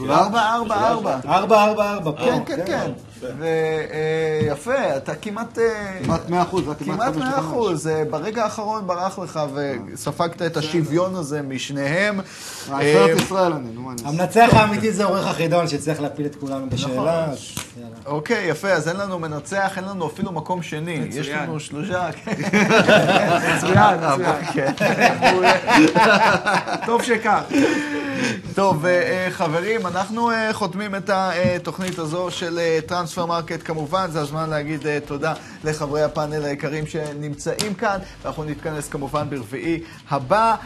ארבע. 0.00 1.20
ארבע, 1.24 1.64
ארבע, 1.64 1.92
ארבע. 1.92 2.12
פה. 2.12 2.18
כן, 2.24 2.44
כן, 2.46 2.66
כן. 2.66 2.90
ויפה, 3.22 4.96
אתה 4.96 5.14
כמעט... 5.14 5.58
אה, 5.58 5.98
כמעט 6.04 6.28
100 6.28 6.42
אחוז, 6.42 6.64
כמעט 6.64 6.78
כמעט 6.84 7.14
חמש 7.14 7.16
100 7.16 7.28
וחמש. 7.28 7.44
אחוז, 7.44 7.86
אה, 7.86 8.04
ברגע 8.10 8.44
האחרון 8.44 8.86
ברח 8.86 9.18
לך 9.18 9.40
וספגת 9.54 10.42
את 10.42 10.56
השוויון 10.56 11.14
הזה 11.14 11.42
משניהם. 11.42 12.20
אה, 12.20 12.80
אה, 12.80 13.10
ישראל 13.10 13.52
אני, 13.52 13.68
נו 13.74 13.82
מה 13.82 13.92
אני? 13.92 14.02
המנצח 14.04 14.48
האמיתי 14.52 14.92
זה 14.92 15.04
עורך 15.04 15.26
החידון 15.26 15.68
שהצליח 15.68 16.00
להפיל 16.00 16.26
את 16.26 16.36
כולנו 16.36 16.70
בשאלה. 16.70 17.24
אז 17.24 17.38
יאללה. 17.76 17.96
אוקיי, 18.06 18.48
יפה, 18.48 18.68
אז 18.68 18.88
אין 18.88 18.96
לנו 18.96 19.18
מנצח, 19.18 19.72
אין 19.76 19.84
לנו 19.84 20.06
אפילו 20.06 20.32
מקום 20.32 20.62
שני. 20.62 21.06
יש. 21.10 21.28
לנו 21.28 21.60
שלושה, 21.60 22.12
כן. 22.12 22.32
מצוין, 23.56 24.00
מצוין. 24.04 24.44
כן. 24.52 24.72
טוב 26.86 27.02
שכך. 27.02 27.42
טוב, 28.54 28.84
חברים, 29.30 29.86
אנחנו 29.86 30.30
חותמים 30.52 30.94
את 30.94 31.10
התוכנית 31.12 31.98
הזו 31.98 32.30
של 32.30 32.58
אה, 32.58 32.78
טרנספר 33.10 33.26
מרקט 33.26 33.60
כמובן, 33.64 34.10
זה 34.10 34.20
הזמן 34.20 34.50
להגיד 34.50 34.86
אה, 34.86 34.98
תודה 35.06 35.34
לחברי 35.64 36.02
הפאנל 36.02 36.44
היקרים 36.44 36.86
שנמצאים 36.86 37.74
כאן, 37.74 37.98
ואנחנו 38.22 38.44
נתכנס 38.44 38.88
כמובן 38.88 39.30
ברביעי 39.30 39.82
הבא. 40.10 40.56